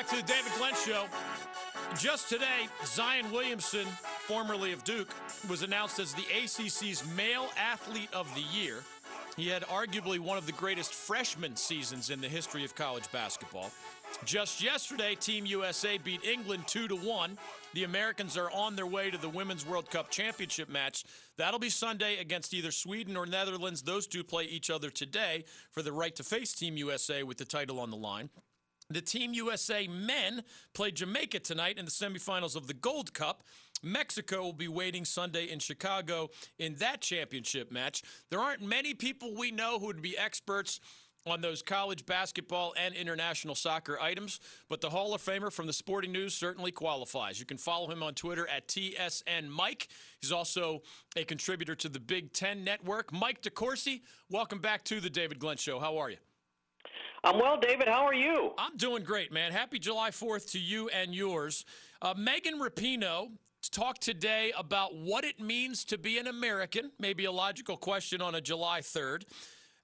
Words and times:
back 0.00 0.08
to 0.08 0.16
the 0.16 0.22
David 0.22 0.50
Glenn 0.56 0.74
Show. 0.86 1.04
Just 1.98 2.30
today, 2.30 2.68
Zion 2.86 3.30
Williamson, 3.30 3.84
formerly 4.26 4.72
of 4.72 4.82
Duke, 4.82 5.14
was 5.46 5.62
announced 5.62 5.98
as 5.98 6.14
the 6.14 6.24
ACC's 6.32 7.04
Male 7.14 7.50
Athlete 7.58 8.08
of 8.14 8.34
the 8.34 8.40
Year. 8.40 8.78
He 9.36 9.48
had 9.48 9.62
arguably 9.64 10.18
one 10.18 10.38
of 10.38 10.46
the 10.46 10.52
greatest 10.52 10.94
freshman 10.94 11.54
seasons 11.54 12.08
in 12.08 12.22
the 12.22 12.28
history 12.28 12.64
of 12.64 12.74
college 12.74 13.12
basketball. 13.12 13.70
Just 14.24 14.62
yesterday, 14.62 15.16
Team 15.16 15.44
USA 15.44 15.98
beat 15.98 16.24
England 16.24 16.66
2 16.66 16.88
to 16.88 16.96
1. 16.96 17.36
The 17.74 17.84
Americans 17.84 18.38
are 18.38 18.50
on 18.52 18.76
their 18.76 18.86
way 18.86 19.10
to 19.10 19.18
the 19.18 19.28
Women's 19.28 19.66
World 19.66 19.90
Cup 19.90 20.10
Championship 20.10 20.70
match. 20.70 21.04
That'll 21.36 21.60
be 21.60 21.68
Sunday 21.68 22.16
against 22.20 22.54
either 22.54 22.70
Sweden 22.70 23.18
or 23.18 23.26
Netherlands. 23.26 23.82
Those 23.82 24.06
two 24.06 24.24
play 24.24 24.44
each 24.44 24.70
other 24.70 24.88
today 24.88 25.44
for 25.72 25.82
the 25.82 25.92
right 25.92 26.16
to 26.16 26.22
face 26.22 26.54
Team 26.54 26.78
USA 26.78 27.22
with 27.22 27.36
the 27.36 27.44
title 27.44 27.78
on 27.78 27.90
the 27.90 27.98
line. 27.98 28.30
The 28.92 29.00
Team 29.00 29.32
USA 29.34 29.86
men 29.86 30.42
play 30.74 30.90
Jamaica 30.90 31.38
tonight 31.38 31.78
in 31.78 31.84
the 31.84 31.92
semifinals 31.92 32.56
of 32.56 32.66
the 32.66 32.74
Gold 32.74 33.14
Cup. 33.14 33.44
Mexico 33.84 34.42
will 34.42 34.52
be 34.52 34.66
waiting 34.66 35.04
Sunday 35.04 35.44
in 35.48 35.60
Chicago 35.60 36.28
in 36.58 36.74
that 36.76 37.00
championship 37.00 37.70
match. 37.70 38.02
There 38.30 38.40
aren't 38.40 38.62
many 38.62 38.94
people 38.94 39.32
we 39.36 39.52
know 39.52 39.78
who 39.78 39.86
would 39.86 40.02
be 40.02 40.18
experts 40.18 40.80
on 41.24 41.40
those 41.40 41.62
college 41.62 42.04
basketball 42.04 42.74
and 42.76 42.94
international 42.94 43.54
soccer 43.54 43.96
items, 44.00 44.40
but 44.68 44.80
the 44.80 44.90
Hall 44.90 45.14
of 45.14 45.22
Famer 45.22 45.52
from 45.52 45.68
the 45.68 45.72
Sporting 45.72 46.10
News 46.10 46.34
certainly 46.34 46.72
qualifies. 46.72 47.38
You 47.38 47.46
can 47.46 47.58
follow 47.58 47.88
him 47.88 48.02
on 48.02 48.14
Twitter 48.14 48.48
at 48.48 48.66
TSN 48.66 49.48
Mike. 49.48 49.86
He's 50.20 50.32
also 50.32 50.82
a 51.16 51.22
contributor 51.22 51.76
to 51.76 51.88
the 51.88 52.00
Big 52.00 52.32
Ten 52.32 52.64
Network. 52.64 53.12
Mike 53.12 53.40
DeCourcy, 53.42 54.00
welcome 54.30 54.58
back 54.58 54.82
to 54.84 54.98
the 54.98 55.10
David 55.10 55.38
Glenn 55.38 55.58
Show. 55.58 55.78
How 55.78 55.98
are 55.98 56.10
you? 56.10 56.16
I'm 57.22 57.38
well, 57.38 57.58
David. 57.58 57.86
How 57.86 58.06
are 58.06 58.14
you? 58.14 58.54
I'm 58.56 58.78
doing 58.78 59.04
great, 59.04 59.30
man. 59.30 59.52
Happy 59.52 59.78
July 59.78 60.10
4th 60.10 60.52
to 60.52 60.58
you 60.58 60.88
and 60.88 61.14
yours. 61.14 61.66
Uh, 62.00 62.14
Megan 62.16 62.58
Rapinoe 62.58 63.30
talked 63.70 64.00
today 64.00 64.54
about 64.56 64.96
what 64.96 65.24
it 65.24 65.38
means 65.38 65.84
to 65.84 65.98
be 65.98 66.16
an 66.16 66.28
American, 66.28 66.90
maybe 66.98 67.26
a 67.26 67.32
logical 67.32 67.76
question 67.76 68.22
on 68.22 68.36
a 68.36 68.40
July 68.40 68.80
3rd. 68.80 69.24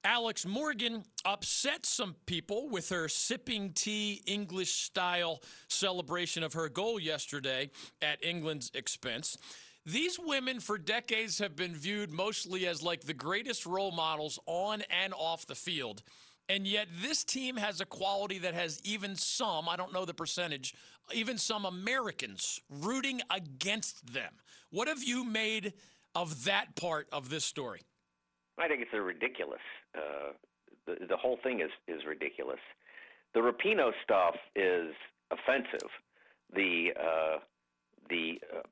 Alex 0.03 0.47
Morgan 0.47 1.05
upset 1.27 1.85
some 1.85 2.15
people 2.25 2.71
with 2.71 2.89
her 2.89 3.07
sipping 3.07 3.73
tea 3.75 4.23
English 4.27 4.73
style 4.73 5.43
celebration 5.69 6.43
of 6.43 6.55
her 6.55 6.71
goal 6.71 6.99
yesterday 6.99 7.69
at 8.01 8.25
England's 8.25 8.71
expense. 8.73 9.37
These 9.85 10.19
women 10.19 10.59
for 10.61 10.79
decades 10.79 11.39
have 11.39 11.55
been 11.55 11.75
viewed 11.75 12.11
mostly 12.11 12.67
as 12.67 12.83
like 12.83 13.03
the 13.03 13.15
greatest 13.15 13.67
role 13.67 13.93
models 13.93 14.39
on 14.47 14.83
and 14.91 15.13
off 15.13 15.47
the 15.47 15.55
field. 15.55 16.03
And 16.49 16.67
yet, 16.67 16.87
this 17.03 17.25
team 17.25 17.57
has 17.57 17.81
a 17.81 17.85
quality 17.85 18.39
that 18.39 18.55
has 18.55 18.81
even 18.85 19.17
some, 19.17 19.69
I 19.69 19.77
don't 19.77 19.93
know 19.93 20.05
the 20.05 20.15
percentage, 20.15 20.75
even 21.13 21.39
some 21.39 21.65
Americans 21.65 22.61
rooting 22.71 23.21
against 23.31 24.13
them. 24.13 24.33
What 24.71 24.87
have 24.87 25.03
you 25.03 25.25
made 25.25 25.73
of 26.15 26.45
that 26.45 26.77
part 26.77 27.09
of 27.13 27.31
this 27.31 27.45
story? 27.45 27.81
I 28.59 28.69
think 28.69 28.81
it's 28.81 28.95
a 28.95 29.01
ridiculous. 29.01 29.61
Uh, 29.95 30.33
the, 30.87 31.07
the 31.07 31.17
whole 31.17 31.39
thing 31.43 31.61
is, 31.61 31.71
is 31.89 32.03
ridiculous. 32.07 32.61
The 33.35 33.41
Rapinoe 33.41 33.93
stuff 34.03 34.37
is 34.55 34.95
offensive. 35.31 35.91
The 36.55 36.91
uh, 36.99 37.39
the 38.09 38.41
uh, 38.55 38.63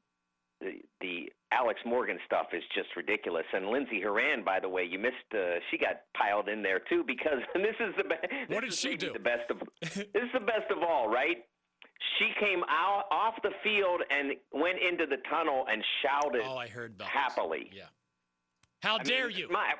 the, 0.65 0.81
the 1.01 1.33
Alex 1.53 1.79
Morgan 1.87 2.19
stuff 2.27 2.47
is 2.53 2.63
just 2.75 2.89
ridiculous. 2.97 3.45
And 3.53 3.69
Lindsey 3.69 4.01
Horan, 4.01 4.43
by 4.45 4.59
the 4.59 4.69
way, 4.69 4.85
you 4.85 4.99
missed. 4.99 5.31
Uh, 5.33 5.61
she 5.71 5.79
got 5.79 6.01
piled 6.17 6.49
in 6.49 6.63
there 6.63 6.81
too 6.89 7.05
because 7.07 7.39
this 7.55 7.77
is 7.79 7.95
the 7.97 8.05
best. 8.05 8.25
What 8.49 8.63
did 8.65 8.73
she 8.75 8.97
do? 8.97 9.13
The 9.13 9.19
best 9.19 9.51
of 9.51 9.59
this 9.81 9.97
is 9.97 10.33
the 10.33 10.41
best 10.41 10.71
of 10.71 10.83
all, 10.83 11.09
right? 11.09 11.45
She 12.19 12.31
came 12.41 12.63
out 12.69 13.05
off 13.11 13.35
the 13.43 13.53
field 13.63 14.03
and 14.11 14.33
went 14.53 14.79
into 14.79 15.07
the 15.07 15.19
tunnel 15.31 15.65
and 15.71 15.83
shouted. 16.03 16.43
Oh, 16.45 16.57
I 16.57 16.67
heard 16.69 16.95
about 16.97 17.09
happily. 17.09 17.69
This. 17.71 17.79
Yeah. 17.79 17.85
How 18.83 18.97
I 18.99 19.03
dare 19.03 19.29
mean, 19.29 19.37
you? 19.39 19.49
My, 19.51 19.73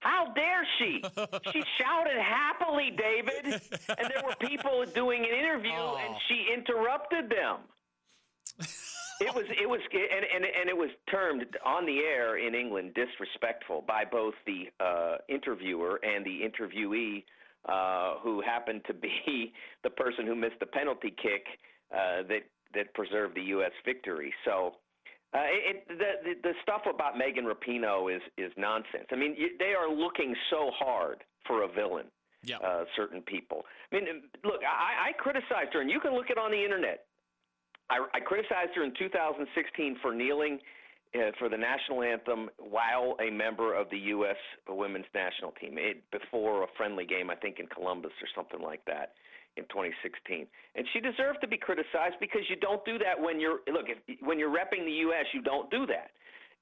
how 0.00 0.32
dare 0.34 0.66
she? 0.78 1.02
she 1.52 1.62
shouted 1.78 2.18
happily, 2.20 2.90
David, 2.90 3.60
and 3.88 4.10
there 4.10 4.22
were 4.26 4.34
people 4.40 4.84
doing 4.94 5.24
an 5.24 5.38
interview, 5.38 5.70
Oh. 5.74 5.96
and 6.04 6.14
she 6.28 6.48
interrupted 6.52 7.30
them. 7.30 7.60
It 9.22 9.34
was 9.34 9.44
it 9.50 9.68
was 9.68 9.80
and, 9.92 10.24
and 10.34 10.44
and 10.44 10.68
it 10.68 10.76
was 10.76 10.90
termed 11.10 11.46
on 11.64 11.86
the 11.86 11.98
air 11.98 12.38
in 12.38 12.54
England 12.54 12.94
disrespectful 12.94 13.84
by 13.86 14.04
both 14.04 14.34
the 14.46 14.66
uh, 14.80 15.18
interviewer 15.28 16.00
and 16.02 16.24
the 16.24 16.40
interviewee, 16.42 17.22
uh, 17.68 18.18
who 18.20 18.40
happened 18.40 18.82
to 18.86 18.94
be 18.94 19.52
the 19.84 19.90
person 19.90 20.26
who 20.26 20.34
missed 20.34 20.58
the 20.60 20.66
penalty 20.66 21.10
kick 21.10 21.46
uh, 21.94 22.22
that 22.28 22.42
that 22.74 22.92
preserved 22.94 23.36
the 23.36 23.42
U.S. 23.56 23.72
victory. 23.84 24.32
So. 24.44 24.74
Uh, 25.34 25.48
it, 25.48 25.88
the, 25.88 26.12
the 26.24 26.34
the 26.42 26.52
stuff 26.62 26.82
about 26.84 27.16
Megan 27.16 27.46
Rapinoe 27.46 28.14
is 28.14 28.20
is 28.36 28.52
nonsense. 28.58 29.08
I 29.10 29.16
mean, 29.16 29.34
you, 29.38 29.56
they 29.58 29.72
are 29.72 29.88
looking 29.88 30.34
so 30.50 30.70
hard 30.78 31.24
for 31.46 31.62
a 31.62 31.68
villain. 31.68 32.04
Yeah. 32.44 32.58
Uh, 32.58 32.84
certain 32.96 33.22
people. 33.22 33.62
I 33.92 33.94
mean, 33.94 34.04
look, 34.44 34.60
I, 34.60 35.08
I 35.08 35.12
criticized 35.12 35.72
her, 35.72 35.80
and 35.80 35.88
you 35.88 36.00
can 36.00 36.12
look 36.12 36.28
it 36.28 36.36
on 36.36 36.50
the 36.50 36.62
internet. 36.62 37.06
I, 37.92 38.16
I 38.16 38.20
criticized 38.20 38.72
her 38.76 38.84
in 38.84 38.92
2016 38.98 39.98
for 40.00 40.14
kneeling 40.14 40.58
uh, 41.14 41.30
for 41.38 41.50
the 41.50 41.56
national 41.56 42.02
anthem 42.02 42.48
while 42.58 43.16
a 43.20 43.30
member 43.30 43.74
of 43.74 43.90
the 43.90 43.98
U.S. 44.16 44.36
women's 44.66 45.06
national 45.14 45.52
team 45.60 45.76
it, 45.76 46.02
before 46.10 46.62
a 46.64 46.66
friendly 46.76 47.04
game, 47.04 47.28
I 47.28 47.36
think 47.36 47.58
in 47.58 47.66
Columbus 47.66 48.12
or 48.22 48.28
something 48.34 48.64
like 48.64 48.82
that 48.86 49.12
in 49.56 49.64
2016. 49.64 50.46
And 50.74 50.86
she 50.92 51.00
deserved 51.00 51.40
to 51.42 51.48
be 51.48 51.58
criticized 51.58 52.16
because 52.18 52.40
you 52.48 52.56
don't 52.56 52.82
do 52.86 52.96
that 52.98 53.20
when 53.20 53.38
you're 53.38 53.60
look 53.70 53.86
if, 53.88 53.98
when 54.22 54.38
you're 54.38 54.50
repping 54.50 54.86
the 54.86 54.98
U.S. 55.12 55.26
You 55.34 55.42
don't 55.42 55.70
do 55.70 55.84
that. 55.86 56.10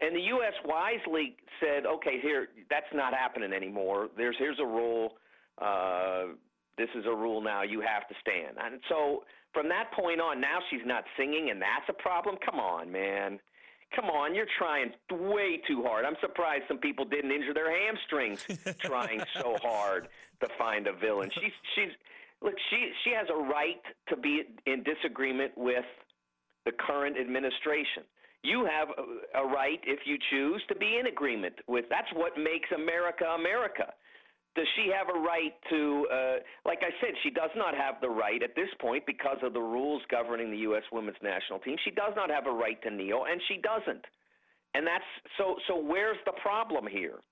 And 0.01 0.17
the 0.17 0.27
U.S. 0.35 0.55
wisely 0.65 1.37
said, 1.61 1.87
okay, 1.87 2.19
here 2.21 2.49
that's 2.69 2.91
not 2.93 3.15
happening 3.15 3.53
anymore. 3.53 4.09
There's 4.17 4.35
here's 4.39 4.59
a 4.59 4.67
rule. 4.67 5.15
Uh, 5.63 6.35
this 6.77 6.89
is 6.97 7.05
a 7.07 7.15
rule 7.15 7.41
now. 7.41 7.63
You 7.63 7.81
have 7.83 8.09
to 8.09 8.15
stand. 8.21 8.57
And 8.59 8.81
so 8.89 9.23
from 9.53 9.69
that 9.69 9.93
point 9.93 10.21
on, 10.21 10.41
now 10.41 10.59
she's 10.71 10.85
not 10.85 11.05
singing, 11.17 11.51
and 11.51 11.61
that's 11.61 11.89
a 11.89 11.93
problem. 11.93 12.37
Come 12.45 12.61
on, 12.61 12.91
man. 12.91 13.39
Come 13.95 14.07
on, 14.07 14.35
you're 14.35 14.47
trying 14.57 14.93
way 15.11 15.61
too 15.67 15.83
hard. 15.83 16.05
I'm 16.05 16.17
surprised 16.21 16.65
some 16.69 16.79
people 16.79 17.05
didn't 17.05 17.33
injure 17.33 17.55
their 17.55 17.75
hamstrings 17.87 18.47
trying 18.79 19.21
so 19.35 19.57
hard 19.63 20.09
to 20.41 20.49
find 20.57 20.87
a 20.87 20.93
villain. 20.93 21.31
She's 21.35 21.53
she's 21.75 21.91
look, 22.41 22.55
she 22.71 22.93
she 23.03 23.11
has 23.11 23.27
a 23.31 23.37
right 23.37 23.83
to 24.09 24.17
be 24.17 24.43
in 24.67 24.85
disagreement 24.85 25.53
with 25.57 25.85
the 26.65 26.73
current 26.73 27.17
administration. 27.19 28.05
You 28.43 28.65
have 28.65 28.89
a, 28.91 29.43
a 29.43 29.47
right, 29.47 29.81
if 29.85 30.01
you 30.07 30.17
choose, 30.31 30.63
to 30.69 30.77
be 30.77 30.99
in 30.99 31.09
agreement 31.09 31.55
with. 31.67 31.87
That's 31.91 32.09
what 32.15 32.39
makes 32.39 32.71
America 32.73 33.25
America. 33.25 33.93
Does 34.61 34.69
she 34.77 34.93
have 34.93 35.09
a 35.09 35.19
right 35.19 35.55
to, 35.71 36.07
uh, 36.13 36.37
like 36.67 36.81
I 36.83 36.93
said, 37.01 37.17
she 37.23 37.31
does 37.31 37.49
not 37.57 37.75
have 37.75 37.95
the 38.03 38.11
right 38.11 38.43
at 38.43 38.55
this 38.55 38.69
point 38.79 39.07
because 39.07 39.39
of 39.43 39.55
the 39.55 39.61
rules 39.61 40.03
governing 40.11 40.51
the 40.51 40.59
U.S. 40.69 40.83
women's 40.93 41.17
national 41.23 41.61
team. 41.61 41.77
She 41.83 41.91
does 41.91 42.13
not 42.15 42.29
have 42.29 42.47
a 42.47 42.53
right 42.53 42.77
to 42.83 42.91
kneel, 42.91 43.25
and 43.25 43.41
she 43.49 43.57
doesn't. 43.57 44.05
And 44.75 44.87
that's 44.87 45.09
so. 45.39 45.57
So 45.67 45.81
where's 45.81 46.19
the 46.27 46.33
problem 46.43 46.87
here? 46.87 47.25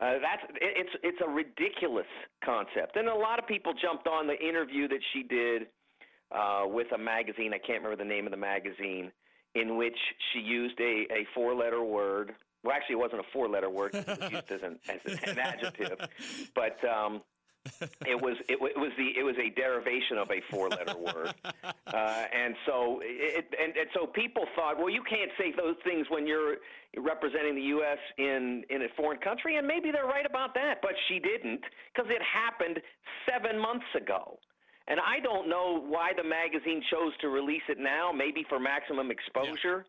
Uh, 0.00 0.14
that's 0.24 0.42
it, 0.56 0.72
it's 0.88 0.96
it's 1.02 1.18
a 1.20 1.28
ridiculous 1.28 2.08
concept. 2.42 2.96
And 2.96 3.08
a 3.08 3.14
lot 3.14 3.38
of 3.38 3.46
people 3.46 3.74
jumped 3.74 4.08
on 4.08 4.26
the 4.26 4.40
interview 4.40 4.88
that 4.88 5.00
she 5.12 5.22
did 5.22 5.66
uh, 6.34 6.62
with 6.64 6.86
a 6.94 6.98
magazine. 6.98 7.52
I 7.52 7.58
can't 7.58 7.82
remember 7.84 8.02
the 8.02 8.08
name 8.08 8.24
of 8.24 8.30
the 8.30 8.38
magazine, 8.38 9.12
in 9.54 9.76
which 9.76 9.98
she 10.32 10.38
used 10.38 10.80
a, 10.80 11.04
a 11.12 11.26
four 11.34 11.54
letter 11.54 11.84
word. 11.84 12.32
Actually, 12.74 12.94
it 12.94 12.98
wasn't 12.98 13.20
a 13.20 13.30
four 13.32 13.48
letter 13.48 13.70
word. 13.70 13.94
It 13.94 14.06
was 14.06 14.32
used 14.32 14.50
as 14.50 14.62
an, 14.62 14.78
as 14.88 15.00
an 15.28 15.38
adjective, 15.38 15.98
but. 16.54 16.78
Um, 16.84 17.22
it 18.04 18.20
was 18.20 18.36
it, 18.48 18.58
it 18.60 18.76
was 18.76 18.92
the 18.98 19.08
it 19.18 19.22
was 19.22 19.36
a 19.38 19.48
derivation 19.58 20.18
of 20.18 20.30
a 20.30 20.40
four 20.50 20.68
letter 20.68 20.98
word, 20.98 21.32
uh, 21.64 22.24
and 22.30 22.54
so 22.66 23.00
it 23.02 23.46
and, 23.58 23.74
and 23.74 23.88
so 23.94 24.06
people 24.06 24.44
thought, 24.54 24.76
well, 24.76 24.90
you 24.90 25.02
can't 25.08 25.30
say 25.38 25.50
those 25.56 25.76
things 25.82 26.06
when 26.10 26.26
you're 26.26 26.56
representing 26.98 27.54
the 27.54 27.68
U.S. 27.80 27.98
in 28.18 28.64
in 28.68 28.82
a 28.82 28.88
foreign 28.96 29.18
country, 29.18 29.56
and 29.56 29.66
maybe 29.66 29.90
they're 29.90 30.04
right 30.04 30.26
about 30.26 30.52
that, 30.54 30.80
but 30.82 30.92
she 31.08 31.18
didn't 31.18 31.62
because 31.94 32.10
it 32.10 32.20
happened 32.20 32.80
seven 33.24 33.58
months 33.58 33.88
ago. 33.96 34.38
And 34.86 35.00
I 35.00 35.18
don't 35.20 35.48
know 35.48 35.80
why 35.80 36.12
the 36.14 36.24
magazine 36.24 36.82
chose 36.90 37.16
to 37.22 37.28
release 37.28 37.64
it 37.70 37.78
now, 37.78 38.12
maybe 38.12 38.44
for 38.46 38.60
maximum 38.60 39.10
exposure. 39.10 39.86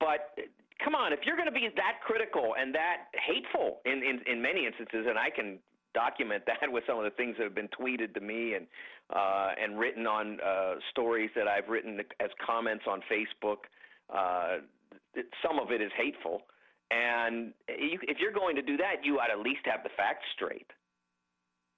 But 0.00 0.32
uh, 0.38 0.42
come 0.82 0.94
on, 0.94 1.12
if 1.12 1.20
you're 1.24 1.36
going 1.36 1.48
to 1.48 1.54
be 1.54 1.68
that 1.76 2.00
critical 2.04 2.54
and 2.58 2.74
that 2.74 3.08
hateful 3.14 3.80
in, 3.84 4.02
in, 4.02 4.20
in 4.26 4.42
many 4.42 4.66
instances, 4.66 5.06
and 5.08 5.18
I 5.18 5.30
can 5.30 5.58
document 5.94 6.42
that 6.46 6.70
with 6.70 6.84
some 6.86 6.98
of 6.98 7.04
the 7.04 7.10
things 7.10 7.36
that 7.38 7.44
have 7.44 7.54
been 7.54 7.68
tweeted 7.68 8.14
to 8.14 8.20
me 8.20 8.54
and 8.54 8.66
uh, 9.14 9.50
and 9.62 9.78
written 9.78 10.06
on 10.06 10.38
uh, 10.40 10.74
stories 10.90 11.30
that 11.36 11.46
I've 11.46 11.68
written 11.68 12.00
as 12.20 12.30
comments 12.44 12.84
on 12.88 13.00
Facebook. 13.10 13.68
Uh, 14.12 14.64
some 15.46 15.58
of 15.58 15.70
it 15.70 15.82
is 15.82 15.92
hateful, 15.96 16.42
and 16.90 17.52
you, 17.68 17.98
if 18.02 18.18
you're 18.18 18.32
going 18.32 18.56
to 18.56 18.62
do 18.62 18.76
that, 18.78 19.04
you 19.04 19.18
ought 19.18 19.26
to 19.26 19.34
at 19.34 19.40
least 19.40 19.60
have 19.66 19.82
the 19.82 19.90
facts 19.96 20.24
straight. 20.34 20.66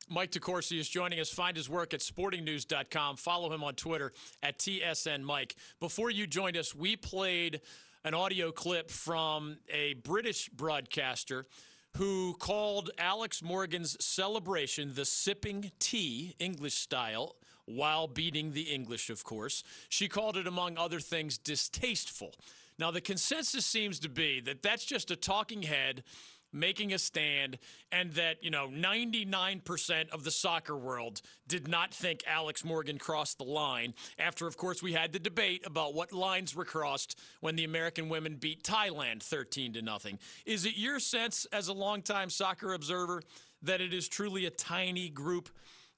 Mike 0.09 0.31
DeCourcy 0.31 0.79
is 0.79 0.89
joining 0.89 1.19
us. 1.19 1.31
Find 1.31 1.57
his 1.57 1.69
work 1.69 1.93
at 1.93 2.01
sportingnews.com. 2.01 3.17
Follow 3.17 3.53
him 3.53 3.65
on 3.65 3.75
Twitter 3.75 4.13
at 4.41 4.59
TSN 4.59 5.23
Mike. 5.23 5.57
Before 5.81 6.11
you 6.11 6.29
joined 6.29 6.57
us, 6.57 6.75
we 6.75 6.95
played 6.95 7.61
an 8.07 8.15
audio 8.15 8.53
clip 8.53 8.89
from 8.89 9.59
a 9.69 9.95
British 9.95 10.49
broadcaster 10.51 11.45
who 11.97 12.35
called 12.35 12.89
Alex 12.99 13.43
Morgan's 13.43 13.97
celebration 13.99 14.93
the 14.95 15.05
sipping 15.05 15.73
tea, 15.81 16.37
English 16.39 16.75
style, 16.75 17.35
while 17.65 18.07
beating 18.07 18.53
the 18.53 18.73
English, 18.73 19.11
of 19.11 19.25
course. 19.25 19.65
She 19.89 20.07
called 20.07 20.37
it, 20.37 20.47
among 20.47 20.79
other 20.79 21.01
things, 21.01 21.37
distasteful. 21.37 22.33
Now, 22.79 22.93
the 22.93 23.01
consensus 23.01 23.67
seems 23.67 23.99
to 23.99 24.09
be 24.09 24.39
that 24.43 24.63
that's 24.63 24.85
just 24.85 25.11
a 25.11 25.17
talking 25.17 25.63
head 25.63 26.05
making 26.57 26.93
a 26.93 26.99
stand, 26.99 27.59
and 27.93 28.13
that, 28.13 28.43
you 28.43 28.51
know, 28.51 28.69
99% 28.69 30.09
of 30.11 30.25
the 30.25 30.31
soccer 30.31 30.77
world 30.77 31.21
did 31.47 31.69
not 31.69 31.93
think 31.93 32.25
Alex 32.27 32.65
Morgan 32.65 32.99
crossed 32.99 33.39
the 33.39 33.45
line. 33.45 33.95
After, 34.19 34.47
of 34.47 34.57
course, 34.57 34.83
we 34.83 34.93
had 34.93 35.13
the 35.13 35.19
debate 35.19 35.67
about 35.67 35.95
what 35.95 36.13
lines 36.13 36.55
were 36.55 36.65
crossed 36.65 37.19
when 37.41 37.57
the 37.57 37.65
American 37.65 38.09
women 38.09 38.37
beat 38.37 38.65
Thailand 38.65 39.23
13 39.23 39.75
to 39.75 39.83
nothing. 39.83 40.19
Is 40.45 40.65
it 40.65 40.77
your 40.77 40.99
sense, 40.99 41.47
as 41.53 41.69
a 41.69 41.73
longtime 41.73 42.31
soccer 42.31 42.75
observer, 42.75 43.23
that 43.63 43.81
it 43.81 43.93
is 43.93 44.09
truly 44.09 44.47
a 44.47 44.51
tiny 44.51 45.09
group 45.09 45.49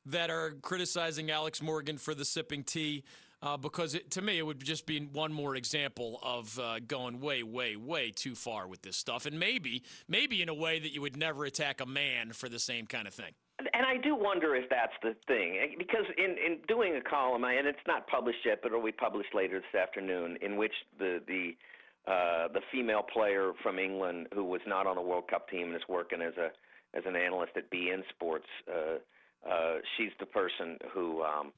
that 0.07 0.31
are 0.31 0.53
criticizing 0.63 1.31
Alex 1.31 1.63
Morgan 1.63 1.99
for 1.99 2.15
the 2.15 2.25
sipping 2.25 2.65
tea? 2.65 3.05
Uh, 3.43 3.57
because 3.57 3.95
it, 3.95 4.11
to 4.13 4.23
me, 4.23 4.39
it 4.39 4.43
would 4.43 4.63
just 4.65 4.87
be 4.87 5.01
one 5.01 5.33
more 5.33 5.57
example 5.57 6.19
of 6.23 6.59
uh, 6.59 6.81
going 6.87 7.21
way, 7.21 7.43
way, 7.43 7.77
way 7.77 8.11
too 8.11 8.35
far 8.35 8.67
with 8.67 8.83
this 8.83 8.97
stuff, 8.97 9.27
and 9.27 9.39
maybe, 9.39 9.83
maybe 10.09 10.43
in 10.43 10.49
a 10.49 10.55
way 10.55 10.79
that 10.79 10.93
you 10.93 11.01
would 11.01 11.17
never 11.17 11.45
attack 11.45 11.81
a 11.81 11.87
man 11.87 12.33
for 12.33 12.49
the 12.49 12.59
same 12.59 12.87
kind 12.87 13.07
of 13.07 13.15
thing. 13.15 13.33
And 13.75 13.85
I 13.85 13.97
do 13.97 14.15
wonder 14.15 14.55
if 14.55 14.69
that's 14.71 14.93
the 15.03 15.17
thing, 15.27 15.59
eh, 15.61 15.75
because 15.77 16.05
in 16.17 16.37
in 16.39 16.59
doing 16.69 16.95
a 16.95 17.01
column, 17.01 17.43
and 17.45 17.67
it's 17.67 17.79
not 17.89 18.07
published 18.07 18.39
yet, 18.45 18.61
but 18.63 18.69
it'll 18.69 18.85
be 18.85 18.93
published 18.93 19.35
later 19.35 19.61
this 19.61 19.81
afternoon, 19.81 20.39
in 20.41 20.57
which 20.57 20.75
the 20.99 21.21
the 21.27 21.57
uh, 22.11 22.49
the 22.49 22.61
female 22.71 23.03
player 23.03 23.53
from 23.63 23.79
England 23.79 24.29
who 24.33 24.45
was 24.45 24.61
not 24.67 24.87
on 24.87 24.95
the 24.95 25.03
World 25.03 25.29
Cup 25.29 25.49
team 25.49 25.69
and 25.69 25.77
is 25.77 25.83
working 25.89 26.23
as 26.23 26.35
a 26.37 26.51
as 26.97 27.03
an 27.05 27.17
analyst 27.17 27.53
at 27.57 27.69
beIN 27.71 28.03
Sports. 28.11 28.47
Uh, 28.69 28.99
uh, 29.49 29.75
she's 29.97 30.13
the 30.21 30.27
person 30.27 30.79
who 30.93 31.23
um, 31.23 31.53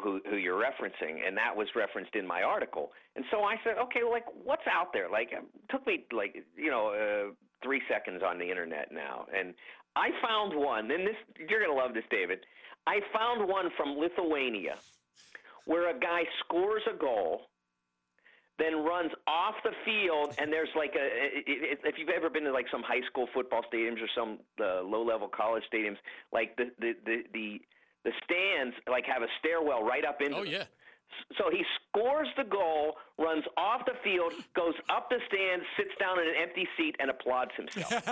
who 0.00 0.36
you're 0.36 0.60
referencing, 0.60 1.26
and 1.26 1.36
that 1.36 1.54
was 1.54 1.68
referenced 1.76 2.14
in 2.14 2.26
my 2.26 2.42
article. 2.42 2.92
And 3.16 3.24
so 3.30 3.42
I 3.44 3.56
said, 3.64 3.76
okay, 3.78 4.00
like 4.08 4.24
what's 4.42 4.66
out 4.70 4.92
there? 4.92 5.08
Like 5.08 5.30
it 5.32 5.44
took 5.70 5.86
me 5.86 6.04
like 6.12 6.44
you 6.56 6.70
know 6.70 6.88
uh, 6.88 7.32
three 7.62 7.80
seconds 7.88 8.22
on 8.26 8.38
the 8.38 8.48
internet 8.48 8.92
now, 8.92 9.26
and 9.36 9.54
I 9.96 10.10
found 10.22 10.54
one. 10.54 10.90
And 10.90 11.06
this 11.06 11.16
you're 11.48 11.60
gonna 11.64 11.78
love 11.78 11.94
this, 11.94 12.04
David. 12.10 12.40
I 12.86 13.00
found 13.12 13.48
one 13.48 13.70
from 13.76 13.96
Lithuania, 13.96 14.76
where 15.64 15.94
a 15.94 15.98
guy 15.98 16.22
scores 16.44 16.82
a 16.92 16.96
goal. 16.96 17.42
Then 18.56 18.84
runs 18.84 19.10
off 19.26 19.56
the 19.64 19.72
field, 19.84 20.36
and 20.38 20.52
there's 20.52 20.68
like 20.76 20.94
a. 20.94 21.08
If 21.44 21.98
you've 21.98 22.08
ever 22.08 22.30
been 22.30 22.44
to 22.44 22.52
like 22.52 22.66
some 22.70 22.84
high 22.84 23.00
school 23.10 23.26
football 23.34 23.62
stadiums 23.72 24.00
or 24.00 24.06
some 24.14 24.38
uh, 24.60 24.80
low-level 24.80 25.26
college 25.26 25.64
stadiums, 25.72 25.96
like 26.32 26.56
the 26.56 26.70
the 26.78 26.92
the, 27.04 27.22
the 27.32 27.60
the 28.04 28.12
stands 28.24 28.76
like 28.90 29.04
have 29.06 29.22
a 29.22 29.28
stairwell 29.38 29.82
right 29.82 30.04
up 30.04 30.20
into. 30.20 30.36
Oh 30.36 30.42
yeah. 30.42 30.64
So 31.38 31.48
he 31.50 31.64
scores 31.88 32.28
the 32.36 32.44
goal, 32.44 32.96
runs 33.18 33.44
off 33.56 33.86
the 33.86 33.94
field, 34.02 34.32
goes 34.54 34.74
up 34.90 35.08
the 35.10 35.20
stands, 35.28 35.64
sits 35.76 35.92
down 36.00 36.18
in 36.18 36.26
an 36.28 36.34
empty 36.40 36.66
seat, 36.76 36.96
and 36.98 37.08
applauds 37.10 37.52
himself. 37.56 37.92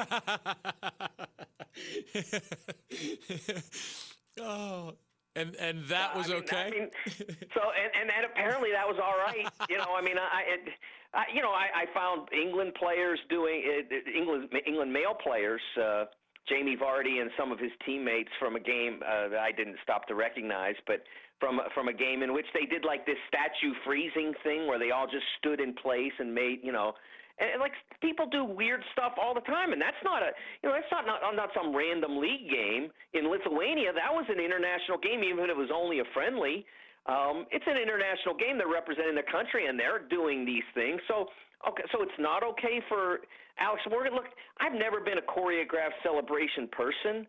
oh, 4.41 4.95
and 5.35 5.57
and 5.57 5.85
that 5.87 6.15
was 6.17 6.31
I 6.31 6.35
mean, 6.35 6.43
okay. 6.43 6.57
I 6.57 6.71
mean, 6.71 6.91
so 7.55 7.73
and, 7.73 7.91
and 8.01 8.11
and 8.11 8.25
apparently 8.31 8.71
that 8.73 8.87
was 8.87 8.99
all 9.03 9.17
right. 9.19 9.49
You 9.69 9.79
know, 9.79 9.95
I 9.97 10.03
mean, 10.03 10.19
I, 10.19 10.43
it, 10.47 10.69
I 11.15 11.25
you 11.35 11.43
know, 11.43 11.53
I, 11.53 11.69
I 11.75 11.87
found 11.95 12.29
England 12.33 12.75
players 12.75 13.19
doing 13.29 13.65
uh, 13.67 13.95
England 14.17 14.49
England 14.67 14.93
male 14.93 15.15
players. 15.15 15.63
Uh, 15.81 16.05
Jamie 16.49 16.77
Vardy 16.77 17.21
and 17.21 17.31
some 17.39 17.53
of 17.53 17.59
his 17.59 17.71
teammates 17.87 18.31
from 18.39 18.57
a 18.57 18.61
game 18.61 19.01
uh, 19.07 19.29
that 19.29 19.39
I 19.39 19.53
didn't 19.53 19.77
stop 19.83 20.07
to 20.09 20.15
recognize, 20.15 20.75
but 20.87 21.05
from 21.39 21.61
from 21.75 21.89
a 21.89 21.93
game 21.93 22.23
in 22.23 22.33
which 22.33 22.47
they 22.55 22.67
did 22.67 22.85
like 22.85 23.07
this 23.07 23.19
statue 23.27 23.75
freezing 23.85 24.33
thing 24.43 24.67
where 24.67 24.79
they 24.79 24.91
all 24.91 25.07
just 25.07 25.27
stood 25.39 25.61
in 25.61 25.75
place 25.75 26.13
and 26.19 26.35
made 26.35 26.61
you 26.63 26.73
know. 26.73 26.95
And 27.41 27.59
like 27.59 27.73
people 28.01 28.29
do 28.31 28.45
weird 28.45 28.85
stuff 28.93 29.15
all 29.17 29.35
the 29.35 29.43
time, 29.43 29.73
and 29.73 29.81
that's 29.81 29.99
not 30.05 30.23
a 30.23 30.31
you 30.63 30.69
know 30.69 30.75
that's 30.75 30.91
not 30.93 31.07
not, 31.07 31.23
not 31.35 31.51
some 31.55 31.75
random 31.75 32.19
league 32.19 32.51
game 32.51 32.91
in 33.15 33.31
Lithuania. 33.31 33.93
That 33.93 34.13
was 34.13 34.27
an 34.29 34.39
international 34.39 34.99
game, 34.99 35.25
even 35.25 35.45
if 35.45 35.51
it 35.51 35.57
was 35.57 35.73
only 35.75 36.01
a 36.01 36.07
friendly. 36.15 36.67
Um, 37.07 37.51
it's 37.51 37.67
an 37.67 37.75
international 37.75 38.39
game. 38.39 38.59
They're 38.59 38.71
representing 38.71 39.19
the 39.19 39.27
country, 39.27 39.67
and 39.67 39.75
they're 39.75 40.07
doing 40.07 40.47
these 40.47 40.63
things. 40.75 41.03
So 41.09 41.27
Okay, 41.69 41.85
so 41.93 42.03
it's 42.03 42.19
not 42.19 42.43
okay 42.43 42.83
for 42.89 43.21
Alex 43.59 43.83
Morgan. 43.89 44.15
Look, 44.15 44.27
I've 44.61 44.73
never 44.73 45.01
been 45.01 45.19
a 45.19 45.27
choreographed 45.27 45.99
celebration 46.03 46.69
person, 46.73 47.27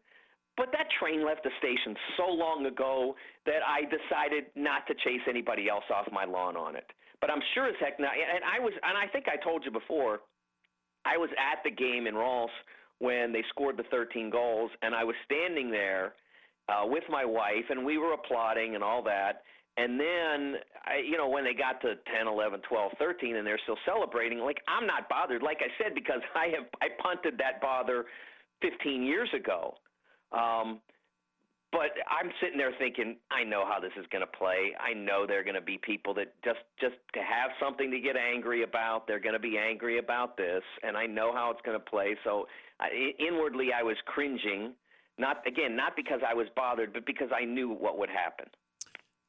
but 0.57 0.69
that 0.71 0.87
train 0.99 1.25
left 1.25 1.43
the 1.43 1.51
station 1.59 1.95
so 2.17 2.25
long 2.31 2.65
ago 2.65 3.15
that 3.45 3.61
I 3.65 3.83
decided 3.85 4.45
not 4.55 4.87
to 4.87 4.93
chase 5.03 5.21
anybody 5.29 5.69
else 5.69 5.85
off 5.93 6.07
my 6.11 6.25
lawn 6.25 6.57
on 6.57 6.75
it. 6.75 6.85
But 7.21 7.29
I'm 7.29 7.41
sure 7.53 7.67
as 7.67 7.75
heck 7.79 7.99
not. 7.99 8.11
And 8.13 8.43
I 8.43 8.59
was, 8.59 8.73
and 8.83 8.97
I 8.97 9.07
think 9.07 9.25
I 9.27 9.41
told 9.41 9.63
you 9.65 9.71
before, 9.71 10.19
I 11.05 11.17
was 11.17 11.29
at 11.37 11.63
the 11.63 11.71
game 11.71 12.07
in 12.07 12.15
Reims 12.15 12.51
when 12.99 13.31
they 13.33 13.43
scored 13.49 13.77
the 13.77 13.83
13 13.91 14.29
goals, 14.29 14.71
and 14.81 14.95
I 14.95 15.03
was 15.03 15.15
standing 15.25 15.69
there 15.69 16.13
uh, 16.69 16.83
with 16.85 17.03
my 17.09 17.25
wife, 17.25 17.65
and 17.69 17.85
we 17.85 17.97
were 17.97 18.13
applauding 18.13 18.75
and 18.75 18.83
all 18.83 19.03
that. 19.03 19.43
And 19.75 19.99
then, 19.99 20.61
I, 20.85 21.01
you 21.03 21.17
know, 21.17 21.27
when 21.27 21.43
they 21.43 21.53
got 21.53 21.81
to 21.81 21.95
10, 22.15 22.27
11, 22.27 22.61
12, 22.69 22.91
13, 22.99 23.35
and 23.37 23.47
they're 23.47 23.59
still 23.63 23.77
celebrating, 23.85 24.39
like 24.39 24.57
I'm 24.67 24.85
not 24.85 25.09
bothered. 25.09 25.41
Like 25.41 25.61
I 25.61 25.71
said, 25.81 25.95
because 25.95 26.21
I 26.35 26.53
have 26.55 26.67
I 26.81 26.87
punted 27.01 27.37
that 27.39 27.59
bother 27.61 28.05
15 28.61 29.03
years 29.03 29.29
ago. 29.33 29.75
Um, 30.31 30.79
but 31.73 31.89
I'm 32.07 32.29
sitting 32.39 32.59
there 32.59 32.71
thinking, 32.77 33.17
I 33.31 33.43
know 33.43 33.65
how 33.65 33.79
this 33.79 33.91
is 33.99 34.05
going 34.11 34.21
to 34.21 34.37
play. 34.37 34.77
I 34.79 34.93
know 34.93 35.25
there 35.25 35.39
are 35.39 35.43
going 35.43 35.55
to 35.55 35.61
be 35.61 35.79
people 35.81 36.13
that 36.13 36.35
just 36.45 36.61
just 36.79 36.93
to 37.15 37.19
have 37.19 37.49
something 37.59 37.89
to 37.89 37.99
get 37.99 38.15
angry 38.15 38.61
about. 38.61 39.07
They're 39.07 39.19
going 39.19 39.33
to 39.33 39.41
be 39.41 39.57
angry 39.57 39.97
about 39.97 40.37
this, 40.37 40.61
and 40.83 40.95
I 40.95 41.07
know 41.07 41.33
how 41.33 41.49
it's 41.49 41.61
going 41.65 41.77
to 41.77 41.83
play. 41.83 42.15
So 42.23 42.45
uh, 42.79 42.85
inwardly, 43.17 43.69
I 43.77 43.81
was 43.81 43.97
cringing. 44.05 44.73
Not 45.17 45.45
again, 45.47 45.75
not 45.75 45.95
because 45.95 46.19
I 46.27 46.35
was 46.35 46.45
bothered, 46.55 46.93
but 46.93 47.07
because 47.07 47.29
I 47.35 47.43
knew 47.43 47.69
what 47.69 47.97
would 47.97 48.09
happen. 48.09 48.45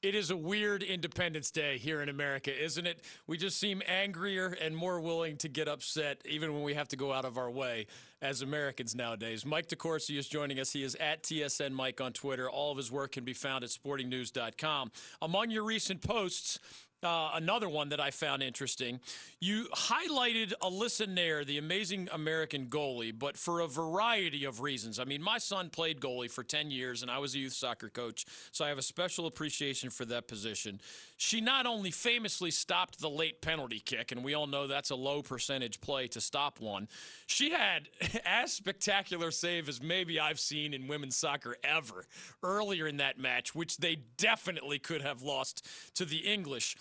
It 0.04 0.14
is 0.14 0.30
a 0.30 0.36
weird 0.36 0.82
Independence 0.82 1.50
Day 1.50 1.78
here 1.78 2.02
in 2.02 2.10
America, 2.10 2.52
isn't 2.54 2.86
it? 2.86 3.00
We 3.26 3.38
just 3.38 3.58
seem 3.58 3.80
angrier 3.88 4.54
and 4.60 4.76
more 4.76 5.00
willing 5.00 5.38
to 5.38 5.48
get 5.48 5.66
upset, 5.66 6.20
even 6.28 6.52
when 6.52 6.62
we 6.62 6.74
have 6.74 6.88
to 6.88 6.96
go 6.96 7.10
out 7.10 7.24
of 7.24 7.38
our 7.38 7.50
way 7.50 7.86
as 8.20 8.42
Americans 8.42 8.94
nowadays. 8.94 9.46
Mike 9.46 9.66
DeCourcy 9.68 10.18
is 10.18 10.28
joining 10.28 10.60
us. 10.60 10.74
He 10.74 10.82
is 10.82 10.94
at 10.96 11.22
TSN 11.22 11.72
Mike 11.72 12.02
on 12.02 12.12
Twitter. 12.12 12.50
All 12.50 12.70
of 12.70 12.76
his 12.76 12.92
work 12.92 13.12
can 13.12 13.24
be 13.24 13.32
found 13.32 13.64
at 13.64 13.70
sportingnews.com. 13.70 14.92
Among 15.22 15.50
your 15.50 15.64
recent 15.64 16.02
posts, 16.02 16.58
uh, 17.04 17.30
another 17.34 17.68
one 17.68 17.90
that 17.90 18.00
I 18.00 18.10
found 18.10 18.42
interesting. 18.42 19.00
You 19.40 19.66
highlighted 19.74 20.52
Alyssa 20.62 21.06
Naeher, 21.06 21.44
the 21.44 21.58
amazing 21.58 22.08
American 22.12 22.66
goalie, 22.66 23.16
but 23.16 23.36
for 23.36 23.60
a 23.60 23.66
variety 23.66 24.44
of 24.44 24.60
reasons. 24.60 24.98
I 24.98 25.04
mean, 25.04 25.22
my 25.22 25.38
son 25.38 25.70
played 25.70 26.00
goalie 26.00 26.30
for 26.30 26.42
10 26.42 26.70
years, 26.70 27.02
and 27.02 27.10
I 27.10 27.18
was 27.18 27.34
a 27.34 27.38
youth 27.38 27.52
soccer 27.52 27.88
coach, 27.88 28.26
so 28.52 28.64
I 28.64 28.68
have 28.68 28.78
a 28.78 28.82
special 28.82 29.26
appreciation 29.26 29.90
for 29.90 30.04
that 30.06 30.28
position. 30.28 30.80
She 31.16 31.40
not 31.40 31.66
only 31.66 31.90
famously 31.90 32.50
stopped 32.50 33.00
the 33.00 33.08
late 33.08 33.40
penalty 33.40 33.78
kick, 33.78 34.10
and 34.10 34.24
we 34.24 34.34
all 34.34 34.46
know 34.46 34.66
that's 34.66 34.90
a 34.90 34.96
low 34.96 35.22
percentage 35.22 35.80
play 35.80 36.08
to 36.08 36.20
stop 36.20 36.60
one, 36.60 36.88
she 37.26 37.50
had 37.50 37.88
as 38.24 38.52
spectacular 38.52 39.30
save 39.30 39.68
as 39.68 39.80
maybe 39.80 40.18
I've 40.18 40.40
seen 40.40 40.74
in 40.74 40.88
women's 40.88 41.16
soccer 41.16 41.56
ever 41.62 42.04
earlier 42.42 42.86
in 42.88 42.96
that 42.96 43.18
match, 43.18 43.54
which 43.54 43.76
they 43.76 43.98
definitely 44.16 44.78
could 44.78 45.02
have 45.02 45.22
lost 45.22 45.66
to 45.94 46.04
the 46.04 46.18
English. 46.18 46.76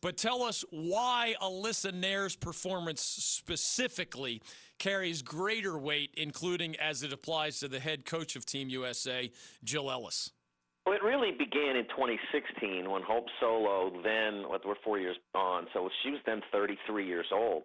But 0.00 0.16
tell 0.16 0.42
us 0.42 0.64
why 0.70 1.36
Alyssa 1.40 1.92
Naeher's 1.92 2.34
performance 2.34 3.02
specifically 3.02 4.42
carries 4.78 5.22
greater 5.22 5.78
weight, 5.78 6.10
including 6.16 6.76
as 6.76 7.04
it 7.04 7.12
applies 7.12 7.60
to 7.60 7.68
the 7.68 7.78
head 7.78 8.04
coach 8.04 8.34
of 8.34 8.44
Team 8.44 8.68
USA, 8.68 9.30
Jill 9.62 9.90
Ellis. 9.90 10.30
Well, 10.84 10.96
it 10.96 11.02
really 11.02 11.30
began 11.30 11.76
in 11.76 11.84
2016 11.94 12.90
when 12.90 13.02
Hope 13.02 13.26
Solo, 13.38 13.92
then 14.02 14.44
we're 14.64 14.74
four 14.82 14.98
years 14.98 15.16
on, 15.34 15.66
so 15.72 15.88
she 16.02 16.10
was 16.10 16.20
then 16.26 16.40
33 16.50 17.06
years 17.06 17.26
old, 17.32 17.64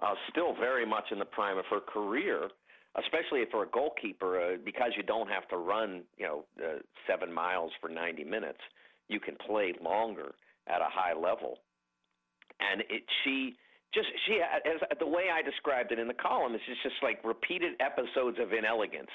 uh, 0.00 0.14
still 0.30 0.54
very 0.54 0.86
much 0.86 1.04
in 1.10 1.18
the 1.18 1.24
prime 1.24 1.58
of 1.58 1.64
her 1.68 1.80
career, 1.80 2.48
especially 2.96 3.42
for 3.50 3.64
a 3.64 3.66
goalkeeper, 3.66 4.40
uh, 4.40 4.56
because 4.64 4.92
you 4.96 5.02
don't 5.02 5.28
have 5.28 5.48
to 5.48 5.56
run, 5.56 6.02
you 6.16 6.26
know, 6.26 6.44
uh, 6.62 6.78
seven 7.08 7.32
miles 7.32 7.72
for 7.80 7.88
90 7.88 8.22
minutes. 8.22 8.60
You 9.08 9.18
can 9.18 9.34
play 9.46 9.74
longer 9.82 10.32
at 10.68 10.80
a 10.80 10.88
high 10.88 11.12
level, 11.12 11.58
and 12.60 12.82
it 12.82 13.02
she 13.22 13.56
just 13.92 14.08
she 14.26 14.40
as 14.40 14.80
the 14.98 15.06
way 15.06 15.24
I 15.32 15.42
described 15.42 15.92
it 15.92 15.98
in 15.98 16.08
the 16.08 16.14
column 16.14 16.54
is 16.54 16.60
just 16.82 16.96
like 17.02 17.22
repeated 17.24 17.74
episodes 17.80 18.38
of 18.40 18.52
inelegance 18.52 19.12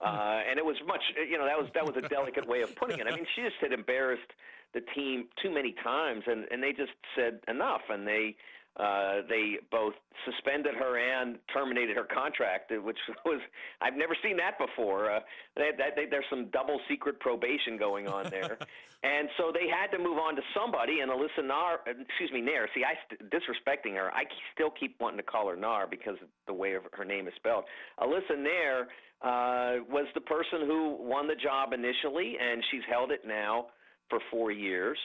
Uh, 0.00 0.40
and 0.48 0.58
it 0.58 0.64
was 0.64 0.76
much, 0.86 1.02
you 1.28 1.36
know, 1.36 1.44
that 1.44 1.58
was 1.58 1.68
that 1.74 1.84
was 1.84 1.94
a 1.96 2.08
delicate 2.08 2.48
way 2.48 2.62
of 2.62 2.74
putting 2.74 2.98
it. 2.98 3.06
I 3.06 3.14
mean, 3.14 3.26
she 3.34 3.42
just 3.42 3.56
had 3.60 3.72
embarrassed 3.72 4.32
the 4.72 4.80
team 4.94 5.26
too 5.42 5.52
many 5.52 5.74
times, 5.84 6.24
and 6.26 6.46
and 6.50 6.62
they 6.62 6.72
just 6.72 6.92
said 7.14 7.40
enough, 7.48 7.82
and 7.90 8.06
they 8.06 8.36
uh, 8.76 9.22
they 9.28 9.58
both 9.70 9.94
suspended 10.24 10.74
her 10.74 10.96
and 10.98 11.38
terminated 11.52 11.96
her 11.96 12.04
contract, 12.04 12.72
which 12.82 12.98
was 13.24 13.40
I've 13.80 13.96
never 13.96 14.16
seen 14.22 14.36
that 14.36 14.58
before. 14.58 15.10
Uh, 15.10 15.20
they, 15.56 15.70
they, 15.76 16.06
there's 16.06 16.24
some 16.30 16.46
double 16.52 16.80
secret 16.88 17.18
probation 17.20 17.76
going 17.76 18.06
on 18.06 18.30
there, 18.30 18.58
and 19.02 19.28
so 19.36 19.50
they 19.52 19.68
had 19.68 19.94
to 19.96 19.98
move 20.02 20.18
on 20.18 20.36
to 20.36 20.42
somebody. 20.54 21.00
And 21.00 21.10
Alyssa 21.10 21.44
Nar, 21.44 21.80
excuse 21.86 22.30
me, 22.32 22.40
Naeher. 22.40 22.66
See, 22.74 22.84
I 22.84 22.94
st- 23.06 23.30
disrespecting 23.30 23.96
her. 23.96 24.10
I 24.12 24.22
still 24.54 24.70
keep 24.70 24.96
wanting 25.00 25.18
to 25.18 25.24
call 25.24 25.48
her 25.48 25.56
Nar 25.56 25.86
because 25.88 26.16
of 26.22 26.28
the 26.46 26.54
way 26.54 26.74
her 26.92 27.04
name 27.04 27.26
is 27.26 27.34
spelled. 27.36 27.64
Alyssa 27.98 28.36
Naeher 28.38 28.82
uh, 29.22 29.84
was 29.90 30.06
the 30.14 30.20
person 30.20 30.60
who 30.66 30.96
won 31.00 31.26
the 31.26 31.34
job 31.34 31.72
initially, 31.72 32.36
and 32.40 32.62
she's 32.70 32.82
held 32.88 33.10
it 33.10 33.22
now 33.26 33.66
for 34.08 34.20
four 34.30 34.52
years 34.52 34.98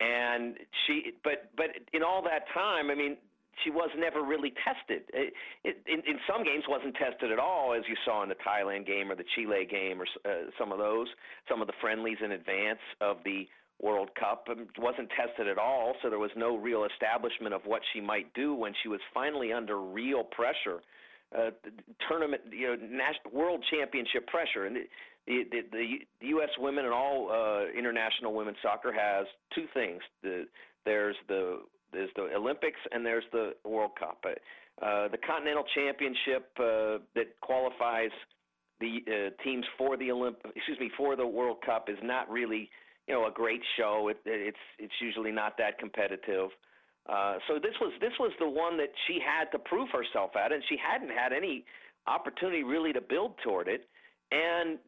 and 0.00 0.56
she 0.86 1.12
but 1.24 1.50
but 1.56 1.70
in 1.92 2.02
all 2.02 2.22
that 2.22 2.44
time 2.54 2.90
i 2.90 2.94
mean 2.94 3.16
she 3.64 3.70
was 3.70 3.90
never 3.98 4.22
really 4.22 4.52
tested. 4.64 5.02
It, 5.12 5.34
it, 5.64 5.76
in, 5.86 6.00
in 6.08 6.18
some 6.26 6.44
games 6.44 6.64
wasn't 6.68 6.94
tested 6.94 7.30
at 7.30 7.38
all 7.38 7.74
as 7.74 7.82
you 7.88 7.96
saw 8.04 8.22
in 8.22 8.28
the 8.28 8.36
thailand 8.36 8.86
game 8.86 9.10
or 9.10 9.14
the 9.14 9.24
chile 9.34 9.66
game 9.68 10.00
or 10.00 10.06
uh, 10.24 10.50
some 10.58 10.72
of 10.72 10.78
those 10.78 11.08
some 11.48 11.60
of 11.60 11.66
the 11.66 11.72
friendlies 11.80 12.18
in 12.24 12.32
advance 12.32 12.80
of 13.00 13.18
the 13.24 13.46
world 13.80 14.10
cup. 14.18 14.46
Um, 14.50 14.68
wasn't 14.78 15.10
tested 15.10 15.48
at 15.48 15.58
all 15.58 15.94
so 16.02 16.10
there 16.10 16.18
was 16.18 16.30
no 16.36 16.56
real 16.56 16.84
establishment 16.84 17.54
of 17.54 17.62
what 17.64 17.82
she 17.92 18.00
might 18.00 18.32
do 18.34 18.54
when 18.54 18.72
she 18.82 18.88
was 18.88 19.00
finally 19.12 19.52
under 19.52 19.80
real 19.80 20.24
pressure. 20.24 20.80
Uh, 21.36 21.48
tournament, 22.06 22.42
you 22.50 22.66
know, 22.68 22.74
national, 22.74 23.32
world 23.32 23.64
championship 23.70 24.26
pressure, 24.26 24.66
and 24.66 24.76
the 25.26 25.44
the, 25.50 25.60
the, 26.20 26.26
U.S. 26.28 26.50
women 26.58 26.84
and 26.84 26.94
all 26.94 27.30
uh, 27.30 27.70
international 27.76 28.34
women's 28.34 28.56
soccer 28.62 28.92
has 28.92 29.26
two 29.54 29.66
things. 29.74 30.00
The, 30.22 30.46
there's 30.84 31.16
the 31.28 31.60
there's 31.92 32.10
the 32.16 32.28
Olympics 32.34 32.80
and 32.90 33.04
there's 33.04 33.24
the 33.32 33.54
World 33.64 33.92
Cup. 33.98 34.24
Uh, 34.24 35.08
the 35.08 35.18
Continental 35.18 35.64
Championship 35.74 36.50
uh, 36.58 36.98
that 37.14 37.38
qualifies 37.40 38.10
the 38.80 38.98
uh, 39.06 39.42
teams 39.44 39.64
for 39.78 39.96
the 39.96 40.08
Olymp 40.08 40.36
excuse 40.56 40.78
me 40.80 40.90
for 40.96 41.14
the 41.14 41.26
World 41.26 41.58
Cup 41.64 41.88
is 41.88 41.98
not 42.02 42.28
really 42.30 42.70
you 43.06 43.14
know 43.14 43.26
a 43.26 43.30
great 43.30 43.62
show. 43.76 44.08
It, 44.08 44.18
it's 44.24 44.56
it's 44.78 44.94
usually 45.00 45.32
not 45.32 45.56
that 45.58 45.78
competitive. 45.78 46.50
Uh, 47.08 47.34
so 47.48 47.54
this 47.54 47.74
was 47.80 47.92
this 48.00 48.12
was 48.18 48.32
the 48.38 48.48
one 48.48 48.76
that 48.78 48.90
she 49.06 49.18
had 49.20 49.50
to 49.52 49.58
prove 49.58 49.88
herself 49.90 50.36
at, 50.36 50.52
and 50.52 50.62
she 50.68 50.76
hadn't 50.76 51.10
had 51.10 51.32
any 51.32 51.64
opportunity 52.06 52.62
really 52.62 52.92
to 52.92 53.00
build 53.00 53.34
toward 53.44 53.68
it. 53.68 53.88
And 54.30 54.78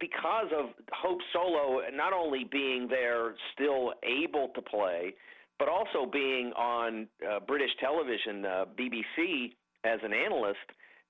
because 0.00 0.46
of 0.56 0.66
Hope 0.92 1.20
Solo 1.32 1.80
not 1.92 2.12
only 2.12 2.44
being 2.44 2.88
there, 2.88 3.34
still 3.54 3.94
able 4.02 4.48
to 4.54 4.62
play, 4.62 5.14
but 5.58 5.68
also 5.68 6.08
being 6.10 6.52
on 6.56 7.08
uh, 7.26 7.40
British 7.40 7.70
television, 7.80 8.44
uh, 8.44 8.64
BBC, 8.78 9.52
as 9.84 10.00
an 10.02 10.12
analyst, 10.12 10.58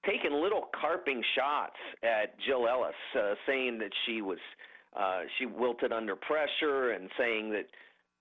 taking 0.04 0.32
little 0.32 0.68
carping 0.80 1.22
shots 1.34 1.76
at 2.02 2.38
Jill 2.46 2.68
Ellis, 2.68 2.94
uh, 3.18 3.34
saying 3.46 3.78
that 3.78 3.90
she 4.04 4.22
was 4.22 4.38
uh, 4.96 5.20
she 5.38 5.46
wilted 5.46 5.92
under 5.92 6.16
pressure, 6.16 6.92
and 6.92 7.10
saying 7.18 7.50
that 7.50 7.66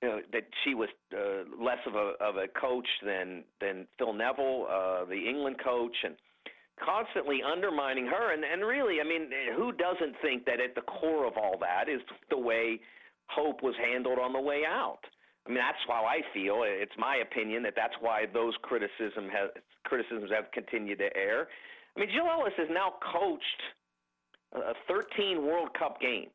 you 0.01 0.10
know, 0.10 0.20
that 0.34 0.44
she 0.63 0.75
was 0.75 0.89
uh, 1.13 1.63
less 1.63 1.77
of 1.88 1.96
a 1.96 2.13
of 2.20 2.36
a 2.36 2.48
coach 2.60 2.88
than 3.05 3.44
than 3.62 3.88
Phil 3.98 4.13
Neville, 4.13 4.67
uh, 4.70 5.05
the 5.05 5.29
England 5.29 5.58
coach, 5.63 5.96
and 6.03 6.15
constantly 6.84 7.41
undermining 7.41 8.05
her. 8.05 8.34
And, 8.34 8.44
and 8.44 8.65
really, 8.65 9.00
I 9.00 9.03
mean, 9.03 9.29
who 9.55 9.72
doesn't 9.72 10.15
think 10.22 10.46
that 10.46 10.60
at 10.60 10.75
the 10.75 10.82
core 10.82 11.25
of 11.25 11.34
all 11.38 11.58
that 11.60 11.89
is 11.89 12.01
the 12.29 12.38
way 12.38 12.79
Hope 13.27 13.63
was 13.63 13.75
handled 13.77 14.20
on 14.20 14.34
the 14.34 14.41
way 14.41 14.63
out? 14.67 15.00
I 15.46 15.50
mean, 15.50 15.60
that's 15.60 15.77
how 15.88 16.05
I 16.05 16.22
feel. 16.34 16.63
It's 16.65 16.96
my 16.98 17.17
opinion 17.17 17.63
that 17.63 17.74
that's 17.75 17.94
why 18.01 18.25
those 18.34 18.53
criticism 18.63 19.29
has, 19.29 19.50
criticisms 19.84 20.32
have 20.34 20.51
continued 20.51 21.00
to 21.00 21.15
air. 21.15 21.48
I 21.96 22.00
mean, 22.00 22.10
Jill 22.10 22.25
Ellis 22.25 22.53
has 22.58 22.67
now 22.72 22.94
coached 23.13 23.62
uh, 24.55 24.74
13 24.88 25.46
World 25.46 25.70
Cup 25.77 26.01
games. 26.01 26.34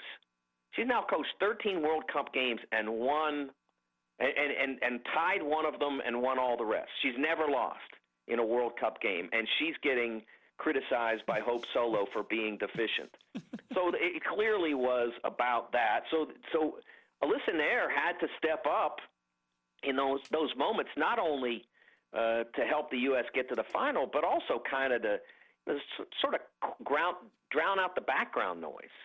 She's 0.73 0.87
now 0.87 1.05
coached 1.11 1.35
13 1.41 1.83
World 1.83 2.05
Cup 2.13 2.33
games 2.33 2.61
and 2.71 2.89
won 2.89 3.51
and, 4.21 4.53
and, 4.63 4.79
and 4.83 5.01
tied 5.15 5.43
one 5.43 5.67
of 5.67 5.81
them 5.81 6.01
and 6.07 6.21
won 6.23 6.39
all 6.39 6.57
the 6.57 6.65
rest. 6.65 6.91
She's 7.03 7.17
never 7.19 7.51
lost 7.51 7.81
in 8.31 8.39
a 8.39 8.45
World 8.45 8.73
Cup 8.79 9.01
game, 9.01 9.29
and 9.33 9.47
she's 9.59 9.75
getting 9.83 10.23
criticized 10.59 11.25
by 11.27 11.41
Hope 11.41 11.65
Solo 11.73 12.07
for 12.13 12.23
being 12.23 12.59
deficient. 12.59 13.11
so 13.75 13.93
it 13.95 14.23
clearly 14.25 14.75
was 14.75 15.13
about 15.25 15.73
that. 15.73 16.01
So 16.11 16.29
so 16.53 16.79
Alyssa 17.23 17.55
Naeher 17.55 17.89
had 17.95 18.19
to 18.21 18.29
step 18.39 18.65
up 18.67 18.99
in 19.83 19.97
those 19.97 20.21
those 20.31 20.51
moments, 20.57 20.91
not 20.97 21.19
only 21.19 21.65
uh, 22.13 22.45
to 22.55 22.65
help 22.69 22.91
the 22.91 22.99
U.S. 22.99 23.25
get 23.35 23.49
to 23.49 23.55
the 23.55 23.65
final, 23.65 24.09
but 24.11 24.25
also 24.25 24.63
kind 24.71 24.93
of 24.93 25.03
to 25.03 25.19
sort 26.21 26.35
of 26.35 26.41
ground, 26.85 27.17
drown 27.51 27.79
out 27.79 27.95
the 27.95 28.01
background 28.01 28.61
noise. 28.61 28.97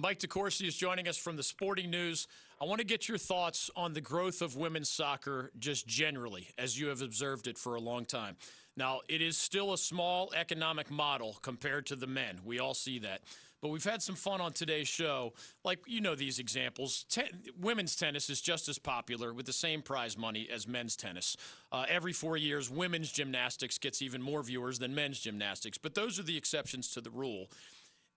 Mike 0.00 0.20
DeCourcy 0.20 0.68
is 0.68 0.76
joining 0.76 1.08
us 1.08 1.16
from 1.16 1.34
the 1.34 1.42
Sporting 1.42 1.90
News. 1.90 2.28
I 2.62 2.66
want 2.66 2.78
to 2.78 2.86
get 2.86 3.08
your 3.08 3.18
thoughts 3.18 3.68
on 3.74 3.94
the 3.94 4.00
growth 4.00 4.42
of 4.42 4.56
women's 4.56 4.88
soccer 4.88 5.50
just 5.58 5.88
generally, 5.88 6.46
as 6.56 6.78
you 6.78 6.86
have 6.86 7.02
observed 7.02 7.48
it 7.48 7.58
for 7.58 7.74
a 7.74 7.80
long 7.80 8.04
time. 8.04 8.36
Now, 8.76 9.00
it 9.08 9.20
is 9.20 9.36
still 9.36 9.72
a 9.72 9.78
small 9.78 10.32
economic 10.36 10.88
model 10.88 11.36
compared 11.42 11.86
to 11.86 11.96
the 11.96 12.06
men. 12.06 12.38
We 12.44 12.60
all 12.60 12.74
see 12.74 13.00
that. 13.00 13.22
But 13.60 13.70
we've 13.70 13.82
had 13.82 14.00
some 14.00 14.14
fun 14.14 14.40
on 14.40 14.52
today's 14.52 14.86
show. 14.86 15.32
Like, 15.64 15.80
you 15.88 16.00
know, 16.00 16.14
these 16.14 16.38
examples. 16.38 17.04
Ten- 17.08 17.42
women's 17.60 17.96
tennis 17.96 18.30
is 18.30 18.40
just 18.40 18.68
as 18.68 18.78
popular 18.78 19.34
with 19.34 19.46
the 19.46 19.52
same 19.52 19.82
prize 19.82 20.16
money 20.16 20.48
as 20.48 20.68
men's 20.68 20.94
tennis. 20.94 21.36
Uh, 21.72 21.86
every 21.88 22.12
four 22.12 22.36
years, 22.36 22.70
women's 22.70 23.10
gymnastics 23.10 23.78
gets 23.78 24.00
even 24.00 24.22
more 24.22 24.44
viewers 24.44 24.78
than 24.78 24.94
men's 24.94 25.18
gymnastics. 25.18 25.76
But 25.76 25.96
those 25.96 26.20
are 26.20 26.22
the 26.22 26.36
exceptions 26.36 26.92
to 26.92 27.00
the 27.00 27.10
rule. 27.10 27.48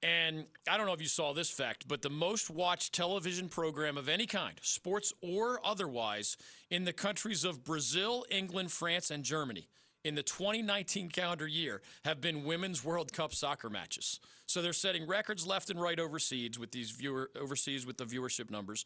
And 0.03 0.46
I 0.67 0.77
don't 0.77 0.88
know 0.88 0.93
if 0.93 1.01
you 1.01 1.08
saw 1.08 1.34
this 1.34 1.51
fact, 1.51 1.88
but 1.88 2.01
the 2.01 2.10
most 2.10 2.50
watched 2.50 2.93
television 2.93 3.50
program 3.50 3.98
of 3.98 4.10
any 4.10 4.25
kind, 4.25 4.55
sports 4.62 5.13
or 5.22 5.60
otherwise, 5.63 6.38
in 6.72 6.86
the 6.86 6.93
countries 6.93 7.43
of 7.43 7.63
Brazil, 7.63 8.25
England, 8.31 8.72
France, 8.72 9.12
and 9.12 9.24
Germany 9.24 9.67
in 10.03 10.15
the 10.15 10.24
2019 10.24 11.10
calendar 11.10 11.48
year 11.48 11.81
have 12.03 12.22
been 12.22 12.43
women's 12.43 12.84
World 12.84 13.13
Cup 13.13 13.34
soccer 13.34 13.70
matches. 13.70 14.20
So 14.48 14.62
they're 14.62 14.74
setting 14.74 15.08
records 15.08 15.46
left 15.46 15.70
and 15.70 15.79
right 15.79 16.00
overseas 16.00 16.58
with 16.58 16.72
these 16.72 16.91
viewer 16.91 17.29
overseas 17.39 17.86
with 17.86 17.98
the 17.98 18.05
viewership 18.05 18.50
numbers. 18.50 18.86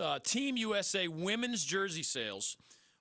Uh, 0.00 0.18
Team 0.20 0.56
USA 0.56 1.08
women's 1.08 1.64
jersey 1.64 2.02
sales 2.02 2.56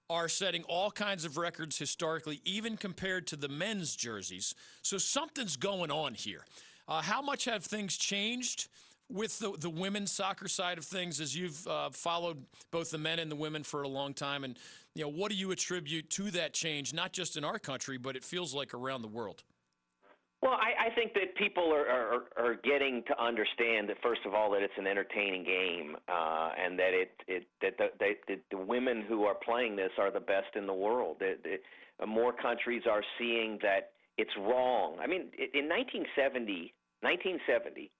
are 0.09 0.27
setting 0.27 0.63
all 0.63 0.91
kinds 0.91 1.23
of 1.23 1.37
records 1.37 1.77
historically, 1.77 2.41
even 2.43 2.75
compared 2.75 3.27
to 3.27 3.37
the 3.37 3.47
men's 3.47 3.95
jerseys. 3.95 4.53
So 4.81 4.97
something's 4.97 5.55
going 5.55 5.89
on 5.89 6.15
here. 6.15 6.43
Uh, 6.87 7.01
how 7.01 7.21
much 7.21 7.45
have 7.45 7.63
things 7.63 7.97
changed 7.97 8.67
with 9.09 9.39
the, 9.39 9.51
the 9.59 9.69
women's 9.69 10.11
soccer 10.11 10.47
side 10.47 10.77
of 10.77 10.85
things 10.85 11.19
as 11.19 11.35
you've 11.35 11.67
uh, 11.67 11.89
followed 11.91 12.43
both 12.71 12.91
the 12.91 12.97
men 12.97 13.19
and 13.19 13.31
the 13.31 13.35
women 13.35 13.63
for 13.63 13.83
a 13.83 13.87
long 13.87 14.13
time? 14.13 14.43
And, 14.43 14.57
you 14.95 15.03
know, 15.03 15.09
what 15.09 15.31
do 15.31 15.37
you 15.37 15.51
attribute 15.51 16.09
to 16.11 16.31
that 16.31 16.53
change, 16.53 16.93
not 16.93 17.11
just 17.11 17.37
in 17.37 17.43
our 17.43 17.59
country, 17.59 17.97
but 17.97 18.15
it 18.15 18.23
feels 18.23 18.53
like 18.53 18.73
around 18.73 19.01
the 19.01 19.07
world? 19.07 19.43
Well, 20.41 20.53
I, 20.53 20.87
I 20.87 20.95
think 20.95 21.13
that 21.13 21.35
people 21.35 21.71
are, 21.71 21.87
are, 21.87 22.23
are 22.35 22.55
getting 22.55 23.03
to 23.07 23.23
understand 23.23 23.87
that 23.89 23.97
first 24.01 24.21
of 24.25 24.33
all 24.33 24.49
that 24.51 24.63
it's 24.63 24.73
an 24.75 24.87
entertaining 24.87 25.43
game, 25.43 25.97
uh, 26.07 26.49
and 26.59 26.79
that 26.79 26.93
it, 26.93 27.11
it 27.27 27.47
that 27.61 27.77
the, 27.77 27.89
they, 27.99 28.15
that 28.27 28.39
the 28.49 28.57
women 28.57 29.03
who 29.07 29.25
are 29.25 29.35
playing 29.35 29.75
this 29.75 29.91
are 29.99 30.09
the 30.09 30.19
best 30.19 30.55
in 30.55 30.65
the 30.65 30.73
world. 30.73 31.21
More 32.07 32.33
countries 32.33 32.81
are 32.89 33.03
seeing 33.19 33.59
that 33.61 33.91
it's 34.17 34.31
wrong. 34.37 34.97
I 35.01 35.07
mean, 35.07 35.31
in 35.53 35.67
1970, 35.69 36.73
1970, 37.01 37.91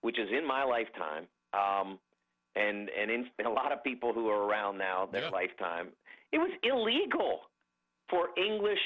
which 0.00 0.18
is 0.18 0.28
in 0.36 0.46
my 0.46 0.64
lifetime, 0.64 1.26
um, 1.52 1.98
and 2.56 2.88
and 2.90 3.10
in, 3.10 3.46
a 3.46 3.50
lot 3.50 3.72
of 3.72 3.82
people 3.84 4.12
who 4.12 4.28
are 4.28 4.46
around 4.46 4.78
now, 4.78 5.08
their 5.10 5.24
yeah. 5.24 5.30
lifetime, 5.30 5.88
it 6.32 6.38
was 6.38 6.50
illegal 6.62 7.40
for 8.10 8.28
English 8.36 8.82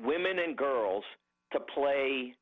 women 0.00 0.38
and 0.38 0.56
girls 0.56 1.04
to 1.52 1.60
play 1.60 2.34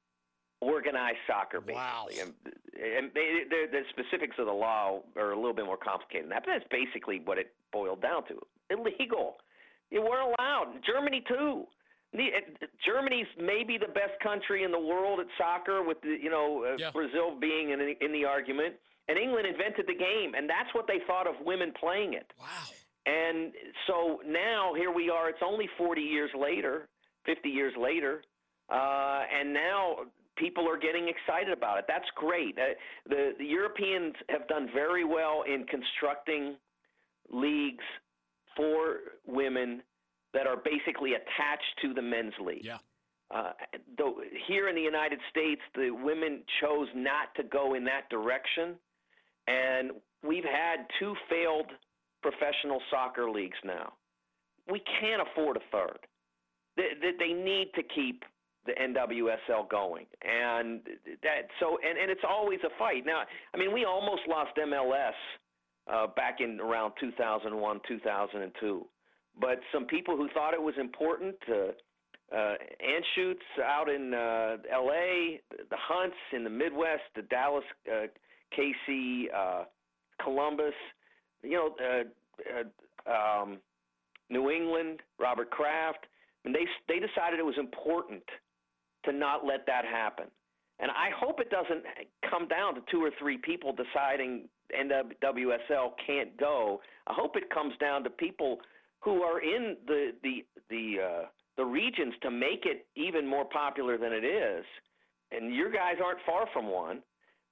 organized 0.61 1.19
soccer, 1.27 1.61
basically. 1.61 1.75
Wow. 1.75 2.07
And, 2.21 2.33
and 2.75 3.11
they, 3.15 3.45
the 3.49 3.83
specifics 3.91 4.37
of 4.39 4.47
the 4.47 4.53
law 4.53 5.01
are 5.17 5.33
a 5.33 5.37
little 5.37 5.55
bit 5.55 5.65
more 5.65 5.77
complicated 5.77 6.25
than 6.25 6.31
that, 6.31 6.45
but 6.45 6.53
that's 6.53 6.69
basically 6.71 7.21
what 7.25 7.39
it 7.39 7.53
boiled 7.73 8.03
down 8.03 8.25
to. 8.29 8.39
Illegal. 8.71 9.37
You 9.91 10.03
weren't 10.03 10.35
allowed. 10.39 10.81
Germany, 10.87 11.25
too. 11.27 11.65
Germany's 12.85 13.27
maybe 13.39 13.79
the 13.79 13.93
best 13.93 14.19
country 14.23 14.65
in 14.65 14.73
the 14.73 14.81
world 14.81 15.21
at 15.21 15.27
soccer, 15.39 15.83
with 15.83 16.01
the, 16.03 16.17
you 16.21 16.31
know 16.31 16.65
uh, 16.65 16.77
yeah. 16.79 16.91
Brazil 16.91 17.39
being 17.39 17.71
in, 17.71 17.95
in 18.01 18.13
the 18.13 18.25
argument. 18.25 18.75
And 19.09 19.19
England 19.19 19.47
invented 19.47 19.87
the 19.89 19.95
game, 19.95 20.35
and 20.37 20.49
that's 20.49 20.73
what 20.73 20.87
they 20.87 20.99
thought 21.07 21.27
of 21.27 21.35
women 21.45 21.73
playing 21.79 22.15
it. 22.15 22.31
Wow. 22.39 22.47
And 23.07 23.53
so 23.87 24.21
now 24.25 24.73
here 24.75 24.93
we 24.93 25.11
are. 25.11 25.29
It's 25.29 25.43
only 25.45 25.69
40 25.77 26.01
years 26.01 26.31
later, 26.39 26.89
50 27.27 27.49
years 27.49 27.73
later, 27.77 28.23
uh, 28.69 29.23
and 29.35 29.53
now 29.53 29.97
people 30.37 30.69
are 30.69 30.79
getting 30.79 31.09
excited 31.09 31.53
about 31.53 31.79
it. 31.79 31.87
That's 31.89 32.09
great. 32.15 32.57
Uh, 32.59 32.75
the 33.09 33.33
the 33.39 33.45
Europeans 33.45 34.15
have 34.29 34.47
done 34.49 34.69
very 34.73 35.05
well 35.05 35.43
in 35.47 35.65
constructing 35.65 36.57
leagues 37.31 37.85
for 38.57 38.99
women 39.27 39.83
that 40.35 40.47
are 40.47 40.57
basically 40.57 41.15
attached 41.15 41.75
to 41.83 41.95
the 41.95 42.03
men's 42.03 42.35
league. 42.45 42.65
Yeah. 42.65 42.79
Uh, 43.33 43.53
though 43.97 44.17
here 44.49 44.69
in 44.69 44.75
the 44.75 44.83
United 44.83 45.21
States, 45.31 45.61
the 45.75 45.91
women 45.91 46.43
chose 46.61 46.89
not 46.97 47.33
to 47.37 47.45
go 47.45 47.75
in 47.75 47.85
that 47.85 48.09
direction, 48.11 48.75
and 49.47 49.93
we've 50.27 50.45
had 50.45 50.87
two 50.99 51.15
failed 51.29 51.67
professional 52.23 52.81
soccer 52.91 53.31
leagues 53.31 53.59
now. 53.65 53.93
We 54.71 54.83
can't 55.01 55.23
afford 55.23 55.57
a 55.57 55.61
third. 55.71 55.99
They, 56.77 56.91
they, 57.01 57.13
they 57.19 57.33
need 57.33 57.71
to 57.77 57.83
keep 57.83 58.25
the 58.67 58.73
NWSL 58.73 59.71
going, 59.71 60.07
and 60.23 60.81
that 61.23 61.49
so 61.59 61.79
and, 61.89 61.99
and 61.99 62.11
it's 62.11 62.25
always 62.29 62.59
a 62.65 62.79
fight. 62.79 63.07
Now, 63.07 63.23
I 63.55 63.57
mean, 63.57 63.73
we 63.73 63.85
almost 63.85 64.23
lost 64.29 64.51
MLS 64.57 65.13
uh, 65.91 66.07
back 66.09 66.41
in 66.41 66.61
around 66.61 66.93
2001, 67.01 67.81
2002, 67.89 68.87
but 69.41 69.61
some 69.73 69.87
people 69.87 70.17
who 70.17 70.29
thought 70.35 70.55
it 70.55 70.63
was 70.63 70.75
important 70.79 71.35
to 71.47 71.71
uh, 72.37 72.55
Anschutz 72.81 73.63
out 73.65 73.89
in 73.89 74.15
uh, 74.15 74.57
L.A., 74.73 75.41
the 75.51 75.77
Hunts 75.77 76.17
in 76.33 76.45
the 76.45 76.51
Midwest, 76.51 77.03
the 77.17 77.23
Dallas, 77.23 77.65
uh, 77.91 78.07
KC, 78.57 79.25
uh, 79.35 79.65
Columbus, 80.23 80.75
you 81.43 81.53
know, 81.53 81.75
uh, 81.81 83.11
uh, 83.11 83.43
um, 83.43 83.59
New 84.29 84.51
England, 84.51 85.01
Robert 85.19 85.51
Kraft, 85.51 86.07
and 86.45 86.55
they 86.55 86.67
they 86.89 87.01
decided 87.01 87.39
it 87.39 87.45
was 87.45 87.59
important 87.59 88.23
to 89.05 89.13
not 89.13 89.45
let 89.45 89.67
that 89.67 89.85
happen. 89.85 90.27
And 90.79 90.91
I 90.91 91.11
hope 91.15 91.41
it 91.41 91.51
doesn't 91.51 91.85
come 92.31 92.49
down 92.49 92.75
to 92.75 92.81
two 92.91 93.03
or 93.03 93.11
three 93.19 93.37
people 93.37 93.75
deciding 93.75 94.49
NWSL 94.73 95.93
can't 96.07 96.37
go. 96.39 96.81
I 97.07 97.13
hope 97.13 97.37
it 97.37 97.51
comes 97.51 97.75
down 97.81 98.03
to 98.05 98.11
people 98.11 98.61
who 99.01 99.23
are 99.23 99.41
in 99.41 99.77
the 99.87 100.13
the 100.23 100.45
the 100.69 100.97
uh, 101.03 101.27
the 101.57 101.65
regions 101.65 102.15
to 102.23 102.31
make 102.31 102.65
it 102.65 102.87
even 102.97 103.27
more 103.27 103.45
popular 103.45 103.99
than 103.99 104.13
it 104.13 104.25
is. 104.25 104.65
And 105.33 105.55
your 105.55 105.71
guys 105.71 105.97
aren't 106.05 106.21
far 106.27 106.47
from 106.53 106.71
one. 106.71 107.03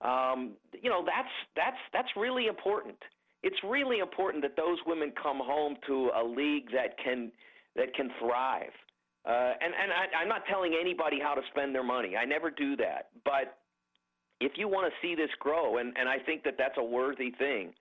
Um, 0.00 0.52
you 0.81 0.90
know 0.90 1.05
that's 1.05 1.35
that's 1.57 1.76
that's 1.93 2.09
really 2.17 2.47
important. 2.47 2.97
It's 3.43 3.59
really 3.64 3.99
important 3.99 4.43
that 4.43 4.57
those 4.57 4.78
women 4.87 5.12
come 5.21 5.38
home 5.38 5.76
to 5.87 6.11
a 6.17 6.25
league 6.25 6.71
that 6.73 6.97
can 7.02 7.31
that 7.76 7.95
can 7.95 8.11
thrive. 8.19 8.73
Uh, 9.26 9.52
and 9.61 9.75
and 9.75 9.93
I, 9.93 10.23
I'm 10.23 10.28
not 10.28 10.43
telling 10.49 10.76
anybody 10.78 11.19
how 11.23 11.35
to 11.35 11.43
spend 11.50 11.75
their 11.75 11.85
money. 11.85 12.17
I 12.17 12.25
never 12.25 12.50
do 12.50 12.76
that. 12.76 13.09
But 13.25 13.59
if 14.40 14.52
you 14.57 14.69
want 14.69 14.93
to 14.93 15.07
see 15.07 15.14
this 15.14 15.31
grow, 15.38 15.78
and, 15.78 15.97
and 15.99 16.09
I 16.09 16.19
think 16.19 16.45
that 16.45 16.55
that's 16.57 16.76
a 16.78 16.85
worthy 16.85 17.31
thing. 17.33 17.73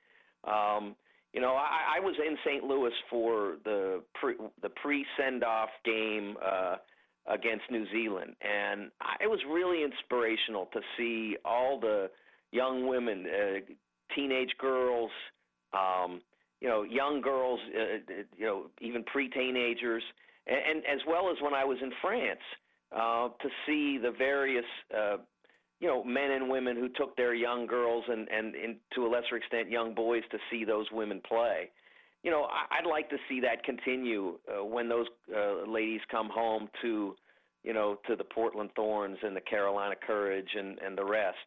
Um, 0.44 0.96
you 1.34 1.42
know, 1.42 1.54
I, 1.54 1.98
I 1.98 2.00
was 2.00 2.16
in 2.26 2.38
St. 2.46 2.64
Louis 2.64 2.94
for 3.10 3.58
the 3.64 4.02
pre, 4.16 4.36
the 4.62 4.70
pre 4.70 5.06
send 5.18 5.44
off 5.44 5.70
game 5.86 6.36
uh, 6.44 6.76
against 7.28 7.66
New 7.70 7.86
Zealand, 7.92 8.36
and 8.42 8.92
I, 9.02 9.24
it 9.24 9.28
was 9.28 9.40
really 9.50 9.84
inspirational 9.84 10.68
to 10.74 10.80
see 10.98 11.38
all 11.46 11.80
the 11.80 12.10
young 12.52 12.88
women, 12.88 13.26
uh, 13.28 13.60
teenage 14.16 14.52
girls, 14.60 15.12
um, 15.74 16.22
you 16.62 16.68
know, 16.68 16.84
young 16.84 17.22
girls, 17.22 17.60
uh, 17.78 18.14
you 18.38 18.46
know, 18.46 18.66
even 18.82 19.04
pre 19.04 19.30
teenagers 19.30 20.04
and, 20.48 20.58
and 20.70 20.86
as 20.86 21.02
well 21.08 21.30
as 21.30 21.38
when 21.42 21.54
I 21.54 21.64
was 21.64 21.78
in 21.82 21.92
France 22.02 22.40
uh, 22.96 23.30
to 23.30 23.50
see 23.66 23.98
the 24.02 24.12
various 24.18 24.66
uh, 24.96 25.18
you 25.80 25.88
know 25.88 26.04
men 26.04 26.32
and 26.32 26.50
women 26.50 26.76
who 26.76 26.90
took 26.90 27.16
their 27.16 27.34
young 27.34 27.68
girls 27.68 28.04
and 28.08 28.28
and 28.30 28.56
in, 28.56 28.76
to 28.96 29.06
a 29.06 29.10
lesser 29.10 29.36
extent 29.38 29.70
young 29.70 29.94
boys 29.94 30.24
to 30.32 30.38
see 30.50 30.66
those 30.66 30.88
women 30.92 31.22
play. 31.28 31.70
You 32.24 32.32
know, 32.32 32.48
I'd 32.72 32.90
like 32.90 33.10
to 33.12 33.18
see 33.30 33.40
that 33.42 33.64
continue 33.64 34.40
uh, 34.50 34.66
when 34.66 34.90
those 34.90 35.06
uh, 35.34 35.70
ladies 35.70 36.02
come 36.10 36.30
home 36.30 36.68
to 36.82 37.16
you 37.64 37.74
know 37.74 38.00
to 38.08 38.16
the 38.16 38.24
Portland 38.24 38.72
Thorns 38.76 39.18
and 39.22 39.36
the 39.36 39.42
Carolina 39.42 39.96
Courage 39.96 40.50
and 40.58 40.80
and 40.80 40.98
the 40.98 41.06
rest 41.06 41.38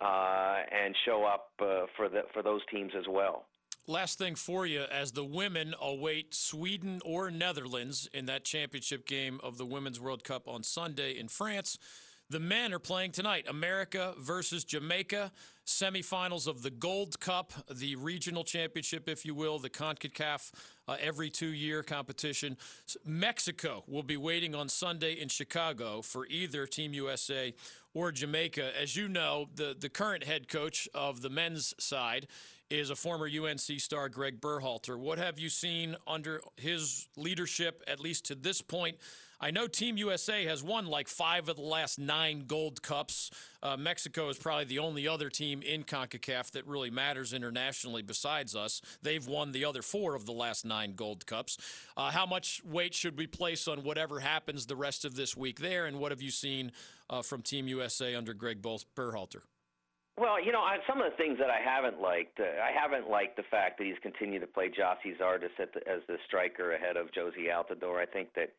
uh, 0.00 0.56
and 0.72 0.94
show 1.04 1.24
up 1.24 1.50
uh, 1.60 1.86
for 1.96 2.08
the 2.08 2.22
for 2.32 2.42
those 2.42 2.62
teams 2.72 2.92
as 2.98 3.04
well. 3.08 3.44
Last 3.88 4.18
thing 4.18 4.34
for 4.34 4.66
you, 4.66 4.82
as 4.90 5.12
the 5.12 5.22
women 5.22 5.74
await 5.80 6.34
Sweden 6.34 7.00
or 7.04 7.30
Netherlands 7.30 8.08
in 8.12 8.26
that 8.26 8.44
championship 8.44 9.06
game 9.06 9.38
of 9.44 9.58
the 9.58 9.64
Women's 9.64 10.00
World 10.00 10.24
Cup 10.24 10.48
on 10.48 10.64
Sunday 10.64 11.16
in 11.16 11.28
France. 11.28 11.78
The 12.28 12.40
men 12.40 12.74
are 12.74 12.80
playing 12.80 13.12
tonight. 13.12 13.46
America 13.48 14.12
versus 14.18 14.64
Jamaica, 14.64 15.30
semifinals 15.64 16.48
of 16.48 16.62
the 16.62 16.72
Gold 16.72 17.20
Cup, 17.20 17.52
the 17.70 17.94
regional 17.94 18.42
championship, 18.42 19.08
if 19.08 19.24
you 19.24 19.32
will, 19.32 19.60
the 19.60 19.70
CONCACAF 19.70 20.50
uh, 20.88 20.96
every 21.00 21.30
two 21.30 21.52
year 21.52 21.84
competition. 21.84 22.56
Mexico 23.04 23.84
will 23.86 24.02
be 24.02 24.16
waiting 24.16 24.56
on 24.56 24.68
Sunday 24.68 25.12
in 25.12 25.28
Chicago 25.28 26.02
for 26.02 26.26
either 26.26 26.66
Team 26.66 26.92
USA 26.94 27.54
or 27.94 28.10
Jamaica. 28.10 28.72
As 28.76 28.96
you 28.96 29.06
know, 29.06 29.46
the, 29.54 29.76
the 29.78 29.88
current 29.88 30.24
head 30.24 30.48
coach 30.48 30.88
of 30.94 31.22
the 31.22 31.30
men's 31.30 31.74
side 31.78 32.26
is 32.70 32.90
a 32.90 32.96
former 32.96 33.28
UNC 33.28 33.60
star, 33.60 34.08
Greg 34.08 34.40
Berhalter. 34.40 34.98
What 34.98 35.18
have 35.18 35.38
you 35.38 35.48
seen 35.48 35.94
under 36.08 36.40
his 36.56 37.06
leadership, 37.16 37.84
at 37.86 38.00
least 38.00 38.24
to 38.26 38.34
this 38.34 38.60
point? 38.60 38.96
I 39.40 39.50
know 39.50 39.66
Team 39.66 39.98
USA 39.98 40.46
has 40.46 40.62
won 40.62 40.86
like 40.86 41.08
five 41.08 41.48
of 41.48 41.56
the 41.56 41.62
last 41.62 41.98
nine 41.98 42.44
gold 42.46 42.82
cups. 42.82 43.30
Uh, 43.62 43.76
Mexico 43.76 44.28
is 44.30 44.38
probably 44.38 44.64
the 44.64 44.78
only 44.78 45.06
other 45.06 45.28
team 45.28 45.60
in 45.62 45.84
CONCACAF 45.84 46.52
that 46.52 46.66
really 46.66 46.90
matters 46.90 47.34
internationally 47.34 48.02
besides 48.02 48.56
us. 48.56 48.80
They've 49.02 49.26
won 49.26 49.52
the 49.52 49.64
other 49.64 49.82
four 49.82 50.14
of 50.14 50.24
the 50.24 50.32
last 50.32 50.64
nine 50.64 50.94
gold 50.94 51.26
cups. 51.26 51.58
Uh, 51.96 52.10
how 52.10 52.24
much 52.24 52.62
weight 52.64 52.94
should 52.94 53.18
we 53.18 53.26
place 53.26 53.68
on 53.68 53.84
whatever 53.84 54.20
happens 54.20 54.66
the 54.66 54.76
rest 54.76 55.04
of 55.04 55.16
this 55.16 55.36
week 55.36 55.60
there? 55.60 55.84
And 55.84 55.98
what 55.98 56.12
have 56.12 56.22
you 56.22 56.30
seen 56.30 56.72
uh, 57.10 57.20
from 57.20 57.42
Team 57.42 57.68
USA 57.68 58.14
under 58.14 58.32
Greg 58.32 58.62
Berhalter? 58.62 59.42
Well, 60.18 60.42
you 60.42 60.50
know, 60.50 60.62
I, 60.62 60.78
some 60.88 61.02
of 61.02 61.10
the 61.10 61.16
things 61.18 61.36
that 61.38 61.50
I 61.50 61.60
haven't 61.60 62.00
liked, 62.00 62.40
uh, 62.40 62.44
I 62.44 62.72
haven't 62.72 63.10
liked 63.10 63.36
the 63.36 63.42
fact 63.50 63.76
that 63.76 63.86
he's 63.86 64.00
continued 64.02 64.40
to 64.40 64.46
play 64.46 64.70
Gyasi 64.70 65.18
Zardes 65.20 65.52
the, 65.58 65.86
as 65.86 66.00
the 66.08 66.16
striker 66.26 66.72
ahead 66.72 66.96
of 66.96 67.08
Jozy 67.12 67.52
Altidore. 67.52 68.00
I 68.00 68.06
think 68.06 68.32
that 68.34 68.54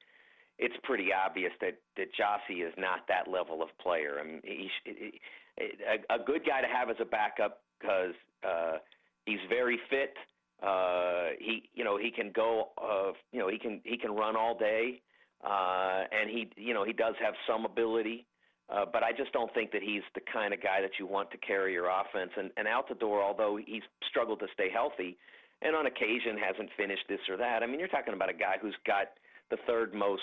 it's 0.59 0.75
pretty 0.83 1.09
obvious 1.13 1.51
that 1.61 1.79
that 1.97 2.07
Gyasi 2.13 2.65
is 2.67 2.73
not 2.77 3.07
that 3.07 3.29
level 3.29 3.61
of 3.61 3.69
player. 3.81 4.17
I 4.19 4.23
mean, 4.23 4.41
he's 4.43 4.69
he, 4.83 5.19
a, 5.59 6.15
a 6.15 6.23
good 6.23 6.45
guy 6.45 6.61
to 6.61 6.67
have 6.67 6.89
as 6.89 6.97
a 6.99 7.05
backup 7.05 7.61
because 7.79 8.13
uh, 8.47 8.77
he's 9.25 9.39
very 9.49 9.79
fit. 9.89 10.15
Uh, 10.61 11.29
he, 11.39 11.69
you 11.73 11.83
know, 11.83 11.97
he 11.97 12.11
can 12.11 12.31
go. 12.33 12.69
Uh, 12.81 13.11
you 13.31 13.39
know, 13.39 13.49
he 13.49 13.59
can 13.59 13.81
he 13.83 13.97
can 13.97 14.11
run 14.11 14.35
all 14.35 14.57
day, 14.57 15.01
uh, 15.43 16.03
and 16.11 16.29
he, 16.29 16.49
you 16.55 16.73
know, 16.73 16.83
he 16.83 16.93
does 16.93 17.15
have 17.21 17.33
some 17.47 17.65
ability. 17.65 18.25
Uh, 18.69 18.83
but 18.91 19.01
I 19.01 19.13
just 19.13 19.31
don't 19.31 19.53
think 19.53 19.71
that 19.71 19.81
he's 19.81 20.01
the 20.13 20.19
kind 20.33 20.53
of 20.53 20.61
guy 20.61 20.81
that 20.81 20.99
you 20.99 21.07
want 21.07 21.31
to 21.31 21.37
carry 21.37 21.71
your 21.71 21.87
offense. 21.87 22.31
And, 22.35 22.51
and 22.57 22.67
Altidore, 22.67 23.23
although 23.23 23.57
he's 23.65 23.83
struggled 24.09 24.39
to 24.39 24.47
stay 24.53 24.69
healthy, 24.69 25.15
and 25.61 25.73
on 25.73 25.85
occasion 25.85 26.35
hasn't 26.37 26.69
finished 26.75 27.03
this 27.07 27.21
or 27.29 27.37
that. 27.37 27.63
I 27.63 27.65
mean, 27.65 27.79
you're 27.79 27.87
talking 27.87 28.13
about 28.13 28.29
a 28.29 28.33
guy 28.33 28.57
who's 28.61 28.75
got 28.85 29.15
the 29.49 29.57
third 29.67 29.93
most 29.93 30.21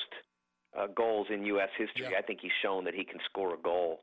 uh, 0.78 0.86
goals 0.88 1.28
in 1.32 1.44
U.S. 1.46 1.70
history. 1.78 2.08
Yeah. 2.10 2.18
I 2.18 2.22
think 2.22 2.40
he's 2.42 2.54
shown 2.62 2.84
that 2.84 2.94
he 2.94 3.04
can 3.04 3.20
score 3.30 3.54
a 3.54 3.58
goal. 3.58 4.00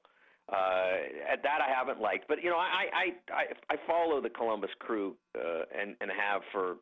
Uh, 0.52 1.32
at 1.32 1.44
that 1.44 1.60
I 1.62 1.72
haven't 1.74 2.02
liked, 2.02 2.28
but 2.28 2.44
you 2.44 2.50
know, 2.50 2.58
I 2.58 2.86
I 2.94 3.34
I, 3.34 3.44
I 3.70 3.76
follow 3.88 4.20
the 4.22 4.30
Columbus 4.30 4.72
Crew 4.80 5.16
uh, 5.38 5.64
and 5.80 5.96
and 6.02 6.12
have 6.12 6.42
for 6.52 6.76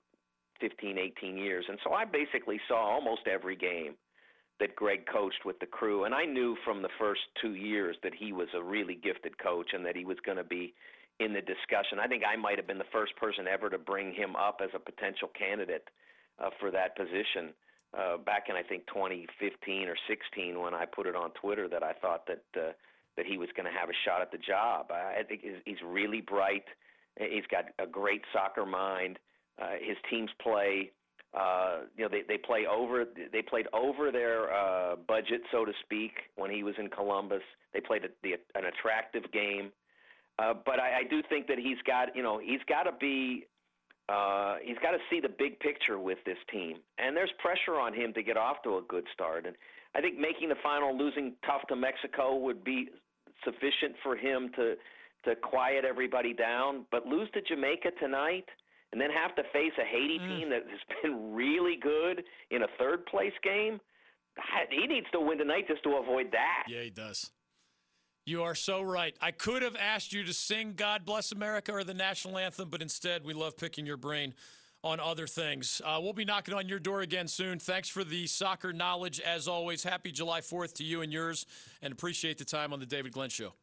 15, 0.60 0.97
18 0.97 1.38
years, 1.38 1.65
and 1.67 1.78
so 1.84 1.93
I 1.93 2.06
basically 2.06 2.60
saw 2.67 2.78
almost 2.78 3.28
every 3.28 3.56
game 3.56 3.93
that 4.60 4.75
Greg 4.75 5.06
coached 5.12 5.45
with 5.45 5.60
the 5.60 5.65
crew, 5.65 6.04
and 6.04 6.13
I 6.13 6.25
knew 6.25 6.58
from 6.65 6.82
the 6.82 6.89
first 6.99 7.21
two 7.41 7.54
years 7.54 7.95
that 8.04 8.13
he 8.13 8.34
was 8.34 8.47
a 8.56 8.62
really 8.62 8.95
gifted 8.95 9.38
coach 9.38 9.67
and 9.73 9.86
that 9.86 9.95
he 9.95 10.04
was 10.04 10.17
going 10.25 10.38
to 10.38 10.43
be 10.43 10.73
in 11.19 11.34
the 11.34 11.41
discussion. 11.41 11.99
I 12.02 12.08
think 12.08 12.23
I 12.28 12.36
might 12.36 12.58
have 12.58 12.67
been 12.67 12.78
the 12.78 12.91
first 12.91 13.15
person 13.15 13.45
ever 13.47 13.69
to 13.69 13.78
bring 13.78 14.13
him 14.13 14.36
up 14.36 14.60
as 14.63 14.69
a 14.73 14.80
potential 14.80 15.30
candidate 15.38 15.88
uh, 16.43 16.49
for 16.60 16.71
that 16.71 16.95
position 16.97 17.54
uh, 17.97 18.17
back 18.17 18.45
in 18.49 18.56
I 18.56 18.63
think 18.63 18.88
2015 18.88 19.88
or 19.88 19.95
16 20.08 20.60
when 20.60 20.73
I 20.73 20.86
put 20.86 21.08
it 21.08 21.15
on 21.15 21.32
Twitter 21.32 21.67
that 21.69 21.84
I 21.84 21.93
thought 21.93 22.28
that 22.28 22.43
uh, 22.56 22.71
that 23.17 23.25
he 23.25 23.38
was 23.38 23.49
going 23.56 23.65
to 23.65 23.78
have 23.78 23.89
a 23.89 23.97
shot 24.06 24.21
at 24.21 24.32
the 24.32 24.38
job. 24.38 24.91
I 24.91 25.23
think 25.28 25.41
he's, 25.41 25.60
he's 25.65 25.82
really 25.86 26.21
bright. 26.21 26.63
He's 27.17 27.43
got 27.52 27.65
a 27.78 27.86
great 27.86 28.21
soccer 28.32 28.65
mind. 28.65 29.19
Uh, 29.62 29.71
his 29.82 29.97
teams 30.10 30.30
play 30.41 30.91
uh, 31.38 31.82
you 31.95 32.04
know, 32.04 32.10
they 32.10 32.23
they 32.28 32.38
play 32.38 32.65
over. 32.65 33.06
They 33.32 33.43
played 33.43 33.67
over 33.71 34.12
their 34.12 34.52
uh, 34.52 34.95
budget, 34.95 35.41
so 35.52 35.63
to 35.63 35.71
speak, 35.84 36.13
when 36.36 36.49
he 36.49 36.63
was 36.63 36.73
in 36.80 36.89
Columbus. 36.89 37.43
They 37.71 37.82
played 37.82 38.04
a, 38.04 38.08
the, 38.23 38.34
an 38.56 38.65
attractive 38.65 39.32
game, 39.32 39.71
uh, 40.39 40.54
but 40.65 40.80
I, 40.80 40.99
I 40.99 41.04
do 41.08 41.21
think 41.30 41.47
that 41.47 41.60
he's 41.60 41.78
got, 41.86 42.15
you 42.15 42.23
know, 42.23 42.39
he's 42.39 42.62
got 42.67 42.84
to 42.84 42.91
be, 42.99 43.45
uh, 44.09 44.55
he's 44.63 44.77
got 44.81 44.91
to 44.91 44.97
see 45.09 45.19
the 45.19 45.29
big 45.29 45.59
picture 45.59 45.99
with 45.99 46.17
this 46.25 46.37
team, 46.51 46.77
and 46.97 47.15
there's 47.15 47.31
pressure 47.39 47.79
on 47.79 47.93
him 47.93 48.13
to 48.13 48.23
get 48.23 48.37
off 48.37 48.57
to 48.63 48.77
a 48.77 48.81
good 48.87 49.05
start. 49.13 49.45
And 49.45 49.55
I 49.95 50.01
think 50.01 50.17
making 50.17 50.49
the 50.49 50.55
final, 50.63 50.97
losing 50.97 51.33
tough 51.45 51.67
to 51.69 51.75
Mexico, 51.75 52.35
would 52.35 52.63
be 52.63 52.89
sufficient 53.43 53.95
for 54.03 54.15
him 54.15 54.51
to 54.55 54.75
to 55.25 55.35
quiet 55.35 55.83
everybody 55.85 56.33
down. 56.33 56.85
But 56.91 57.05
lose 57.05 57.29
to 57.33 57.41
Jamaica 57.41 57.91
tonight, 57.99 58.45
and 58.91 58.99
then 58.99 59.09
have 59.11 59.35
to 59.35 59.43
face 59.53 59.73
a 59.79 59.85
Haiti 59.85 60.17
mm. 60.19 60.27
team 60.27 60.49
that 60.49 60.63
has 60.69 60.79
been 61.03 61.33
really 61.33 61.77
good 61.81 62.23
in 62.51 62.63
a 62.63 62.67
third 62.79 63.05
place 63.05 63.33
game. 63.43 63.79
He 64.71 64.87
needs 64.87 65.07
to 65.11 65.19
win 65.19 65.37
tonight 65.37 65.67
just 65.67 65.83
to 65.83 65.97
avoid 66.01 66.31
that. 66.31 66.63
Yeah, 66.67 66.81
he 66.81 66.89
does. 66.89 67.29
You 68.29 68.43
are 68.43 68.53
so 68.53 68.83
right. 68.83 69.15
I 69.19 69.31
could 69.31 69.63
have 69.63 69.75
asked 69.75 70.13
you 70.13 70.23
to 70.23 70.33
sing 70.33 70.73
God 70.75 71.03
Bless 71.03 71.31
America 71.31 71.73
or 71.73 71.83
the 71.83 71.95
national 71.95 72.37
anthem, 72.37 72.69
but 72.69 72.79
instead 72.79 73.25
we 73.25 73.33
love 73.33 73.57
picking 73.57 73.87
your 73.87 73.97
brain 73.97 74.35
on 74.83 74.99
other 74.99 75.25
things. 75.25 75.81
Uh, 75.83 75.97
we'll 75.99 76.13
be 76.13 76.25
knocking 76.25 76.53
on 76.53 76.69
your 76.69 76.77
door 76.77 77.01
again 77.01 77.27
soon. 77.27 77.57
Thanks 77.57 77.89
for 77.89 78.03
the 78.03 78.27
soccer 78.27 78.71
knowledge 78.71 79.19
as 79.19 79.47
always. 79.47 79.81
Happy 79.81 80.11
July 80.11 80.41
4th 80.41 80.75
to 80.75 80.83
you 80.83 81.01
and 81.01 81.11
yours, 81.11 81.47
and 81.81 81.91
appreciate 81.91 82.37
the 82.37 82.45
time 82.45 82.71
on 82.71 82.79
the 82.79 82.85
David 82.85 83.13
Glenn 83.13 83.31
Show. 83.31 83.53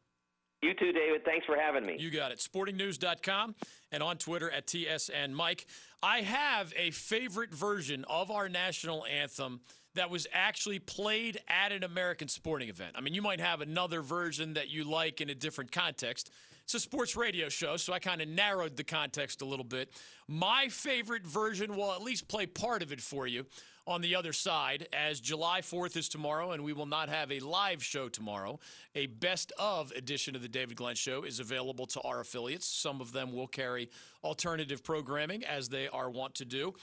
You 0.61 0.73
too, 0.73 0.91
David. 0.91 1.23
Thanks 1.23 1.45
for 1.45 1.55
having 1.55 1.85
me. 1.85 1.95
You 1.97 2.11
got 2.11 2.33
it. 2.33 2.39
Sportingnews.com 2.39 3.55
and 3.93 4.03
on 4.03 4.17
Twitter 4.17 4.51
at 4.51 4.67
TSN 4.67 5.31
Mike. 5.31 5.65
I 6.03 6.23
have 6.23 6.73
a 6.75 6.91
favorite 6.91 7.53
version 7.53 8.03
of 8.09 8.31
our 8.31 8.49
national 8.49 9.05
anthem 9.05 9.61
that 9.97 10.09
was 10.09 10.27
actually 10.31 10.79
played 10.79 11.39
at 11.47 11.71
an 11.71 11.83
American 11.83 12.27
sporting 12.27 12.69
event. 12.69 12.91
I 12.95 13.01
mean, 13.01 13.13
you 13.13 13.21
might 13.21 13.39
have 13.39 13.61
another 13.61 14.01
version 14.01 14.53
that 14.53 14.69
you 14.69 14.83
like 14.83 15.21
in 15.21 15.29
a 15.29 15.35
different 15.35 15.71
context. 15.71 16.31
It's 16.63 16.73
a 16.73 16.79
sports 16.79 17.15
radio 17.15 17.49
show, 17.49 17.77
so 17.77 17.93
I 17.93 17.99
kind 17.99 18.21
of 18.21 18.27
narrowed 18.27 18.75
the 18.75 18.83
context 18.83 19.41
a 19.41 19.45
little 19.45 19.65
bit. 19.65 19.91
My 20.27 20.67
favorite 20.69 21.25
version 21.25 21.75
will 21.75 21.91
at 21.93 22.01
least 22.01 22.27
play 22.27 22.45
part 22.45 22.83
of 22.83 22.91
it 22.91 23.01
for 23.01 23.25
you 23.25 23.45
on 23.87 24.01
the 24.01 24.15
other 24.15 24.33
side, 24.33 24.87
as 24.91 25.21
July 25.21 25.61
4th 25.61 25.95
is 25.95 26.09
tomorrow, 26.09 26.51
and 26.51 26.63
we 26.63 26.73
will 26.73 26.85
not 26.85 27.07
have 27.07 27.31
a 27.31 27.39
live 27.39 27.81
show 27.81 28.09
tomorrow. 28.09 28.59
A 28.95 29.05
best 29.05 29.53
of 29.57 29.91
edition 29.93 30.35
of 30.35 30.41
the 30.41 30.49
David 30.49 30.75
Glenn 30.75 30.95
Show 30.95 31.23
is 31.23 31.39
available 31.39 31.87
to 31.87 32.01
our 32.01 32.19
affiliates. 32.19 32.67
Some 32.67 32.99
of 32.99 33.13
them 33.13 33.31
will 33.31 33.47
carry 33.47 33.89
alternative 34.25 34.83
programming, 34.83 35.45
as 35.45 35.69
they 35.69 35.87
are 35.87 36.09
wont 36.09 36.35
to 36.35 36.45
do. 36.45 36.73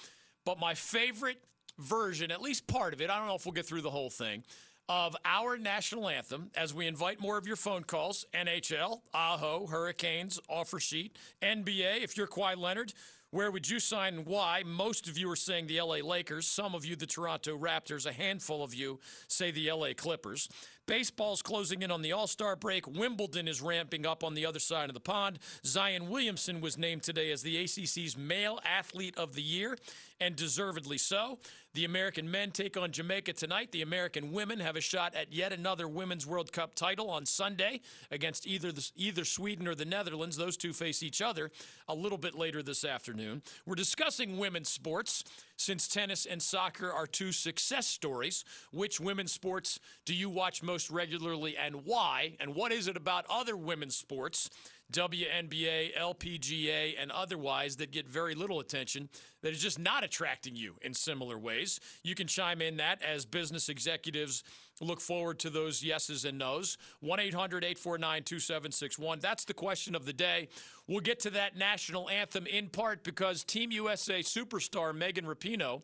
But 0.46 0.59
my 0.59 0.72
favorite 0.72 1.42
version, 1.79 2.31
at 2.31 2.43
least 2.43 2.67
part 2.67 2.95
of 2.95 3.01
it, 3.01 3.11
I 3.11 3.19
don't 3.19 3.27
know 3.27 3.35
if 3.35 3.47
we'll 3.47 3.53
get 3.53 3.67
through 3.67 3.83
the 3.83 3.91
whole 3.91 4.11
thing, 4.11 4.45
of 4.89 5.17
our 5.25 5.57
national 5.57 6.09
anthem 6.09 6.51
as 6.55 6.75
we 6.75 6.87
invite 6.87 7.21
more 7.21 7.39
of 7.39 7.47
your 7.47 7.57
phone 7.57 7.85
calls 7.85 8.27
NHL, 8.35 9.01
Aho, 9.15 9.67
Hurricanes, 9.67 10.39
offer 10.49 10.79
sheet, 10.79 11.17
NBA, 11.43 12.03
if 12.03 12.17
you're 12.17 12.27
Kawhi 12.27 12.57
Leonard. 12.57 12.93
Where 13.31 13.51
would 13.51 13.69
you 13.69 13.81
sign 13.81 14.15
and 14.15 14.27
why? 14.27 14.63
Most 14.65 15.09
of 15.09 15.19
you 15.19 15.29
are 15.29 15.35
saying 15.35 15.67
the 15.67 15.81
LA 15.81 15.97
Lakers, 15.97 16.47
some 16.47 16.73
of 16.73 16.85
you 16.85 16.95
the 16.95 17.05
Toronto 17.05 17.59
Raptors, 17.59 18.07
a 18.07 18.13
handful 18.13 18.63
of 18.63 18.73
you 18.73 19.01
say 19.27 19.51
the 19.51 19.73
LA 19.73 19.89
Clippers. 19.97 20.49
Baseball's 20.87 21.43
closing 21.43 21.83
in 21.83 21.91
on 21.91 22.01
the 22.01 22.13
All 22.13 22.29
Star 22.29 22.55
break. 22.55 22.87
Wimbledon 22.87 23.49
is 23.49 23.61
ramping 23.61 24.07
up 24.07 24.23
on 24.23 24.35
the 24.35 24.47
other 24.47 24.61
side 24.61 24.89
of 24.89 24.95
the 24.95 25.01
pond. 25.01 25.41
Zion 25.65 26.11
Williamson 26.11 26.61
was 26.61 26.79
named 26.79 27.03
today 27.03 27.33
as 27.33 27.43
the 27.43 27.57
ACC's 27.57 28.17
Male 28.17 28.61
Athlete 28.65 29.19
of 29.19 29.35
the 29.35 29.43
Year, 29.43 29.77
and 30.21 30.37
deservedly 30.37 30.99
so. 30.99 31.41
The 31.75 31.85
American 31.85 32.31
men 32.31 32.53
take 32.53 32.77
on 32.77 32.93
Jamaica 32.93 33.33
tonight. 33.33 33.73
The 33.73 33.83
American 33.83 34.31
women 34.31 34.61
have 34.61 34.77
a 34.77 34.81
shot 34.81 35.17
at 35.17 35.33
yet 35.33 35.53
another 35.53 35.89
Women's 35.89 36.25
World 36.25 36.53
Cup 36.53 36.77
title 36.77 37.11
on 37.11 37.27
Sunday 37.27 37.81
against 38.13 38.47
either 38.47 38.71
the, 38.71 38.89
either 38.95 39.25
Sweden 39.25 39.67
or 39.67 39.75
the 39.75 39.85
Netherlands. 39.85 40.37
Those 40.37 40.57
two 40.57 40.73
face 40.73 41.03
each 41.03 41.21
other 41.21 41.51
a 41.89 41.95
little 41.95 42.17
bit 42.17 42.37
later 42.37 42.63
this 42.63 42.85
afternoon. 42.85 43.43
We're 43.67 43.75
discussing 43.75 44.39
women's 44.39 44.69
sports 44.69 45.25
since 45.57 45.88
tennis 45.88 46.27
and 46.27 46.43
soccer 46.43 46.90
are 46.90 47.07
two 47.07 47.33
success 47.33 47.87
stories. 47.87 48.45
Which 48.73 49.01
women's 49.01 49.33
sports 49.33 49.79
do 50.05 50.14
you 50.14 50.29
watch 50.29 50.62
most 50.62 50.90
regularly 50.90 51.57
and 51.57 51.85
why? 51.85 52.37
And 52.40 52.55
what 52.55 52.73
is 52.73 52.88
it 52.88 52.97
about 52.97 53.25
other 53.29 53.57
women's 53.57 53.97
sports 53.97 54.51
WNBA, 54.93 55.97
LPGA, 55.97 56.95
and 57.01 57.11
otherwise 57.11 57.77
that 57.77 57.90
get 57.90 58.07
very 58.09 58.35
little 58.35 58.61
attention 58.61 59.09
that 59.43 59.53
is 59.53 59.61
just 59.61 59.79
not 59.79 60.05
attracting 60.05 60.55
you 60.55 60.75
in 60.83 60.95
similar 60.95 61.38
ways. 61.38 61.81
You 62.03 62.14
can 62.14 62.27
chime 62.27 62.61
in 62.61 62.77
that 62.77 63.03
as 63.03 63.25
business 63.25 63.69
executives 63.69 64.45
look 64.81 65.01
forward 65.01 65.39
to 65.41 65.51
those 65.51 65.83
yeses 65.83 66.25
and 66.25 66.39
nos. 66.39 66.79
1 67.01 67.21
800 67.21 67.65
849 67.65 68.23
2761. 68.23 69.21
That's 69.21 69.45
the 69.45 69.55
question 69.55 69.95
of 69.95 70.05
the 70.05 70.13
day. 70.13 70.49
We'll 70.89 71.01
get 71.01 71.21
to 71.21 71.31
that 71.31 71.57
national 71.57 72.11
anthem 72.11 72.47
in 72.47 72.69
part 72.69 73.05
because 73.05 73.45
Team 73.45 73.71
USA 73.73 74.21
superstar 74.21 74.95
Megan 74.95 75.27
Rapinoe 75.27 75.83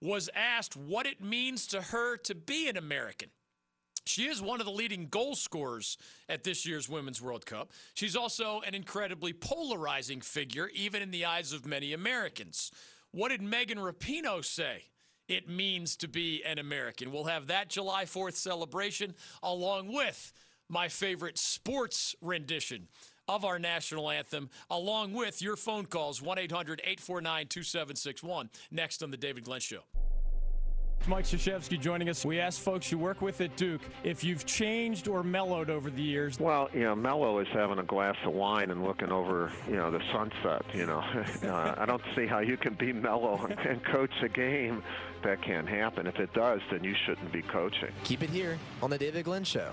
was 0.00 0.30
asked 0.34 0.76
what 0.76 1.06
it 1.06 1.20
means 1.20 1.66
to 1.68 1.82
her 1.82 2.16
to 2.18 2.34
be 2.34 2.68
an 2.68 2.76
American. 2.76 3.28
She 4.06 4.26
is 4.26 4.40
one 4.40 4.60
of 4.60 4.66
the 4.66 4.72
leading 4.72 5.08
goal 5.08 5.34
scorers 5.34 5.98
at 6.28 6.42
this 6.42 6.64
year's 6.64 6.88
Women's 6.88 7.20
World 7.20 7.44
Cup. 7.44 7.70
She's 7.94 8.16
also 8.16 8.60
an 8.66 8.74
incredibly 8.74 9.32
polarizing 9.32 10.20
figure, 10.20 10.70
even 10.74 11.02
in 11.02 11.10
the 11.10 11.26
eyes 11.26 11.52
of 11.52 11.66
many 11.66 11.92
Americans. 11.92 12.72
What 13.12 13.28
did 13.28 13.42
Megan 13.42 13.78
Rapinoe 13.78 14.44
say? 14.44 14.84
It 15.30 15.48
means 15.48 15.94
to 15.98 16.08
be 16.08 16.42
an 16.44 16.58
American. 16.58 17.12
We'll 17.12 17.24
have 17.24 17.46
that 17.46 17.68
July 17.68 18.04
4th 18.04 18.34
celebration 18.34 19.14
along 19.44 19.92
with 19.94 20.32
my 20.68 20.88
favorite 20.88 21.38
sports 21.38 22.16
rendition 22.20 22.88
of 23.28 23.44
our 23.44 23.60
national 23.60 24.10
anthem, 24.10 24.50
along 24.70 25.12
with 25.12 25.40
your 25.40 25.54
phone 25.54 25.86
calls 25.86 26.20
1 26.20 26.36
800 26.36 26.80
849 26.80 27.46
2761. 27.46 28.50
Next 28.72 29.04
on 29.04 29.12
The 29.12 29.16
David 29.16 29.44
Glenn 29.44 29.60
Show. 29.60 29.82
Mike 31.08 31.24
Krzyzewski 31.24 31.80
joining 31.80 32.08
us. 32.08 32.24
We 32.24 32.40
asked 32.40 32.60
folks 32.60 32.92
you 32.92 32.98
work 32.98 33.22
with 33.22 33.40
at 33.40 33.56
Duke 33.56 33.80
if 34.04 34.22
you've 34.22 34.44
changed 34.44 35.08
or 35.08 35.22
mellowed 35.22 35.70
over 35.70 35.90
the 35.90 36.02
years. 36.02 36.38
Well, 36.38 36.68
you 36.74 36.80
know, 36.80 36.94
mellow 36.94 37.38
is 37.38 37.48
having 37.52 37.78
a 37.78 37.82
glass 37.82 38.16
of 38.24 38.32
wine 38.34 38.70
and 38.70 38.84
looking 38.84 39.10
over, 39.10 39.50
you 39.66 39.76
know, 39.76 39.90
the 39.90 40.00
sunset. 40.12 40.62
You 40.74 40.86
know, 40.86 40.98
uh, 41.44 41.74
I 41.78 41.86
don't 41.86 42.02
see 42.14 42.26
how 42.26 42.40
you 42.40 42.56
can 42.56 42.74
be 42.74 42.92
mellow 42.92 43.46
and 43.66 43.82
coach 43.84 44.12
a 44.22 44.28
game. 44.28 44.82
That 45.24 45.42
can't 45.42 45.68
happen. 45.68 46.06
If 46.06 46.16
it 46.16 46.32
does, 46.32 46.60
then 46.70 46.84
you 46.84 46.94
shouldn't 47.06 47.32
be 47.32 47.42
coaching. 47.42 47.90
Keep 48.04 48.22
it 48.22 48.30
here 48.30 48.58
on 48.82 48.90
the 48.90 48.98
David 48.98 49.24
Glenn 49.24 49.44
Show. 49.44 49.70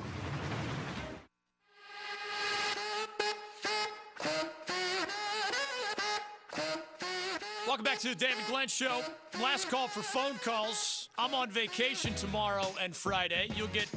Welcome 7.67 7.83
back 7.83 7.99
to 7.99 8.09
the 8.09 8.15
David 8.15 8.43
Glenn 8.47 8.69
Show. 8.69 9.01
Last 9.41 9.69
call 9.69 9.87
for 9.87 10.01
phone 10.01 10.35
calls. 10.35 10.96
I'm 11.19 11.33
on 11.33 11.49
vacation 11.49 12.13
tomorrow 12.13 12.67
and 12.79 12.95
Friday. 12.95 13.49
You'll 13.55 13.69
get 13.69 13.87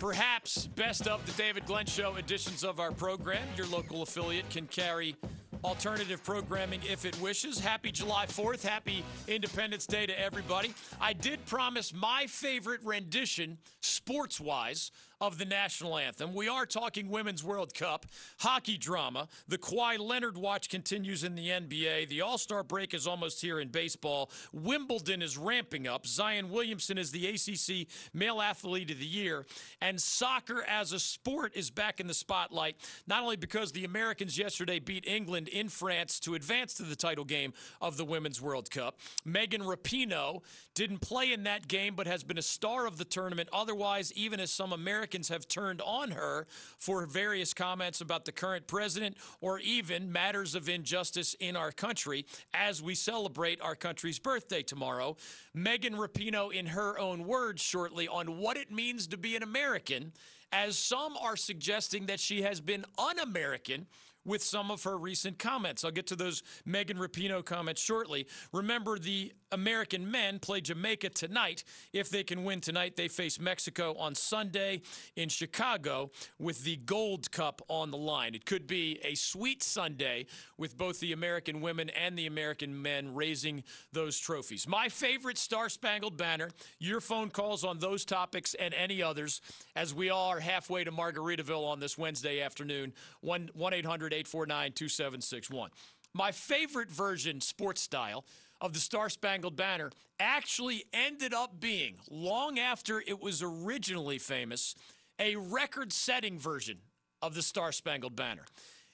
perhaps 0.00 0.66
best 0.66 1.06
of 1.06 1.24
the 1.26 1.32
David 1.40 1.64
Glenn 1.64 1.86
Show 1.86 2.16
editions 2.16 2.64
of 2.64 2.80
our 2.80 2.90
program. 2.90 3.46
Your 3.56 3.68
local 3.68 4.02
affiliate 4.02 4.50
can 4.50 4.66
carry 4.66 5.14
alternative 5.62 6.24
programming 6.24 6.80
if 6.90 7.04
it 7.04 7.16
wishes. 7.20 7.60
Happy 7.60 7.92
July 7.92 8.26
4th. 8.26 8.62
Happy 8.62 9.04
Independence 9.28 9.86
Day 9.86 10.06
to 10.06 10.20
everybody. 10.20 10.74
I 11.00 11.12
did 11.12 11.46
promise 11.46 11.94
my 11.94 12.26
favorite 12.26 12.80
rendition, 12.82 13.56
sports 13.80 14.40
wise, 14.40 14.90
of 15.20 15.38
the 15.38 15.44
national 15.44 15.96
anthem. 15.96 16.34
We 16.34 16.48
are 16.48 16.66
talking 16.66 17.08
Women's 17.08 17.44
World 17.44 17.74
Cup, 17.74 18.06
hockey 18.38 18.76
drama. 18.76 19.28
The 19.48 19.58
Kawhi 19.58 19.98
Leonard 19.98 20.36
watch 20.36 20.68
continues 20.68 21.24
in 21.24 21.34
the 21.34 21.48
NBA. 21.48 22.08
The 22.08 22.20
All 22.20 22.38
Star 22.38 22.62
break 22.62 22.94
is 22.94 23.06
almost 23.06 23.40
here 23.40 23.60
in 23.60 23.68
baseball. 23.68 24.30
Wimbledon 24.52 25.22
is 25.22 25.38
ramping 25.38 25.86
up. 25.86 26.06
Zion 26.06 26.50
Williamson 26.50 26.98
is 26.98 27.10
the 27.10 27.26
ACC 27.28 27.88
Male 28.12 28.40
Athlete 28.40 28.90
of 28.90 28.98
the 28.98 29.06
Year. 29.06 29.46
And 29.80 30.00
soccer 30.00 30.64
as 30.68 30.92
a 30.92 30.98
sport 30.98 31.52
is 31.54 31.70
back 31.70 32.00
in 32.00 32.06
the 32.06 32.14
spotlight, 32.14 32.76
not 33.06 33.22
only 33.22 33.36
because 33.36 33.72
the 33.72 33.84
Americans 33.84 34.36
yesterday 34.36 34.78
beat 34.78 35.06
England 35.06 35.48
in 35.48 35.68
France 35.68 36.20
to 36.20 36.34
advance 36.34 36.74
to 36.74 36.82
the 36.82 36.96
title 36.96 37.24
game 37.24 37.52
of 37.80 37.96
the 37.96 38.04
Women's 38.04 38.40
World 38.40 38.70
Cup. 38.70 38.98
Megan 39.24 39.62
Rapinoe 39.62 40.42
didn't 40.74 40.98
play 41.00 41.32
in 41.32 41.44
that 41.44 41.68
game, 41.68 41.94
but 41.94 42.06
has 42.06 42.24
been 42.24 42.38
a 42.38 42.42
star 42.42 42.86
of 42.86 42.98
the 42.98 43.04
tournament. 43.04 43.48
Otherwise, 43.52 44.12
even 44.14 44.40
as 44.40 44.50
some 44.50 44.72
Americans 44.72 45.03
Americans 45.04 45.28
have 45.28 45.46
turned 45.46 45.82
on 45.82 46.12
her 46.12 46.46
for 46.78 47.04
various 47.04 47.52
comments 47.52 48.00
about 48.00 48.24
the 48.24 48.32
current 48.32 48.66
president 48.66 49.18
or 49.42 49.58
even 49.58 50.10
matters 50.10 50.54
of 50.54 50.66
injustice 50.66 51.36
in 51.40 51.56
our 51.56 51.70
country 51.70 52.24
as 52.54 52.82
we 52.82 52.94
celebrate 52.94 53.60
our 53.60 53.74
country's 53.74 54.18
birthday 54.18 54.62
tomorrow. 54.62 55.14
Megan 55.52 55.92
Rapinoe, 55.92 56.54
in 56.54 56.64
her 56.64 56.98
own 56.98 57.26
words, 57.26 57.60
shortly 57.60 58.08
on 58.08 58.38
what 58.38 58.56
it 58.56 58.72
means 58.72 59.06
to 59.08 59.18
be 59.18 59.36
an 59.36 59.42
American, 59.42 60.10
as 60.50 60.78
some 60.78 61.18
are 61.18 61.36
suggesting 61.36 62.06
that 62.06 62.18
she 62.18 62.40
has 62.40 62.62
been 62.62 62.86
un 62.96 63.18
American 63.18 63.86
with 64.24 64.42
some 64.42 64.70
of 64.70 64.82
her 64.84 64.96
recent 64.96 65.38
comments. 65.38 65.84
I'll 65.84 65.90
get 65.90 66.06
to 66.08 66.16
those 66.16 66.42
Megan 66.64 66.98
Rapinoe 66.98 67.44
comments 67.44 67.82
shortly. 67.82 68.26
Remember, 68.52 68.98
the 68.98 69.32
American 69.52 70.10
men 70.10 70.38
play 70.40 70.60
Jamaica 70.60 71.10
tonight. 71.10 71.64
If 71.92 72.10
they 72.10 72.24
can 72.24 72.44
win 72.44 72.60
tonight, 72.60 72.96
they 72.96 73.08
face 73.08 73.38
Mexico 73.38 73.94
on 73.94 74.14
Sunday 74.14 74.82
in 75.16 75.28
Chicago 75.28 76.10
with 76.38 76.64
the 76.64 76.76
Gold 76.76 77.30
Cup 77.30 77.62
on 77.68 77.90
the 77.90 77.96
line. 77.96 78.34
It 78.34 78.46
could 78.46 78.66
be 78.66 78.98
a 79.04 79.14
sweet 79.14 79.62
Sunday 79.62 80.26
with 80.58 80.76
both 80.76 81.00
the 81.00 81.12
American 81.12 81.60
women 81.60 81.90
and 81.90 82.18
the 82.18 82.26
American 82.26 82.82
men 82.82 83.14
raising 83.14 83.62
those 83.92 84.18
trophies. 84.18 84.66
My 84.66 84.88
favorite 84.88 85.38
Star 85.38 85.68
Spangled 85.68 86.16
Banner, 86.16 86.50
your 86.78 87.00
phone 87.00 87.30
calls 87.30 87.64
on 87.64 87.78
those 87.78 88.04
topics 88.04 88.54
and 88.54 88.74
any 88.74 89.02
others 89.02 89.40
as 89.76 89.94
we 89.94 90.10
are 90.10 90.40
halfway 90.40 90.84
to 90.84 90.90
Margaritaville 90.90 91.66
on 91.66 91.78
this 91.80 91.96
Wednesday 91.96 92.40
afternoon. 92.40 92.92
1 93.20 93.50
800 93.72 94.13
849 94.14 94.72
2761. 94.72 95.70
My 96.12 96.30
favorite 96.30 96.90
version, 96.90 97.40
sports 97.40 97.80
style, 97.80 98.24
of 98.60 98.72
the 98.72 98.78
Star 98.78 99.10
Spangled 99.10 99.56
Banner 99.56 99.90
actually 100.20 100.84
ended 100.92 101.34
up 101.34 101.60
being, 101.60 101.96
long 102.10 102.58
after 102.58 103.02
it 103.06 103.20
was 103.20 103.42
originally 103.42 104.18
famous, 104.18 104.74
a 105.18 105.36
record 105.36 105.92
setting 105.92 106.38
version 106.38 106.78
of 107.20 107.34
the 107.34 107.42
Star 107.42 107.72
Spangled 107.72 108.16
Banner. 108.16 108.44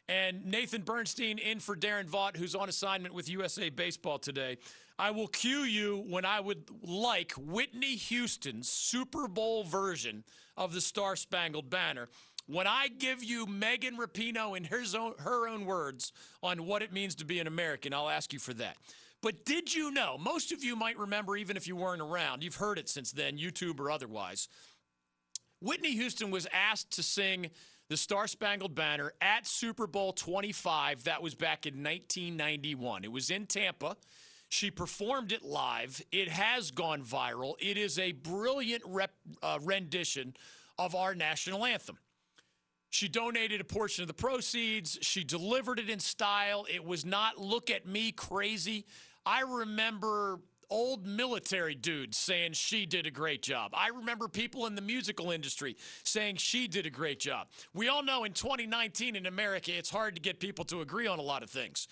And 0.08 0.46
Nathan 0.46 0.82
Bernstein 0.82 1.38
in 1.38 1.60
for 1.60 1.76
Darren 1.76 2.08
Vaught, 2.08 2.36
who's 2.36 2.56
on 2.56 2.68
assignment 2.68 3.14
with 3.14 3.28
USA 3.28 3.68
Baseball 3.68 4.18
today. 4.18 4.58
I 4.98 5.12
will 5.12 5.28
cue 5.28 5.60
you 5.60 6.04
when 6.08 6.24
I 6.24 6.40
would 6.40 6.68
like 6.82 7.32
Whitney 7.32 7.94
Houston's 7.96 8.68
Super 8.68 9.28
Bowl 9.28 9.62
version 9.62 10.24
of 10.56 10.74
the 10.74 10.80
Star 10.80 11.16
Spangled 11.16 11.70
Banner. 11.70 12.08
When 12.50 12.66
I 12.66 12.88
give 12.88 13.22
you 13.22 13.46
Megan 13.46 13.96
Rapinoe 13.96 14.56
in 14.56 14.64
her 14.64 14.82
own, 14.98 15.14
her 15.20 15.46
own 15.46 15.66
words 15.66 16.12
on 16.42 16.66
what 16.66 16.82
it 16.82 16.92
means 16.92 17.14
to 17.16 17.24
be 17.24 17.38
an 17.38 17.46
American, 17.46 17.94
I'll 17.94 18.08
ask 18.08 18.32
you 18.32 18.40
for 18.40 18.52
that. 18.54 18.76
But 19.22 19.44
did 19.44 19.72
you 19.72 19.92
know? 19.92 20.18
Most 20.18 20.50
of 20.50 20.64
you 20.64 20.74
might 20.74 20.98
remember, 20.98 21.36
even 21.36 21.56
if 21.56 21.68
you 21.68 21.76
weren't 21.76 22.02
around, 22.02 22.42
you've 22.42 22.56
heard 22.56 22.76
it 22.76 22.88
since 22.88 23.12
then, 23.12 23.38
YouTube 23.38 23.78
or 23.78 23.88
otherwise. 23.88 24.48
Whitney 25.60 25.92
Houston 25.92 26.32
was 26.32 26.48
asked 26.52 26.90
to 26.92 27.04
sing 27.04 27.50
the 27.88 27.96
Star 27.96 28.26
Spangled 28.26 28.74
Banner 28.74 29.12
at 29.20 29.46
Super 29.46 29.86
Bowl 29.86 30.12
25. 30.12 31.04
That 31.04 31.22
was 31.22 31.36
back 31.36 31.66
in 31.66 31.74
1991. 31.74 33.04
It 33.04 33.12
was 33.12 33.30
in 33.30 33.46
Tampa. 33.46 33.96
She 34.48 34.72
performed 34.72 35.30
it 35.30 35.44
live. 35.44 36.02
It 36.10 36.28
has 36.28 36.72
gone 36.72 37.04
viral. 37.04 37.54
It 37.60 37.76
is 37.76 37.96
a 37.96 38.10
brilliant 38.10 38.82
rep, 38.86 39.12
uh, 39.40 39.60
rendition 39.62 40.34
of 40.76 40.96
our 40.96 41.14
national 41.14 41.64
anthem. 41.64 41.98
She 42.90 43.08
donated 43.08 43.60
a 43.60 43.64
portion 43.64 44.02
of 44.02 44.08
the 44.08 44.14
proceeds. 44.14 44.98
She 45.00 45.22
delivered 45.22 45.78
it 45.78 45.88
in 45.88 46.00
style. 46.00 46.66
It 46.68 46.84
was 46.84 47.04
not 47.04 47.38
look 47.38 47.70
at 47.70 47.86
me 47.86 48.10
crazy. 48.10 48.84
I 49.24 49.42
remember 49.42 50.40
old 50.70 51.06
military 51.06 51.74
dudes 51.74 52.16
saying 52.16 52.52
she 52.52 52.86
did 52.86 53.06
a 53.06 53.10
great 53.10 53.42
job. 53.42 53.72
I 53.74 53.88
remember 53.88 54.28
people 54.28 54.66
in 54.66 54.74
the 54.74 54.82
musical 54.82 55.30
industry 55.30 55.76
saying 56.04 56.36
she 56.36 56.68
did 56.68 56.86
a 56.86 56.90
great 56.90 57.20
job. 57.20 57.48
We 57.74 57.88
all 57.88 58.02
know 58.02 58.24
in 58.24 58.32
2019 58.32 59.16
in 59.16 59.26
America, 59.26 59.76
it's 59.76 59.90
hard 59.90 60.14
to 60.16 60.20
get 60.20 60.40
people 60.40 60.64
to 60.66 60.80
agree 60.80 61.06
on 61.06 61.18
a 61.18 61.22
lot 61.22 61.42
of 61.42 61.50
things. 61.50 61.88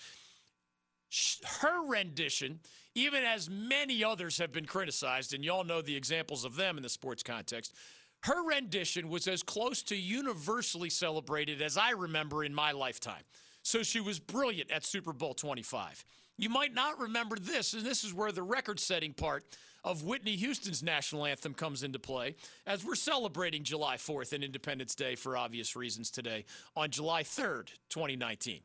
Her 1.61 1.85
rendition, 1.87 2.59
even 2.95 3.23
as 3.23 3.49
many 3.49 4.03
others 4.03 4.37
have 4.37 4.51
been 4.51 4.65
criticized, 4.65 5.33
and 5.33 5.43
y'all 5.43 5.63
know 5.63 5.81
the 5.81 5.95
examples 5.95 6.45
of 6.45 6.55
them 6.55 6.77
in 6.77 6.83
the 6.83 6.89
sports 6.89 7.23
context, 7.23 7.73
her 8.23 8.45
rendition 8.45 9.09
was 9.09 9.27
as 9.27 9.43
close 9.43 9.81
to 9.83 9.95
universally 9.95 10.89
celebrated 10.89 11.61
as 11.61 11.77
I 11.77 11.91
remember 11.91 12.43
in 12.43 12.53
my 12.53 12.71
lifetime. 12.71 13.23
So 13.63 13.83
she 13.83 13.99
was 13.99 14.19
brilliant 14.19 14.71
at 14.71 14.85
Super 14.85 15.13
Bowl 15.13 15.33
25. 15.33 16.05
You 16.37 16.49
might 16.49 16.73
not 16.73 16.99
remember 16.99 17.37
this, 17.37 17.73
and 17.73 17.85
this 17.85 18.03
is 18.03 18.13
where 18.13 18.31
the 18.31 18.43
record 18.43 18.79
setting 18.79 19.13
part 19.13 19.43
of 19.83 20.03
Whitney 20.03 20.35
Houston's 20.35 20.83
national 20.83 21.25
anthem 21.25 21.53
comes 21.53 21.83
into 21.83 21.99
play 21.99 22.35
as 22.67 22.83
we're 22.83 22.95
celebrating 22.95 23.63
July 23.63 23.95
4th 23.95 24.33
and 24.33 24.43
Independence 24.43 24.95
Day 24.95 25.15
for 25.15 25.37
obvious 25.37 25.75
reasons 25.75 26.11
today 26.11 26.45
on 26.75 26.89
July 26.89 27.23
3rd, 27.23 27.67
2019. 27.89 28.59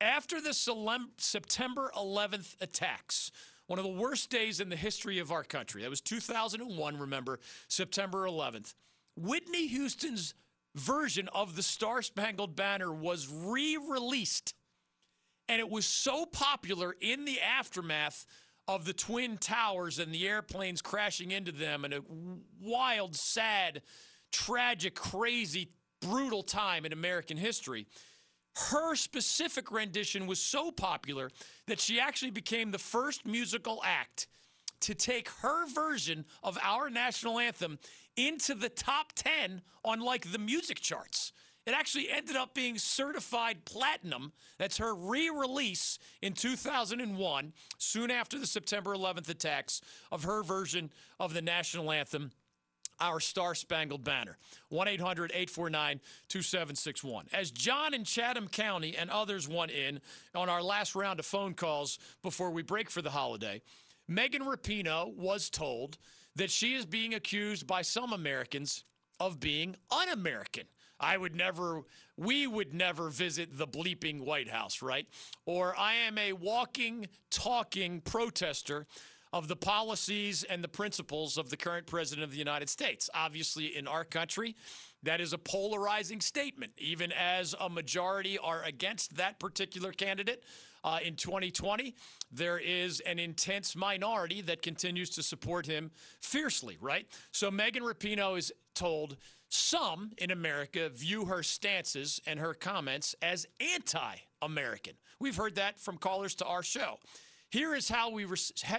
After 0.00 0.40
the 0.40 0.52
September 0.52 1.90
11th 1.96 2.54
attacks, 2.60 3.30
one 3.66 3.78
of 3.78 3.84
the 3.84 3.90
worst 3.90 4.30
days 4.30 4.60
in 4.60 4.68
the 4.68 4.76
history 4.76 5.18
of 5.18 5.32
our 5.32 5.42
country. 5.42 5.82
That 5.82 5.90
was 5.90 6.00
2001, 6.00 6.98
remember, 6.98 7.40
September 7.68 8.24
11th. 8.24 8.74
Whitney 9.16 9.66
Houston's 9.68 10.34
version 10.74 11.28
of 11.34 11.56
the 11.56 11.62
Star 11.62 12.02
Spangled 12.02 12.54
Banner 12.54 12.92
was 12.92 13.28
re 13.28 13.76
released. 13.76 14.54
And 15.48 15.60
it 15.60 15.70
was 15.70 15.86
so 15.86 16.26
popular 16.26 16.94
in 17.00 17.24
the 17.24 17.40
aftermath 17.40 18.26
of 18.68 18.84
the 18.84 18.92
Twin 18.92 19.38
Towers 19.38 19.98
and 19.98 20.12
the 20.12 20.26
airplanes 20.26 20.82
crashing 20.82 21.30
into 21.30 21.52
them 21.52 21.84
and 21.84 21.94
a 21.94 22.02
wild, 22.60 23.14
sad, 23.14 23.82
tragic, 24.32 24.94
crazy, 24.96 25.70
brutal 26.00 26.42
time 26.42 26.84
in 26.84 26.92
American 26.92 27.36
history 27.36 27.86
her 28.56 28.94
specific 28.94 29.70
rendition 29.70 30.26
was 30.26 30.38
so 30.38 30.70
popular 30.70 31.30
that 31.66 31.80
she 31.80 32.00
actually 32.00 32.30
became 32.30 32.70
the 32.70 32.78
first 32.78 33.26
musical 33.26 33.82
act 33.84 34.28
to 34.80 34.94
take 34.94 35.28
her 35.40 35.66
version 35.68 36.24
of 36.42 36.58
our 36.62 36.88
national 36.90 37.38
anthem 37.38 37.78
into 38.16 38.54
the 38.54 38.68
top 38.68 39.12
10 39.14 39.62
on 39.84 40.00
like 40.00 40.32
the 40.32 40.38
music 40.38 40.80
charts. 40.80 41.32
It 41.66 41.74
actually 41.74 42.08
ended 42.10 42.36
up 42.36 42.54
being 42.54 42.78
certified 42.78 43.64
platinum. 43.64 44.32
That's 44.56 44.78
her 44.78 44.94
re 44.94 45.28
release 45.30 45.98
in 46.22 46.32
2001, 46.32 47.52
soon 47.78 48.10
after 48.10 48.38
the 48.38 48.46
September 48.46 48.94
11th 48.94 49.28
attacks, 49.28 49.80
of 50.12 50.22
her 50.24 50.44
version 50.44 50.90
of 51.18 51.34
the 51.34 51.42
national 51.42 51.90
anthem 51.90 52.30
our 53.00 53.20
Star 53.20 53.54
Spangled 53.54 54.04
Banner. 54.04 54.38
1 54.68 54.88
800 54.88 55.30
849 55.30 56.00
2761. 56.28 57.26
As 57.32 57.50
John 57.50 57.94
in 57.94 58.04
Chatham 58.04 58.48
County 58.48 58.96
and 58.96 59.10
others 59.10 59.48
want 59.48 59.70
in 59.70 60.00
on 60.34 60.48
our 60.48 60.62
last 60.62 60.94
round 60.94 61.20
of 61.20 61.26
phone 61.26 61.54
calls 61.54 61.98
before 62.22 62.50
we 62.50 62.62
break 62.62 62.90
for 62.90 63.02
the 63.02 63.10
holiday, 63.10 63.62
Megan 64.08 64.42
Rapinoe 64.42 65.14
was 65.14 65.50
told 65.50 65.98
that 66.36 66.50
she 66.50 66.74
is 66.74 66.86
being 66.86 67.14
accused 67.14 67.66
by 67.66 67.82
some 67.82 68.12
Americans 68.12 68.84
of 69.18 69.40
being 69.40 69.76
un 69.90 70.08
American. 70.10 70.64
I 70.98 71.16
would 71.16 71.34
never, 71.34 71.82
we 72.16 72.46
would 72.46 72.72
never 72.72 73.10
visit 73.10 73.56
the 73.56 73.66
bleeping 73.66 74.20
White 74.20 74.48
House, 74.48 74.80
right? 74.80 75.06
Or 75.44 75.74
I 75.76 75.94
am 75.94 76.16
a 76.16 76.32
walking, 76.32 77.08
talking 77.30 78.00
protester 78.00 78.86
of 79.36 79.48
the 79.48 79.56
policies 79.56 80.44
and 80.44 80.64
the 80.64 80.68
principles 80.68 81.36
of 81.36 81.50
the 81.50 81.58
current 81.58 81.86
president 81.86 82.24
of 82.24 82.30
the 82.30 82.38
United 82.38 82.70
States. 82.70 83.10
Obviously, 83.12 83.76
in 83.76 83.86
our 83.86 84.02
country, 84.02 84.56
that 85.02 85.20
is 85.20 85.34
a 85.34 85.38
polarizing 85.38 86.22
statement, 86.22 86.72
even 86.78 87.12
as 87.12 87.54
a 87.60 87.68
majority 87.68 88.38
are 88.38 88.62
against 88.62 89.14
that 89.16 89.38
particular 89.38 89.92
candidate. 89.92 90.42
Uh, 90.82 91.00
in 91.04 91.16
2020, 91.16 91.94
there 92.32 92.56
is 92.56 93.00
an 93.00 93.18
intense 93.18 93.76
minority 93.76 94.40
that 94.40 94.62
continues 94.62 95.10
to 95.10 95.22
support 95.22 95.66
him 95.66 95.90
fiercely, 96.22 96.78
right? 96.80 97.06
So 97.30 97.50
Megan 97.50 97.82
Rapinoe 97.82 98.38
is 98.38 98.50
told 98.74 99.18
some 99.50 100.12
in 100.16 100.30
America 100.30 100.88
view 100.88 101.26
her 101.26 101.42
stances 101.42 102.22
and 102.26 102.40
her 102.40 102.54
comments 102.54 103.14
as 103.20 103.46
anti 103.60 104.14
American. 104.40 104.94
We've 105.20 105.36
heard 105.36 105.56
that 105.56 105.78
from 105.78 105.98
callers 105.98 106.34
to 106.36 106.46
our 106.46 106.62
show. 106.62 106.98
Here 107.56 107.74
is 107.74 107.88
how 107.88 108.10
we 108.10 108.26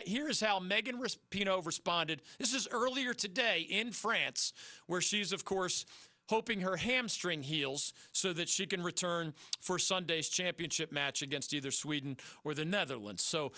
here 0.06 0.30
is 0.30 0.40
how 0.40 0.60
Megan 0.60 1.02
Rapinoe 1.02 1.66
responded. 1.66 2.22
This 2.38 2.54
is 2.54 2.68
earlier 2.72 3.12
today 3.12 3.66
in 3.68 3.92
France, 3.92 4.54
where 4.86 5.02
she's 5.02 5.32
of 5.32 5.44
course 5.44 5.88
hoping 6.28 6.62
her 6.62 6.78
hamstring 6.78 7.42
heals 7.42 7.94
so 8.12 8.34
that 8.34 8.50
she 8.50 8.66
can 8.66 8.84
return 8.84 9.34
for 9.60 9.80
Sunday's 9.80 10.30
championship 10.30 10.92
match 10.92 11.22
against 11.22 11.54
either 11.54 11.72
Sweden 11.72 12.18
or 12.44 12.54
the 12.54 12.66
Netherlands. 12.66 13.24
So, 13.24 13.52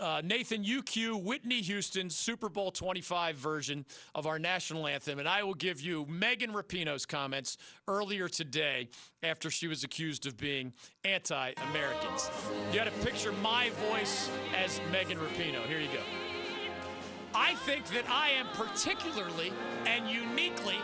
uh, 0.00 0.22
Nathan, 0.24 0.64
UQ, 0.64 1.22
Whitney 1.22 1.60
Houston's 1.62 2.16
Super 2.16 2.48
Bowl 2.48 2.70
25 2.70 3.36
version 3.36 3.84
of 4.14 4.26
our 4.26 4.38
national 4.38 4.86
anthem, 4.86 5.18
and 5.18 5.28
I 5.28 5.42
will 5.42 5.54
give 5.54 5.80
you 5.80 6.06
Megan 6.08 6.52
Rapinoe's 6.52 7.06
comments 7.06 7.56
earlier 7.88 8.28
today 8.28 8.88
after 9.22 9.50
she 9.50 9.68
was 9.68 9.84
accused 9.84 10.26
of 10.26 10.36
being 10.36 10.72
anti 11.04 11.52
Americans. 11.70 12.30
You 12.70 12.78
got 12.78 12.84
to 12.84 13.04
picture 13.04 13.32
my 13.32 13.70
voice 13.90 14.30
as 14.56 14.80
Megan 14.92 15.18
Rapinoe. 15.18 15.66
Here 15.66 15.80
you 15.80 15.88
go. 15.88 16.02
I 17.34 17.54
think 17.54 17.86
that 17.88 18.08
I 18.08 18.30
am 18.30 18.46
particularly 18.54 19.52
and 19.86 20.08
uniquely 20.08 20.76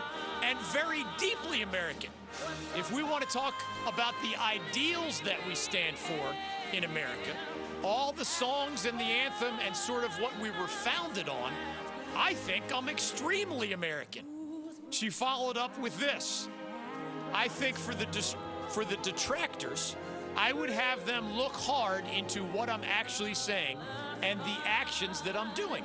and 0.47 0.57
very 0.59 1.05
deeply 1.17 1.61
American. 1.61 2.09
If 2.77 2.91
we 2.91 3.03
want 3.03 3.21
to 3.21 3.29
talk 3.29 3.53
about 3.85 4.13
the 4.21 4.41
ideals 4.41 5.19
that 5.21 5.45
we 5.45 5.55
stand 5.55 5.97
for 5.97 6.33
in 6.71 6.85
America, 6.85 7.35
all 7.83 8.13
the 8.13 8.23
songs 8.23 8.85
and 8.85 8.97
the 8.97 9.03
anthem 9.03 9.55
and 9.65 9.75
sort 9.75 10.05
of 10.05 10.11
what 10.21 10.31
we 10.39 10.49
were 10.51 10.67
founded 10.67 11.27
on, 11.27 11.51
I 12.15 12.33
think 12.33 12.63
I'm 12.73 12.87
extremely 12.87 13.73
American. 13.73 14.23
She 14.89 15.09
followed 15.09 15.57
up 15.57 15.77
with 15.79 15.99
this. 15.99 16.47
I 17.33 17.49
think 17.49 17.77
for 17.77 17.93
the 17.93 18.07
for 18.69 18.85
the 18.85 18.97
detractors, 18.97 19.97
I 20.37 20.53
would 20.53 20.69
have 20.69 21.05
them 21.05 21.33
look 21.35 21.55
hard 21.55 22.05
into 22.15 22.43
what 22.43 22.69
I'm 22.69 22.83
actually 22.85 23.33
saying 23.33 23.77
and 24.21 24.39
the 24.39 24.57
actions 24.65 25.21
that 25.21 25.35
I'm 25.35 25.53
doing. 25.55 25.83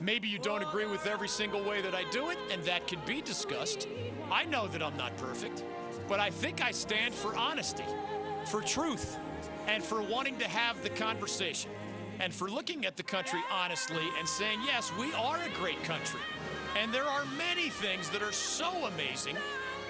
Maybe 0.00 0.28
you 0.28 0.38
don't 0.38 0.62
agree 0.62 0.86
with 0.86 1.06
every 1.06 1.28
single 1.28 1.62
way 1.62 1.82
that 1.82 1.94
I 1.94 2.04
do 2.10 2.30
it, 2.30 2.38
and 2.50 2.64
that 2.64 2.86
can 2.86 3.00
be 3.06 3.20
discussed. 3.20 3.86
I 4.32 4.46
know 4.46 4.66
that 4.68 4.82
I'm 4.82 4.96
not 4.96 5.14
perfect, 5.18 5.62
but 6.08 6.18
I 6.18 6.30
think 6.30 6.64
I 6.64 6.70
stand 6.70 7.12
for 7.12 7.36
honesty, 7.36 7.84
for 8.46 8.62
truth, 8.62 9.18
and 9.68 9.84
for 9.84 10.00
wanting 10.00 10.38
to 10.38 10.48
have 10.48 10.82
the 10.82 10.88
conversation, 10.88 11.70
and 12.18 12.32
for 12.32 12.50
looking 12.50 12.86
at 12.86 12.96
the 12.96 13.02
country 13.02 13.40
honestly 13.52 14.08
and 14.18 14.26
saying, 14.26 14.60
yes, 14.64 14.90
we 14.98 15.12
are 15.12 15.36
a 15.36 15.50
great 15.58 15.82
country. 15.84 16.20
And 16.80 16.94
there 16.94 17.04
are 17.04 17.24
many 17.36 17.68
things 17.68 18.08
that 18.10 18.22
are 18.22 18.32
so 18.32 18.86
amazing, 18.86 19.36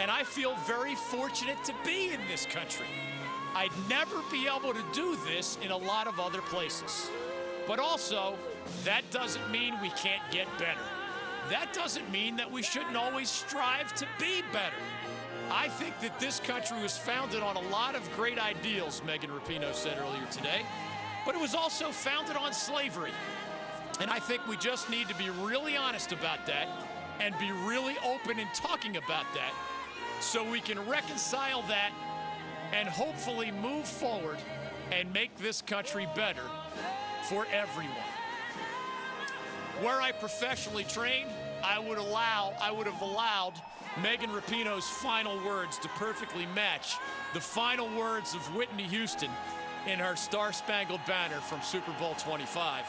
and 0.01 0.11
I 0.11 0.25
feel 0.25 0.57
very 0.66 0.96
fortunate 0.96 1.62
to 1.64 1.75
be 1.85 2.09
in 2.09 2.20
this 2.29 2.46
country. 2.46 2.87
I'd 3.55 3.70
never 3.88 4.23
be 4.31 4.49
able 4.49 4.73
to 4.73 4.85
do 4.92 5.16
this 5.25 5.57
in 5.62 5.70
a 5.70 5.77
lot 5.77 6.09
of 6.09 6.18
other 6.18 6.40
places. 6.40 7.11
But 7.66 7.79
also, 7.79 8.37
that 8.85 9.02
doesn't 9.11 9.50
mean 9.50 9.74
we 9.80 9.90
can't 9.90 10.22
get 10.30 10.46
better. 10.59 10.80
That 11.50 11.72
doesn't 11.72 12.11
mean 12.11 12.37
that 12.37 12.50
we 12.50 12.62
shouldn't 12.62 12.96
always 12.96 13.28
strive 13.28 13.94
to 13.96 14.06
be 14.18 14.42
better. 14.52 14.76
I 15.50 15.68
think 15.68 15.98
that 16.00 16.20
this 16.20 16.38
country 16.38 16.80
was 16.80 16.96
founded 16.96 17.42
on 17.42 17.56
a 17.56 17.68
lot 17.70 17.96
of 17.96 18.09
great 18.14 18.38
ideals, 18.38 19.02
Megan 19.04 19.30
Rapinoe 19.30 19.74
said 19.74 19.98
earlier 19.98 20.26
today, 20.30 20.62
but 21.26 21.35
it 21.35 21.40
was 21.40 21.54
also 21.54 21.90
founded 21.90 22.37
on 22.37 22.52
slavery. 22.52 23.11
And 24.00 24.11
I 24.11 24.18
think 24.20 24.46
we 24.46 24.56
just 24.56 24.88
need 24.88 25.09
to 25.09 25.14
be 25.16 25.28
really 25.30 25.76
honest 25.76 26.12
about 26.12 26.46
that 26.46 26.68
and 27.18 27.37
be 27.38 27.50
really 27.52 27.96
open 28.04 28.38
in 28.38 28.46
talking 28.54 28.96
about 28.96 29.26
that 29.35 29.52
so 30.20 30.48
we 30.48 30.61
can 30.61 30.78
reconcile 30.88 31.62
that 31.62 31.90
and 32.72 32.88
hopefully 32.88 33.50
move 33.50 33.87
forward 33.87 34.38
and 34.92 35.12
make 35.12 35.37
this 35.38 35.61
country 35.62 36.06
better 36.14 36.44
for 37.28 37.46
everyone. 37.52 38.19
Where 39.80 40.02
I 40.02 40.12
professionally 40.12 40.84
trained, 40.84 41.30
I 41.64 41.78
would 41.78 41.96
allow, 41.96 42.52
I 42.60 42.70
would 42.70 42.86
have 42.86 43.00
allowed 43.00 43.54
Megan 44.02 44.28
Rapinoe's 44.28 44.86
final 44.86 45.42
words 45.44 45.78
to 45.78 45.88
perfectly 45.88 46.44
match 46.54 46.96
the 47.32 47.40
final 47.40 47.88
words 47.96 48.34
of 48.34 48.54
Whitney 48.54 48.82
Houston 48.82 49.30
in 49.86 49.98
her 49.98 50.16
Star 50.16 50.52
Spangled 50.52 51.00
Banner 51.06 51.40
from 51.40 51.62
Super 51.62 51.92
Bowl 51.98 52.14
25. 52.18 52.84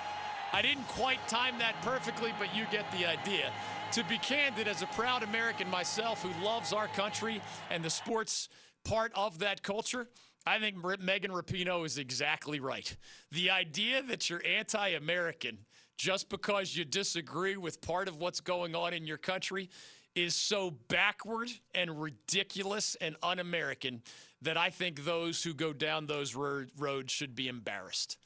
I 0.51 0.61
didn't 0.61 0.85
quite 0.89 1.25
time 1.29 1.57
that 1.59 1.81
perfectly, 1.81 2.33
but 2.37 2.53
you 2.53 2.65
get 2.71 2.91
the 2.91 3.05
idea. 3.05 3.51
To 3.93 4.03
be 4.03 4.17
candid, 4.17 4.67
as 4.67 4.81
a 4.81 4.87
proud 4.87 5.23
American 5.23 5.69
myself 5.69 6.21
who 6.21 6.45
loves 6.45 6.73
our 6.73 6.87
country 6.89 7.41
and 7.69 7.85
the 7.85 7.89
sports 7.89 8.49
part 8.83 9.13
of 9.15 9.39
that 9.39 9.63
culture, 9.63 10.09
I 10.45 10.59
think 10.59 10.75
Megan 10.99 11.31
Rapinoe 11.31 11.85
is 11.85 11.97
exactly 11.97 12.59
right. 12.59 12.97
The 13.31 13.49
idea 13.49 14.03
that 14.03 14.29
you're 14.29 14.45
anti 14.45 14.89
American 14.89 15.59
just 15.97 16.29
because 16.29 16.75
you 16.75 16.85
disagree 16.85 17.57
with 17.57 17.81
part 17.81 18.07
of 18.07 18.17
what's 18.17 18.39
going 18.39 18.75
on 18.75 18.93
in 18.93 19.05
your 19.05 19.17
country 19.17 19.69
is 20.15 20.35
so 20.35 20.71
backward 20.87 21.49
and 21.73 22.01
ridiculous 22.01 22.95
and 22.95 23.15
un 23.23 23.39
American 23.39 24.01
that 24.41 24.57
I 24.57 24.69
think 24.69 25.05
those 25.05 25.43
who 25.43 25.53
go 25.53 25.73
down 25.73 26.05
those 26.05 26.35
roads 26.35 27.11
should 27.11 27.35
be 27.35 27.47
embarrassed. 27.47 28.17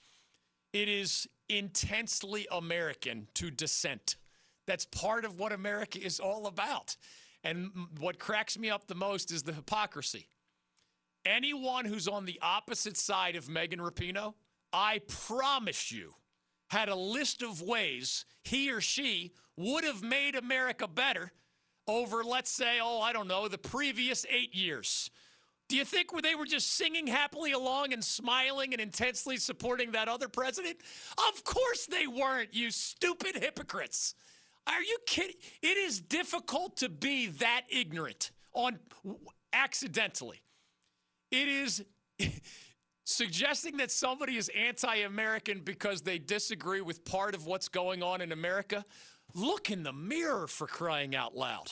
It 0.73 0.89
is 0.89 1.28
intensely 1.47 2.47
American 2.51 3.28
to 3.36 3.51
dissent. 3.51 4.15
That's 4.65 4.86
part 4.86 5.25
of 5.25 5.38
what 5.38 5.51
America 5.51 6.04
is 6.04 6.19
all 6.19 6.47
about. 6.47 6.95
And 7.43 7.71
what 7.99 8.17
cracks 8.17 8.58
me 8.58 8.71
up 8.71 8.88
the 8.88 8.95
most 8.95 9.32
is 9.32 9.43
the 9.43 9.54
hypocrisy. 9.54 10.28
Anyone 11.25 11.86
who's 11.86 12.08
on 12.08 12.25
the 12.25 12.39
opposite 12.41 12.97
side 12.97 13.36
of 13.36 13.47
Megan 13.47 13.80
Rapinoe, 13.80 14.34
I 14.73 15.01
promise 15.08 15.91
you, 15.91 16.13
had 16.69 16.89
a 16.89 16.95
list 16.95 17.41
of 17.41 17.62
ways 17.62 18.25
he 18.43 18.71
or 18.71 18.82
she 18.82 19.34
would 19.58 19.84
have 19.84 20.04
made 20.04 20.36
America 20.36 20.88
better 20.88 21.32
over, 21.88 22.23
let's 22.23 22.51
say, 22.51 22.80
oh, 22.82 22.99
I 23.01 23.13
don't 23.13 23.28
know, 23.28 23.47
the 23.47 23.58
previous 23.58 24.25
eight 24.30 24.54
years. 24.56 25.10
Do 25.67 25.75
you 25.75 25.86
think 25.86 26.10
they 26.21 26.36
were 26.36 26.45
just 26.45 26.75
singing 26.75 27.08
happily 27.08 27.51
along 27.51 27.91
and 27.93 28.04
smiling 28.04 28.73
and 28.73 28.82
intensely 28.82 29.38
supporting 29.38 29.91
that 29.91 30.08
other 30.08 30.28
president? 30.28 30.78
Of 31.34 31.43
course 31.43 31.88
they 31.88 32.06
weren't, 32.06 32.54
you 32.54 32.69
stupid 32.69 33.36
hypocrites. 33.36 34.13
Are 34.67 34.82
you 34.82 34.97
kidding? 35.08 35.36
It 35.62 35.78
is 35.78 35.99
difficult 35.99 36.78
to 36.78 36.89
be 36.89 37.28
that 37.28 37.63
ignorant 37.69 38.32
on 38.54 38.80
accidentally. 39.54 40.41
It 41.32 41.47
is 41.47 41.84
suggesting 43.06 43.78
that 43.78 43.91
somebody 43.91 44.36
is 44.36 44.50
anti-American 44.50 45.62
because 45.62 46.02
they 46.02 46.20
disagree 46.20 46.82
with 46.82 47.06
part 47.06 47.34
of 47.34 47.46
what's 47.46 47.70
going 47.70 48.04
on 48.04 48.20
in 48.20 48.34
America. 48.34 48.84
Look 49.34 49.72
in 49.72 49.84
the 49.84 49.94
mirror 49.94 50.48
for 50.48 50.68
crying 50.68 51.15
out 51.15 51.36
loud 51.36 51.72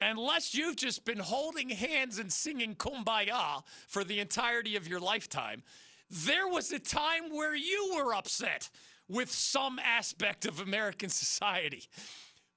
unless 0.00 0.54
you've 0.54 0.76
just 0.76 1.04
been 1.04 1.18
holding 1.18 1.68
hands 1.68 2.18
and 2.18 2.32
singing 2.32 2.74
kumbaya 2.74 3.62
for 3.86 4.04
the 4.04 4.20
entirety 4.20 4.76
of 4.76 4.88
your 4.88 5.00
lifetime, 5.00 5.62
there 6.10 6.48
was 6.48 6.72
a 6.72 6.78
time 6.78 7.30
where 7.30 7.54
you 7.54 7.94
were 7.96 8.14
upset 8.14 8.70
with 9.08 9.30
some 9.30 9.78
aspect 9.78 10.46
of 10.46 10.60
American 10.60 11.08
society. 11.08 11.88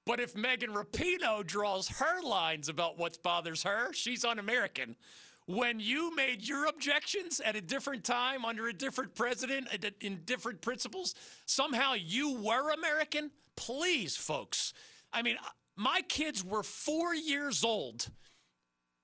But 0.05 0.19
if 0.19 0.35
Megan 0.35 0.71
Rapinoe 0.71 1.45
draws 1.45 1.87
her 1.87 2.21
lines 2.21 2.69
about 2.69 2.97
what 2.97 3.21
bothers 3.23 3.63
her, 3.63 3.93
she's 3.93 4.25
un 4.25 4.39
American. 4.39 4.95
When 5.47 5.79
you 5.79 6.15
made 6.15 6.47
your 6.47 6.65
objections 6.65 7.39
at 7.39 7.55
a 7.55 7.61
different 7.61 8.03
time 8.03 8.45
under 8.45 8.67
a 8.67 8.73
different 8.73 9.15
president 9.15 9.67
in 9.99 10.21
different 10.25 10.61
principles, 10.61 11.15
somehow 11.45 11.93
you 11.93 12.35
were 12.35 12.71
American? 12.71 13.31
Please, 13.55 14.15
folks. 14.15 14.73
I 15.11 15.21
mean, 15.21 15.37
uh, 15.37 15.49
my 15.75 16.01
kids 16.07 16.43
were 16.43 16.63
four 16.63 17.13
years 17.13 17.63
old 17.63 18.07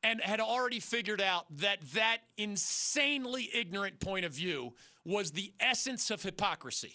and 0.03 0.21
had 0.21 0.39
already 0.39 0.79
figured 0.79 1.21
out 1.21 1.45
that 1.57 1.79
that 1.93 2.19
insanely 2.37 3.49
ignorant 3.53 3.99
point 3.99 4.25
of 4.25 4.31
view 4.31 4.73
was 5.03 5.31
the 5.31 5.53
essence 5.59 6.11
of 6.11 6.21
hypocrisy. 6.21 6.93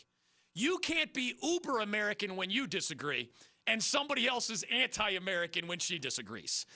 You 0.55 0.78
can't 0.78 1.12
be 1.12 1.35
uber 1.42 1.81
American 1.81 2.37
when 2.37 2.50
you 2.50 2.66
disagree, 2.66 3.31
and 3.66 3.83
somebody 3.83 4.28
else 4.28 4.50
is 4.50 4.64
anti 4.70 5.11
American 5.11 5.66
when 5.66 5.78
she 5.78 5.98
disagrees. 5.98 6.66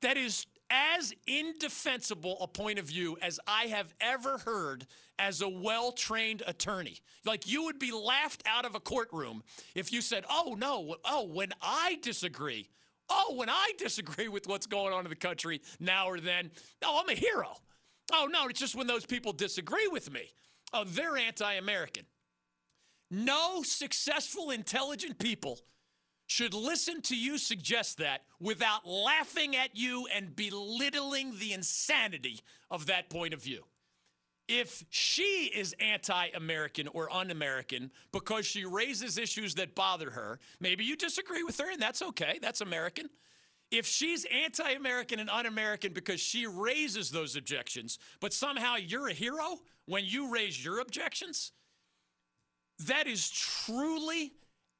That 0.00 0.16
is 0.16 0.46
as 0.70 1.12
indefensible 1.26 2.38
a 2.40 2.48
point 2.48 2.78
of 2.78 2.86
view 2.86 3.16
as 3.22 3.38
I 3.46 3.66
have 3.66 3.94
ever 4.00 4.38
heard 4.38 4.86
as 5.18 5.40
a 5.40 5.48
well 5.48 5.92
trained 5.92 6.42
attorney. 6.46 6.98
Like 7.24 7.48
you 7.48 7.64
would 7.64 7.78
be 7.78 7.92
laughed 7.92 8.42
out 8.46 8.64
of 8.64 8.74
a 8.74 8.80
courtroom 8.80 9.42
if 9.74 9.92
you 9.92 10.00
said, 10.00 10.24
oh, 10.28 10.56
no, 10.58 10.96
oh, 11.04 11.26
when 11.26 11.52
I 11.62 11.98
disagree, 12.02 12.68
oh, 13.08 13.34
when 13.36 13.48
I 13.48 13.72
disagree 13.78 14.28
with 14.28 14.46
what's 14.46 14.66
going 14.66 14.92
on 14.92 15.04
in 15.04 15.10
the 15.10 15.16
country 15.16 15.60
now 15.80 16.08
or 16.08 16.20
then, 16.20 16.50
oh, 16.84 17.02
I'm 17.02 17.08
a 17.08 17.18
hero. 17.18 17.56
Oh, 18.12 18.28
no, 18.30 18.46
it's 18.48 18.60
just 18.60 18.76
when 18.76 18.86
those 18.86 19.06
people 19.06 19.32
disagree 19.32 19.88
with 19.88 20.12
me. 20.12 20.32
Oh, 20.72 20.84
they're 20.84 21.16
anti 21.16 21.54
American. 21.54 22.04
No 23.10 23.62
successful, 23.62 24.50
intelligent 24.50 25.18
people 25.18 25.60
should 26.26 26.54
listen 26.54 27.00
to 27.02 27.16
you 27.16 27.38
suggest 27.38 27.98
that 27.98 28.22
without 28.40 28.86
laughing 28.86 29.54
at 29.54 29.76
you 29.76 30.06
and 30.14 30.34
belittling 30.34 31.38
the 31.38 31.52
insanity 31.52 32.40
of 32.70 32.86
that 32.86 33.08
point 33.10 33.32
of 33.32 33.42
view. 33.42 33.64
If 34.48 34.84
she 34.90 35.50
is 35.54 35.74
anti 35.80 36.28
American 36.34 36.88
or 36.88 37.12
un 37.12 37.30
American 37.30 37.90
because 38.12 38.46
she 38.46 38.64
raises 38.64 39.18
issues 39.18 39.54
that 39.56 39.74
bother 39.74 40.10
her, 40.10 40.38
maybe 40.60 40.84
you 40.84 40.96
disagree 40.96 41.42
with 41.42 41.58
her 41.58 41.70
and 41.70 41.82
that's 41.82 42.02
okay. 42.02 42.38
That's 42.40 42.60
American. 42.60 43.08
If 43.72 43.86
she's 43.86 44.24
anti 44.26 44.70
American 44.70 45.18
and 45.18 45.28
un 45.30 45.46
American 45.46 45.92
because 45.92 46.20
she 46.20 46.46
raises 46.46 47.10
those 47.10 47.34
objections, 47.34 47.98
but 48.20 48.32
somehow 48.32 48.76
you're 48.76 49.08
a 49.08 49.12
hero 49.12 49.58
when 49.86 50.04
you 50.04 50.32
raise 50.32 50.64
your 50.64 50.78
objections, 50.78 51.50
that 52.78 53.08
is 53.08 53.28
truly 53.30 54.32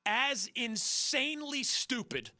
as 0.07 0.49
insanely 0.55 1.63
stupid 1.63 2.31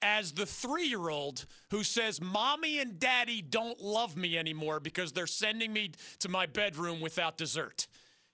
as 0.00 0.32
the 0.32 0.46
three 0.46 0.86
year 0.86 1.08
old 1.08 1.44
who 1.70 1.82
says, 1.82 2.20
Mommy 2.20 2.78
and 2.78 2.98
Daddy 2.98 3.42
don't 3.42 3.80
love 3.80 4.16
me 4.16 4.38
anymore 4.38 4.80
because 4.80 5.12
they're 5.12 5.26
sending 5.26 5.72
me 5.72 5.90
to 6.20 6.28
my 6.28 6.46
bedroom 6.46 7.00
without 7.00 7.36
dessert. 7.36 7.88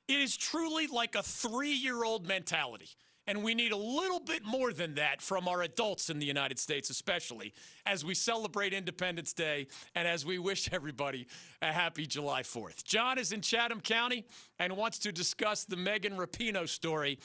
It 0.06 0.20
is 0.20 0.36
truly 0.36 0.86
like 0.86 1.14
a 1.14 1.22
three 1.22 1.72
year 1.72 2.04
old 2.04 2.26
mentality. 2.26 2.90
And 3.26 3.42
we 3.42 3.54
need 3.54 3.72
a 3.72 3.76
little 3.76 4.20
bit 4.20 4.44
more 4.44 4.70
than 4.74 4.96
that 4.96 5.22
from 5.22 5.48
our 5.48 5.62
adults 5.62 6.10
in 6.10 6.18
the 6.18 6.26
United 6.26 6.58
States, 6.58 6.90
especially 6.90 7.54
as 7.86 8.04
we 8.04 8.14
celebrate 8.14 8.74
Independence 8.74 9.32
Day 9.32 9.66
and 9.94 10.06
as 10.06 10.26
we 10.26 10.38
wish 10.38 10.70
everybody 10.72 11.26
a 11.62 11.72
happy 11.72 12.06
July 12.06 12.42
4th. 12.42 12.84
John 12.84 13.18
is 13.18 13.32
in 13.32 13.40
Chatham 13.40 13.80
County 13.80 14.26
and 14.58 14.76
wants 14.76 14.98
to 15.00 15.12
discuss 15.12 15.64
the 15.64 15.76
Megan 15.76 16.18
Rapinoe 16.18 16.68
story. 16.68 17.18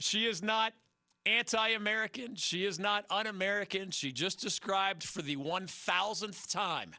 She 0.00 0.24
is 0.24 0.42
not 0.42 0.72
anti 1.26 1.70
American. 1.70 2.36
She 2.36 2.64
is 2.64 2.78
not 2.78 3.04
un 3.10 3.26
American. 3.26 3.90
She 3.90 4.12
just 4.12 4.40
described 4.40 5.02
for 5.02 5.22
the 5.22 5.36
1000th 5.36 6.50
time 6.50 6.92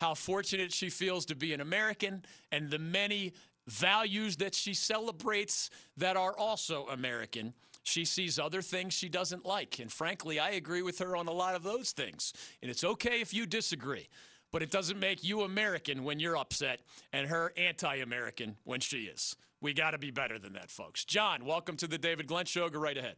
how 0.00 0.14
fortunate 0.14 0.72
she 0.72 0.90
feels 0.90 1.26
to 1.26 1.36
be 1.36 1.52
an 1.52 1.60
American 1.60 2.24
and 2.50 2.70
the 2.70 2.78
many 2.78 3.32
values 3.66 4.36
that 4.38 4.54
she 4.54 4.74
celebrates 4.74 5.70
that 5.96 6.16
are 6.16 6.36
also 6.36 6.86
American. 6.88 7.54
She 7.84 8.04
sees 8.04 8.38
other 8.38 8.62
things 8.62 8.94
she 8.94 9.08
doesn't 9.08 9.44
like. 9.44 9.78
And 9.78 9.92
frankly, 9.92 10.38
I 10.38 10.50
agree 10.50 10.82
with 10.82 10.98
her 10.98 11.16
on 11.16 11.28
a 11.28 11.32
lot 11.32 11.54
of 11.54 11.62
those 11.62 11.92
things. 11.92 12.32
And 12.60 12.70
it's 12.70 12.84
okay 12.84 13.20
if 13.20 13.34
you 13.34 13.46
disagree, 13.46 14.08
but 14.50 14.62
it 14.62 14.70
doesn't 14.70 14.98
make 14.98 15.24
you 15.24 15.42
American 15.42 16.04
when 16.04 16.20
you're 16.20 16.36
upset 16.36 16.80
and 17.12 17.28
her 17.28 17.52
anti 17.56 17.96
American 17.96 18.56
when 18.64 18.80
she 18.80 19.02
is. 19.02 19.36
We 19.60 19.72
got 19.72 19.92
to 19.92 19.98
be 19.98 20.10
better 20.10 20.38
than 20.38 20.54
that, 20.54 20.70
folks. 20.70 21.04
John, 21.04 21.44
welcome 21.44 21.76
to 21.76 21.86
the 21.86 21.98
David 21.98 22.26
Glenn 22.26 22.46
Show. 22.46 22.68
Go 22.68 22.80
right 22.80 22.98
ahead. 22.98 23.14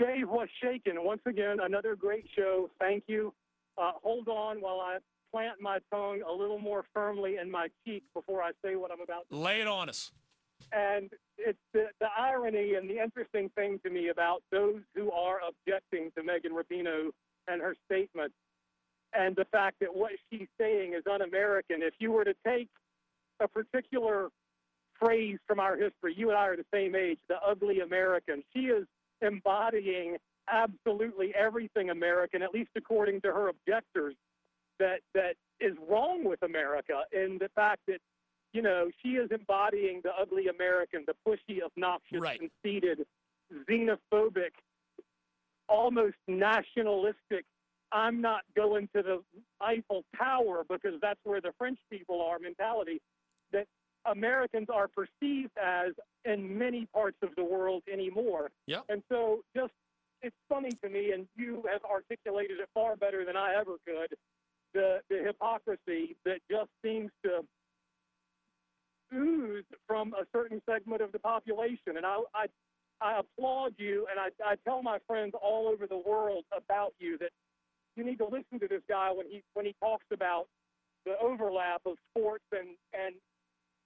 Dave 0.00 0.28
was 0.28 0.48
shaken. 0.62 1.04
Once 1.04 1.20
again, 1.26 1.58
another 1.62 1.94
great 1.94 2.24
show. 2.34 2.70
Thank 2.80 3.04
you. 3.06 3.34
Uh, 3.76 3.92
hold 4.02 4.28
on 4.28 4.60
while 4.60 4.80
I 4.80 4.98
plant 5.32 5.60
my 5.60 5.78
tongue 5.92 6.22
a 6.28 6.32
little 6.32 6.58
more 6.58 6.84
firmly 6.94 7.36
in 7.40 7.50
my 7.50 7.68
cheek 7.84 8.02
before 8.14 8.42
I 8.42 8.52
say 8.64 8.76
what 8.76 8.90
I'm 8.90 9.00
about 9.00 9.28
to 9.30 9.36
Lay 9.36 9.60
it 9.60 9.68
on 9.68 9.88
us. 9.88 10.10
And 10.72 11.10
it's 11.38 11.58
the, 11.72 11.86
the 12.00 12.08
irony 12.18 12.74
and 12.74 12.88
the 12.88 13.02
interesting 13.02 13.50
thing 13.54 13.78
to 13.84 13.90
me 13.90 14.08
about 14.08 14.42
those 14.50 14.80
who 14.94 15.10
are 15.10 15.38
objecting 15.46 16.10
to 16.16 16.22
Megan 16.22 16.52
Rapinoe 16.52 17.10
and 17.48 17.60
her 17.60 17.74
statement 17.86 18.32
and 19.12 19.34
the 19.36 19.44
fact 19.46 19.80
that 19.80 19.94
what 19.94 20.12
she's 20.30 20.48
saying 20.58 20.94
is 20.94 21.02
un 21.10 21.22
American. 21.22 21.82
If 21.82 21.94
you 21.98 22.12
were 22.12 22.24
to 22.24 22.34
take 22.46 22.68
a 23.40 23.48
particular 23.48 24.28
phrase 24.98 25.38
from 25.46 25.58
our 25.58 25.76
history, 25.76 26.14
you 26.16 26.28
and 26.28 26.38
I 26.38 26.48
are 26.48 26.56
the 26.56 26.64
same 26.72 26.94
age, 26.94 27.18
the 27.28 27.36
ugly 27.46 27.80
American, 27.80 28.42
she 28.54 28.66
is 28.66 28.86
embodying 29.22 30.16
absolutely 30.48 31.34
everything 31.34 31.90
American, 31.90 32.42
at 32.42 32.52
least 32.52 32.70
according 32.76 33.20
to 33.22 33.28
her 33.28 33.48
objectors, 33.48 34.14
that, 34.78 35.00
that 35.14 35.34
is 35.60 35.76
wrong 35.88 36.24
with 36.24 36.42
America. 36.42 37.02
And 37.12 37.38
the 37.38 37.50
fact 37.54 37.80
that 37.86 37.98
you 38.52 38.62
know, 38.62 38.90
she 39.02 39.10
is 39.10 39.30
embodying 39.30 40.00
the 40.02 40.10
ugly 40.20 40.48
American, 40.48 41.04
the 41.06 41.14
pushy, 41.26 41.62
obnoxious, 41.62 42.20
Right. 42.20 42.40
conceited, 42.40 43.06
xenophobic, 43.68 44.50
almost 45.68 46.16
nationalistic. 46.26 47.44
I'm 47.92 48.20
not 48.20 48.42
going 48.56 48.88
to 48.94 49.02
the 49.02 49.22
Eiffel 49.60 50.04
Tower 50.16 50.64
because 50.68 50.94
that's 51.00 51.20
where 51.24 51.40
the 51.40 51.52
French 51.58 51.78
people 51.90 52.20
are 52.22 52.38
mentality 52.38 53.00
that 53.52 53.66
Americans 54.06 54.68
are 54.72 54.88
perceived 54.88 55.52
as 55.62 55.92
in 56.24 56.56
many 56.58 56.86
parts 56.94 57.16
of 57.22 57.30
the 57.36 57.44
world 57.44 57.82
anymore. 57.92 58.50
Yep. 58.66 58.84
And 58.88 59.02
so 59.10 59.40
just 59.54 59.72
it's 60.22 60.36
funny 60.48 60.70
to 60.82 60.88
me, 60.88 61.12
and 61.12 61.26
you 61.36 61.62
have 61.70 61.82
articulated 61.84 62.60
it 62.60 62.68
far 62.74 62.96
better 62.96 63.24
than 63.24 63.36
I 63.36 63.54
ever 63.58 63.76
could, 63.86 64.14
the, 64.74 65.00
the 65.08 65.22
hypocrisy 65.24 66.16
that 66.24 66.40
just 66.50 66.68
seems 66.84 67.10
to 67.24 67.40
ooze 69.14 69.64
from 69.86 70.12
a 70.14 70.24
certain 70.32 70.60
segment 70.68 71.00
of 71.00 71.12
the 71.12 71.18
population. 71.18 71.96
And 71.96 72.04
I, 72.04 72.18
I, 72.34 72.46
I 73.00 73.20
applaud 73.20 73.74
you, 73.78 74.06
and 74.10 74.20
I, 74.20 74.52
I 74.52 74.56
tell 74.66 74.82
my 74.82 74.98
friends 75.06 75.32
all 75.40 75.68
over 75.68 75.86
the 75.86 75.98
world 75.98 76.44
about 76.54 76.92
you 76.98 77.16
that 77.18 77.30
you 77.96 78.04
need 78.04 78.18
to 78.18 78.24
listen 78.24 78.60
to 78.60 78.68
this 78.68 78.82
guy 78.88 79.10
when 79.12 79.26
he 79.26 79.42
when 79.54 79.66
he 79.66 79.74
talks 79.80 80.06
about 80.12 80.46
the 81.04 81.14
overlap 81.20 81.82
of 81.86 81.96
sports 82.10 82.44
and 82.52 82.68
and 82.92 83.14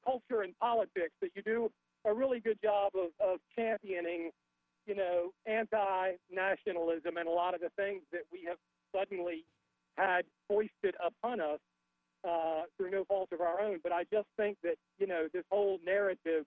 culture 0.05 0.43
and 0.43 0.57
politics. 0.59 1.13
That 1.21 1.31
you 1.35 1.43
do 1.43 1.71
a 2.05 2.13
really 2.13 2.41
good 2.41 2.59
job 2.63 2.93
of, 2.95 3.11
of 3.21 3.39
championing, 3.57 4.31
you 4.87 4.95
know, 4.95 5.31
anti-nationalism 5.47 7.17
and 7.17 7.29
a 7.29 7.31
lot 7.31 7.55
of 7.55 7.61
the 7.61 7.71
things 7.77 8.03
that 8.13 8.23
we 8.33 8.45
have 8.47 8.59
suddenly 8.95 9.45
had 9.97 10.25
foisted 10.49 10.95
upon 11.05 11.41
us 11.41 11.61
uh, 12.29 12.63
through 12.77 12.91
no 12.91 13.05
fault 13.05 13.29
of 13.33 13.41
our 13.41 13.61
own. 13.61 13.79
But 13.83 13.93
I 13.93 14.05
just 14.13 14.29
think 14.37 14.59
that 14.63 14.77
you 14.99 15.07
know 15.07 15.29
this 15.33 15.45
whole 15.51 15.79
narrative, 15.85 16.45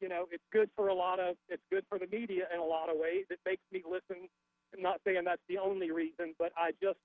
you 0.00 0.08
know, 0.08 0.26
it's 0.30 0.44
good 0.52 0.70
for 0.76 0.88
a 0.88 0.94
lot 0.94 1.20
of, 1.20 1.36
it's 1.48 1.62
good 1.70 1.84
for 1.88 1.98
the 1.98 2.06
media 2.06 2.44
in 2.52 2.60
a 2.60 2.64
lot 2.64 2.88
of 2.88 2.96
ways. 2.96 3.24
It 3.30 3.40
makes 3.46 3.62
me 3.72 3.82
listen. 3.84 4.28
I'm 4.74 4.82
not 4.82 5.00
saying 5.06 5.22
that's 5.24 5.42
the 5.48 5.58
only 5.58 5.92
reason, 5.92 6.34
but 6.38 6.52
I 6.56 6.72
just 6.82 6.98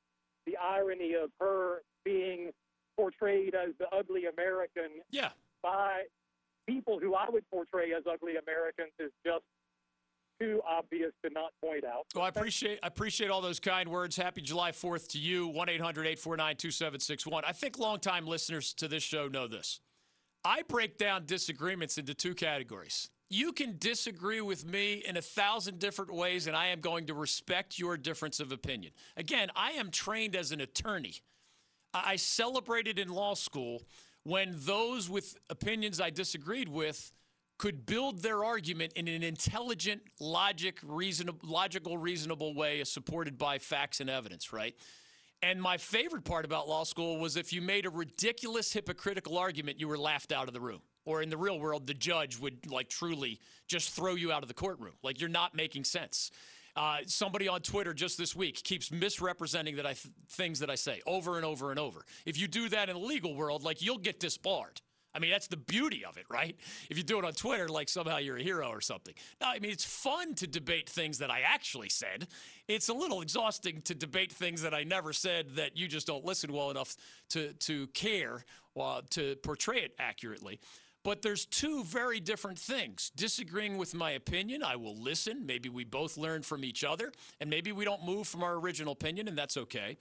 the 0.45 0.57
irony 0.57 1.13
of 1.13 1.29
her 1.39 1.81
being 2.03 2.51
portrayed 2.97 3.55
as 3.55 3.69
the 3.79 3.87
ugly 3.95 4.25
American 4.25 5.01
Yeah. 5.11 5.29
By 5.61 6.03
people 6.67 6.99
who 6.99 7.15
I 7.15 7.25
would 7.29 7.43
portray 7.51 7.93
as 7.93 8.03
ugly 8.11 8.33
Americans 8.35 8.91
is 8.99 9.11
just 9.25 9.43
too 10.39 10.61
obvious 10.67 11.11
to 11.25 11.31
not 11.33 11.51
point 11.63 11.83
out. 11.83 12.05
Well, 12.15 12.23
I 12.23 12.29
appreciate 12.29 12.79
I 12.81 12.87
appreciate 12.87 13.29
all 13.29 13.41
those 13.41 13.59
kind 13.59 13.89
words. 13.89 14.15
Happy 14.15 14.41
July 14.41 14.71
4th 14.71 15.09
to 15.09 15.19
you. 15.19 15.49
1-800-849-2761. 15.51 17.43
I 17.45 17.51
think 17.51 17.77
longtime 17.77 18.25
listeners 18.25 18.73
to 18.75 18.87
this 18.87 19.03
show 19.03 19.27
know 19.27 19.47
this. 19.47 19.81
I 20.45 20.61
break 20.61 20.97
down 20.97 21.25
disagreements 21.25 21.97
into 21.97 22.13
two 22.13 22.33
categories. 22.33 23.09
You 23.29 23.51
can 23.51 23.75
disagree 23.77 24.41
with 24.41 24.65
me 24.65 25.03
in 25.05 25.17
a 25.17 25.21
thousand 25.21 25.77
different 25.79 26.13
ways, 26.13 26.47
and 26.47 26.55
I 26.55 26.67
am 26.67 26.79
going 26.79 27.05
to 27.07 27.13
respect 27.13 27.77
your 27.77 27.95
difference 27.97 28.39
of 28.39 28.51
opinion. 28.51 28.93
Again, 29.17 29.49
I 29.55 29.71
am 29.71 29.91
trained 29.91 30.35
as 30.35 30.51
an 30.51 30.61
attorney. 30.61 31.15
I 31.93 32.13
I 32.13 32.15
celebrated 32.15 32.99
in 32.99 33.09
law 33.09 33.33
school 33.33 33.83
when 34.29 34.55
those 34.59 35.09
with 35.09 35.37
opinions 35.49 35.99
I 35.99 36.11
disagreed 36.11 36.69
with 36.69 37.11
could 37.57 37.85
build 37.85 38.19
their 38.19 38.45
argument 38.45 38.93
in 38.93 39.07
an 39.07 39.23
intelligent, 39.23 40.01
logic, 40.19 40.77
reasonable, 40.83 41.39
logical, 41.43 41.97
reasonable 41.97 42.53
way, 42.53 42.83
supported 42.83 43.37
by 43.37 43.57
facts 43.57 43.99
and 43.99 44.09
evidence, 44.09 44.53
right? 44.53 44.75
And 45.41 45.61
my 45.61 45.77
favorite 45.77 46.23
part 46.23 46.45
about 46.45 46.69
law 46.69 46.83
school 46.83 47.17
was 47.17 47.37
if 47.37 47.51
you 47.51 47.61
made 47.61 47.85
a 47.85 47.89
ridiculous, 47.89 48.71
hypocritical 48.71 49.37
argument, 49.37 49.79
you 49.79 49.87
were 49.87 49.97
laughed 49.97 50.31
out 50.31 50.47
of 50.47 50.53
the 50.53 50.61
room. 50.61 50.81
Or 51.05 51.21
in 51.21 51.29
the 51.29 51.37
real 51.37 51.59
world, 51.59 51.87
the 51.87 51.93
judge 51.93 52.37
would 52.39 52.69
like 52.71 52.87
truly 52.87 53.39
just 53.67 53.89
throw 53.91 54.15
you 54.15 54.31
out 54.31 54.43
of 54.43 54.47
the 54.47 54.53
courtroom. 54.53 54.93
Like 55.01 55.19
you're 55.19 55.29
not 55.29 55.55
making 55.55 55.85
sense. 55.85 56.29
Uh, 56.79 56.99
somebody 57.07 57.49
on 57.49 57.59
Twitter 57.59 57.93
just 57.93 58.17
this 58.17 58.33
week 58.33 58.63
keeps 58.63 58.89
misrepresenting 58.89 59.75
that 59.75 59.85
I 59.85 59.91
th- 59.91 60.13
things 60.29 60.59
that 60.59 60.69
I 60.69 60.75
say 60.75 61.01
over 61.05 61.35
and 61.35 61.45
over 61.45 61.71
and 61.71 61.79
over. 61.79 62.05
If 62.25 62.39
you 62.39 62.47
do 62.47 62.69
that 62.69 62.87
in 62.87 62.95
the 62.95 63.01
legal 63.05 63.35
world, 63.35 63.63
like 63.63 63.81
you'll 63.81 63.97
get 63.97 64.21
disbarred. 64.21 64.79
I 65.13 65.19
mean, 65.19 65.29
that's 65.29 65.47
the 65.47 65.57
beauty 65.57 66.05
of 66.05 66.15
it, 66.15 66.23
right? 66.29 66.55
If 66.89 66.97
you 66.97 67.03
do 67.03 67.19
it 67.19 67.25
on 67.25 67.33
Twitter, 67.33 67.67
like 67.67 67.89
somehow 67.89 68.19
you're 68.19 68.37
a 68.37 68.41
hero 68.41 68.69
or 68.69 68.79
something. 68.79 69.13
No, 69.41 69.47
I 69.47 69.59
mean, 69.59 69.71
it's 69.71 69.83
fun 69.83 70.35
to 70.35 70.47
debate 70.47 70.89
things 70.89 71.17
that 71.17 71.29
I 71.29 71.41
actually 71.41 71.89
said. 71.89 72.27
It's 72.69 72.87
a 72.87 72.93
little 72.93 73.21
exhausting 73.21 73.81
to 73.81 73.93
debate 73.93 74.31
things 74.31 74.61
that 74.61 74.73
I 74.73 74.85
never 74.85 75.11
said 75.11 75.55
that 75.57 75.75
you 75.75 75.85
just 75.85 76.07
don't 76.07 76.23
listen 76.23 76.53
well 76.53 76.71
enough 76.71 76.95
to, 77.31 77.51
to 77.51 77.87
care 77.87 78.45
uh, 78.79 79.01
to 79.09 79.35
portray 79.43 79.79
it 79.79 79.95
accurately. 79.99 80.61
But 81.03 81.21
there's 81.21 81.45
two 81.45 81.83
very 81.85 82.19
different 82.19 82.59
things. 82.59 83.11
Disagreeing 83.15 83.77
with 83.77 83.93
my 83.93 84.11
opinion, 84.11 84.63
I 84.63 84.75
will 84.75 84.97
listen. 84.97 85.45
Maybe 85.45 85.69
we 85.69 85.85
both 85.85 86.17
learn 86.17 86.41
from 86.41 86.65
each 86.65 86.83
other, 86.83 87.11
and 87.39 87.49
maybe 87.49 87.71
we 87.71 87.85
don't 87.85 88.05
move 88.05 88.27
from 88.27 88.43
our 88.43 88.55
original 88.55 88.93
opinion, 88.93 89.27
and 89.27 89.37
that's 89.37 89.55
okay. 89.55 89.97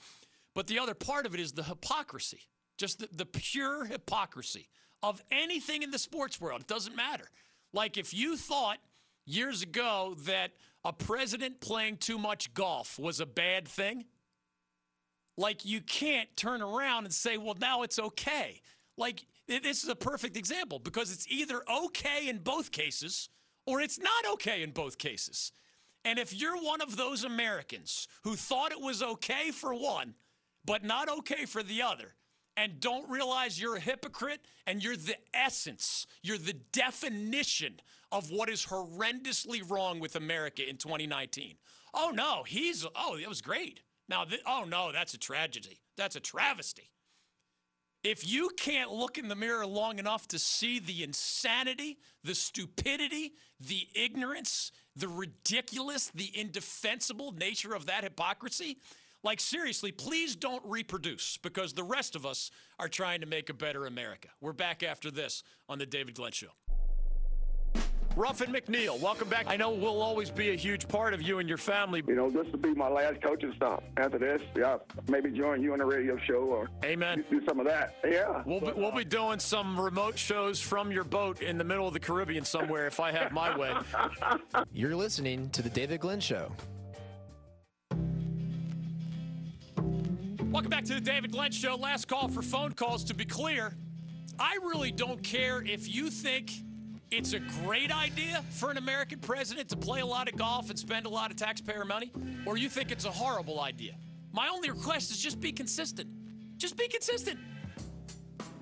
But 0.55 0.67
the 0.67 0.81
other 0.81 0.95
part 0.95 1.25
of 1.25 1.35
it 1.35 1.41
is 1.41 1.53
the 1.53 1.63
hypocrisy, 1.63 2.49
just 2.79 2.99
the, 2.99 3.09
the 3.13 3.27
pure 3.27 3.85
hypocrisy 3.85 4.69
of 5.03 5.23
anything 5.31 5.83
in 5.83 5.91
the 5.93 5.99
sports 5.99 6.41
world. 6.41 6.63
It 6.63 6.67
doesn't 6.67 6.97
matter. 6.97 7.31
Like 7.73 7.97
if 7.97 8.13
you 8.13 8.37
thought 8.37 8.79
years 9.25 9.63
ago 9.63 10.17
that 10.25 10.53
a 10.85 10.93
president 10.93 11.61
playing 11.61 11.99
too 11.99 12.19
much 12.19 12.53
golf 12.55 12.99
was 12.99 13.21
a 13.21 13.27
bad 13.27 13.69
thing, 13.69 14.05
like 15.37 15.65
you 15.65 15.81
can't 15.81 16.29
turn 16.37 16.63
around 16.63 17.05
and 17.05 17.15
say, 17.15 17.37
well, 17.37 17.57
now 17.61 17.83
it's 17.83 17.99
okay. 17.99 18.61
Like 18.97 19.25
this 19.49 19.83
is 19.83 19.89
a 19.89 19.97
perfect 19.97 20.37
example 20.37 20.79
because 20.79 21.13
it's 21.13 21.27
either 21.29 21.63
okay 21.71 22.29
in 22.29 22.39
both 22.39 22.71
cases 22.71 23.29
or 23.67 23.81
it's 23.81 23.99
not 23.99 24.33
okay 24.35 24.63
in 24.63 24.71
both 24.71 24.99
cases. 24.99 25.53
And 26.05 26.19
if 26.19 26.33
you're 26.33 26.57
one 26.57 26.81
of 26.81 26.97
those 26.97 27.25
Americans 27.25 28.09
who 28.25 28.37
thought 28.37 28.73
it 28.73 28.81
was 28.81 29.03
okay 29.03 29.51
for 29.51 29.75
one, 29.75 30.15
but 30.65 30.85
not 30.85 31.09
okay 31.09 31.45
for 31.45 31.63
the 31.63 31.83
other, 31.83 32.15
and 32.57 32.81
don't 32.81 33.09
realize 33.09 33.61
you're 33.61 33.77
a 33.77 33.81
hypocrite 33.81 34.41
and 34.67 34.83
you're 34.83 34.97
the 34.97 35.17
essence, 35.33 36.07
you're 36.23 36.39
the 36.39 36.57
definition 36.73 37.81
of 38.11 38.31
what 38.31 38.49
is 38.49 38.67
horrendously 38.67 39.69
wrong 39.71 40.01
with 40.01 40.17
America 40.17 40.69
in 40.69 40.77
2019. 40.77 41.57
Oh 41.95 42.11
no, 42.13 42.43
he's 42.45 42.85
oh, 42.97 43.17
that 43.17 43.29
was 43.29 43.43
great. 43.43 43.81
Now, 44.09 44.25
th- 44.25 44.43
oh 44.47 44.65
no, 44.67 44.93
that's 44.93 45.15
a 45.15 45.19
tragedy. 45.19 45.81
That's 45.97 46.17
a 46.17 46.21
travesty. 46.21 46.91
If 48.05 48.31
you 48.31 48.51
can't 48.57 48.93
look 48.93 49.19
in 49.19 49.29
the 49.29 49.35
mirror 49.35 49.67
long 49.67 49.99
enough 49.99 50.29
to 50.29 50.39
see 50.39 50.79
the 50.79 51.03
insanity, 51.03 51.99
the 52.23 52.35
stupidity, 52.35 53.33
the 53.61 53.89
ignorance, 53.95 54.71
the 54.95 55.09
ridiculous, 55.09 56.11
the 56.15 56.31
indefensible 56.35 57.33
nature 57.33 57.75
of 57.75 57.87
that 57.87 58.05
hypocrisy, 58.05 58.79
like 59.25 59.41
seriously, 59.41 59.91
please 59.91 60.37
don't 60.37 60.63
reproduce 60.65 61.39
because 61.39 61.73
the 61.73 61.83
rest 61.83 62.15
of 62.15 62.25
us 62.25 62.53
are 62.79 62.89
trying 62.89 63.21
to 63.21 63.27
make 63.27 63.51
a 63.51 63.55
better 63.55 63.87
America. 63.87 64.29
We're 64.41 64.53
back 64.53 64.85
after 64.85 65.11
this 65.11 65.43
on 65.69 65.79
the 65.79 65.87
David 65.87 66.15
Glenn 66.15 66.33
Show. 66.33 66.49
Ruffin 68.19 68.53
McNeill, 68.53 69.01
welcome 69.01 69.29
back. 69.29 69.45
I 69.47 69.57
know 69.57 69.71
we'll 69.71 70.03
always 70.03 70.29
be 70.29 70.51
a 70.51 70.57
huge 70.57 70.89
part 70.89 71.15
of 71.15 71.23
you 71.23 71.39
and 71.39 71.49
your 71.49 71.57
family. 71.57 72.03
You 72.05 72.17
know, 72.17 72.29
this 72.29 72.51
will 72.51 72.59
be 72.59 72.75
my 72.75 72.89
last 72.89 73.23
coaching 73.23 73.53
stop. 73.55 73.85
After 73.97 74.19
this, 74.19 74.43
yeah, 74.57 74.79
maybe 75.09 75.31
join 75.31 75.63
you 75.63 75.73
on 75.73 75.81
a 75.81 75.87
radio 75.87 76.19
show 76.27 76.41
or 76.41 76.69
Amen. 76.85 77.25
do 77.31 77.41
some 77.47 77.61
of 77.61 77.67
that. 77.67 77.95
Yeah. 78.05 78.43
We'll 78.45 78.59
be, 78.59 78.73
we'll 78.73 78.91
be 78.91 79.05
doing 79.05 79.39
some 79.39 79.79
remote 79.81 80.19
shows 80.19 80.61
from 80.61 80.91
your 80.91 81.05
boat 81.05 81.43
in 81.43 81.59
the 81.59 81.63
middle 81.63 81.87
of 81.87 81.93
the 81.93 82.01
Caribbean 82.01 82.45
somewhere 82.45 82.89
if 82.89 82.99
I 82.99 83.13
have 83.13 83.31
my 83.31 83.57
way. 83.57 83.73
You're 84.73 84.97
listening 84.97 85.49
to 85.51 85.63
The 85.63 85.71
David 85.71 86.01
Glenn 86.01 86.19
Show. 86.19 86.51
Welcome 90.51 90.71
back 90.71 90.87
to 90.87 90.95
the 90.95 91.01
David 91.01 91.31
Glenn 91.31 91.53
Show. 91.53 91.77
Last 91.77 92.09
call 92.09 92.27
for 92.27 92.43
phone 92.43 92.73
calls. 92.73 93.05
To 93.05 93.15
be 93.15 93.25
clear, 93.25 93.77
I 94.41 94.59
really 94.65 94.91
don't 94.91 95.23
care 95.23 95.63
if 95.63 95.89
you 95.89 96.11
think 96.11 96.51
it's 97.11 97.33
a 97.33 97.41
great 97.65 97.91
idea 97.91 98.45
for 98.51 98.71
an 98.71 98.77
American 98.77 99.19
president 99.19 99.69
to 99.71 99.77
play 99.77 100.01
a 100.01 100.07
lot 100.07 100.29
of 100.29 100.37
golf 100.37 100.71
and 100.71 100.79
spend 100.79 101.07
a 101.07 101.09
lot 101.09 101.31
of 101.31 101.37
taxpayer 101.37 101.85
money, 101.85 102.13
or 102.45 102.57
you 102.57 102.69
think 102.69 102.91
it's 102.91 103.05
a 103.05 103.11
horrible 103.11 103.61
idea. 103.61 103.95
My 104.33 104.49
only 104.49 104.71
request 104.71 105.11
is 105.11 105.19
just 105.19 105.41
be 105.41 105.53
consistent. 105.53 106.09
Just 106.59 106.77
be 106.77 106.89
consistent. 106.89 107.39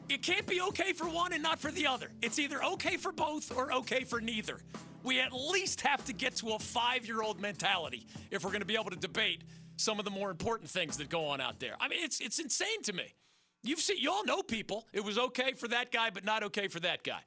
It 0.09 0.23
can't 0.23 0.47
be 0.47 0.61
okay 0.61 0.93
for 0.93 1.09
one 1.09 1.33
and 1.33 1.43
not 1.43 1.59
for 1.59 1.73
the 1.73 1.87
other. 1.87 2.11
It's 2.23 2.39
either 2.39 2.63
okay 2.63 2.97
for 2.97 3.11
both 3.11 3.55
or 3.57 3.73
okay 3.73 4.05
for 4.05 4.21
neither. 4.21 4.61
We 5.03 5.21
at 5.21 5.33
least 5.33 5.81
have 5.81 6.05
to 6.05 6.13
get 6.13 6.37
to 6.37 6.51
a 6.51 6.59
five 6.59 7.07
year 7.07 7.23
old 7.23 7.41
mentality 7.41 8.07
if 8.31 8.45
we're 8.45 8.51
going 8.51 8.61
to 8.61 8.67
be 8.67 8.75
able 8.75 8.91
to 8.91 8.97
debate 8.97 9.43
some 9.77 9.99
of 9.99 10.05
the 10.05 10.11
more 10.11 10.31
important 10.31 10.71
things 10.71 10.97
that 10.99 11.09
go 11.09 11.27
on 11.27 11.41
out 11.41 11.59
there. 11.59 11.75
I 11.81 11.89
mean, 11.89 12.01
it's, 12.03 12.21
it's 12.21 12.39
insane 12.39 12.83
to 12.85 12.93
me. 12.93 13.15
You've 13.63 13.81
seen, 13.81 13.99
you 13.99 14.11
all 14.13 14.25
know 14.25 14.43
people. 14.43 14.87
It 14.93 15.05
was 15.05 15.19
okay 15.19 15.53
for 15.53 15.69
that 15.69 15.91
guy, 15.91 16.11
but 16.11 16.25
not 16.25 16.45
okay 16.45 16.69
for 16.69 16.81
that 16.81 17.03
guy. 17.03 17.21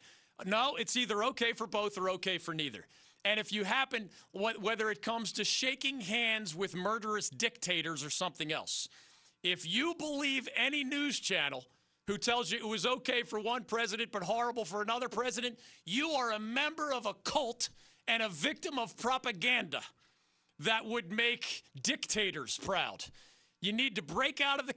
No, 0.46 0.76
it's 0.76 0.96
either 0.96 1.24
okay 1.26 1.54
for 1.54 1.68
both 1.68 1.98
or 1.98 2.10
okay 2.12 2.38
for 2.38 2.54
neither. 2.54 2.86
And 3.26 3.40
if 3.40 3.52
you 3.52 3.66
happen, 3.66 4.10
whether 4.32 4.90
it 4.90 5.02
comes 5.02 5.34
to 5.34 5.44
shaking 5.44 6.00
hands 6.02 6.56
with 6.56 6.74
murderous 6.76 7.30
dictators 7.30 8.04
or 8.04 8.10
something 8.10 8.52
else, 8.52 8.88
if 9.44 9.68
you 9.68 9.94
believe 9.98 10.48
any 10.56 10.84
news 10.84 11.20
channel 11.20 11.66
who 12.08 12.18
tells 12.18 12.52
you 12.52 12.58
it 12.58 12.68
was 12.68 12.86
okay 12.86 13.24
for 13.24 13.40
one 13.40 13.64
president 13.66 14.12
but 14.12 14.24
horrible 14.24 14.66
for 14.66 14.82
another 14.82 15.10
president, 15.10 15.60
you 15.86 16.12
are 16.12 16.32
a 16.32 16.40
member 16.40 16.92
of 16.94 17.06
a 17.06 17.14
cult 17.14 17.70
and 18.08 18.24
a 18.24 18.30
victim 18.30 18.80
of 18.80 18.98
propaganda 18.98 19.82
that 20.60 20.86
would 20.86 21.12
make 21.12 21.64
dictators 21.82 22.58
proud. 22.58 23.04
You 23.62 23.74
need 23.74 23.96
to 23.98 24.02
break 24.02 24.42
out 24.42 24.60
of 24.60 24.68
the 24.68 24.74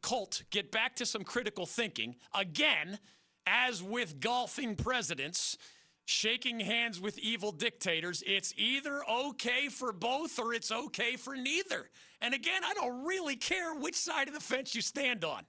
cult, 0.00 0.42
get 0.50 0.72
back 0.72 0.96
to 0.96 1.06
some 1.06 1.22
critical 1.22 1.66
thinking. 1.66 2.16
Again, 2.34 2.98
as 3.46 3.82
with 3.82 4.20
golfing 4.20 4.76
presidents, 4.76 5.58
shaking 6.04 6.60
hands 6.60 7.00
with 7.00 7.18
evil 7.18 7.52
dictators, 7.52 8.22
it's 8.26 8.52
either 8.56 9.02
okay 9.08 9.68
for 9.68 9.92
both 9.92 10.38
or 10.38 10.54
it's 10.54 10.70
okay 10.70 11.16
for 11.16 11.36
neither. 11.36 11.90
And 12.20 12.34
again, 12.34 12.62
I 12.64 12.74
don't 12.74 13.04
really 13.04 13.36
care 13.36 13.74
which 13.74 13.96
side 13.96 14.28
of 14.28 14.34
the 14.34 14.40
fence 14.40 14.74
you 14.74 14.80
stand 14.80 15.24
on. 15.24 15.44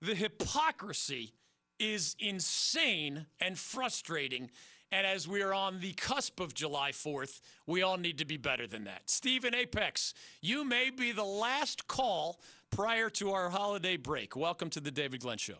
The 0.00 0.14
hypocrisy 0.14 1.32
is 1.78 2.16
insane 2.18 3.26
and 3.40 3.58
frustrating. 3.58 4.50
And 4.90 5.06
as 5.06 5.28
we 5.28 5.42
are 5.42 5.52
on 5.52 5.80
the 5.80 5.92
cusp 5.92 6.40
of 6.40 6.54
July 6.54 6.92
4th, 6.92 7.40
we 7.66 7.82
all 7.82 7.98
need 7.98 8.18
to 8.18 8.24
be 8.24 8.36
better 8.36 8.66
than 8.66 8.84
that. 8.84 9.10
Stephen 9.10 9.54
Apex, 9.54 10.14
you 10.40 10.64
may 10.64 10.90
be 10.90 11.12
the 11.12 11.24
last 11.24 11.86
call 11.88 12.40
prior 12.70 13.10
to 13.10 13.32
our 13.32 13.50
holiday 13.50 13.96
break. 13.96 14.34
Welcome 14.34 14.70
to 14.70 14.80
the 14.80 14.90
David 14.90 15.20
Glenn 15.20 15.38
Show. 15.38 15.58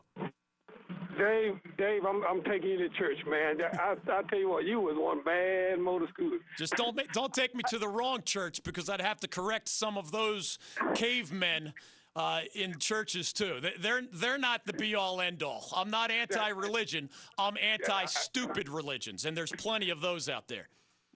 Dave, 1.19 1.59
Dave, 1.77 2.05
I'm, 2.05 2.23
I'm 2.25 2.43
taking 2.45 2.71
you 2.71 2.79
to 2.79 2.89
church, 2.91 3.19
man. 3.27 3.59
I, 3.61 3.97
I 4.11 4.23
tell 4.23 4.39
you 4.39 4.49
what, 4.49 4.65
you 4.65 4.81
was 4.81 4.95
one 4.97 5.23
bad 5.25 5.81
motor 5.81 6.07
scooter. 6.13 6.39
Just 6.57 6.75
don't 6.77 6.97
don't 7.13 7.35
take 7.35 7.55
me 7.55 7.63
to 7.69 7.79
the 7.79 7.89
wrong 7.89 8.23
church 8.25 8.63
because 8.63 8.89
I'd 8.89 9.01
have 9.01 9.19
to 9.21 9.29
correct 9.29 9.69
some 9.69 9.99
of 9.99 10.13
those 10.13 10.59
cavemen 10.95 11.75
uh, 12.15 12.41
in 12.55 12.79
churches 12.79 13.33
too. 13.33 13.61
They're 13.81 14.03
they're 14.13 14.39
not 14.39 14.65
the 14.65 14.73
be 14.73 14.95
all 14.95 15.21
end 15.21 15.43
all. 15.43 15.69
I'm 15.75 15.91
not 15.91 16.11
anti-religion. 16.11 17.11
I'm 17.37 17.57
anti-stupid 17.61 18.69
religions, 18.69 19.25
and 19.25 19.37
there's 19.37 19.53
plenty 19.53 19.91
of 19.91 20.01
those 20.01 20.29
out 20.29 20.47
there. 20.49 20.69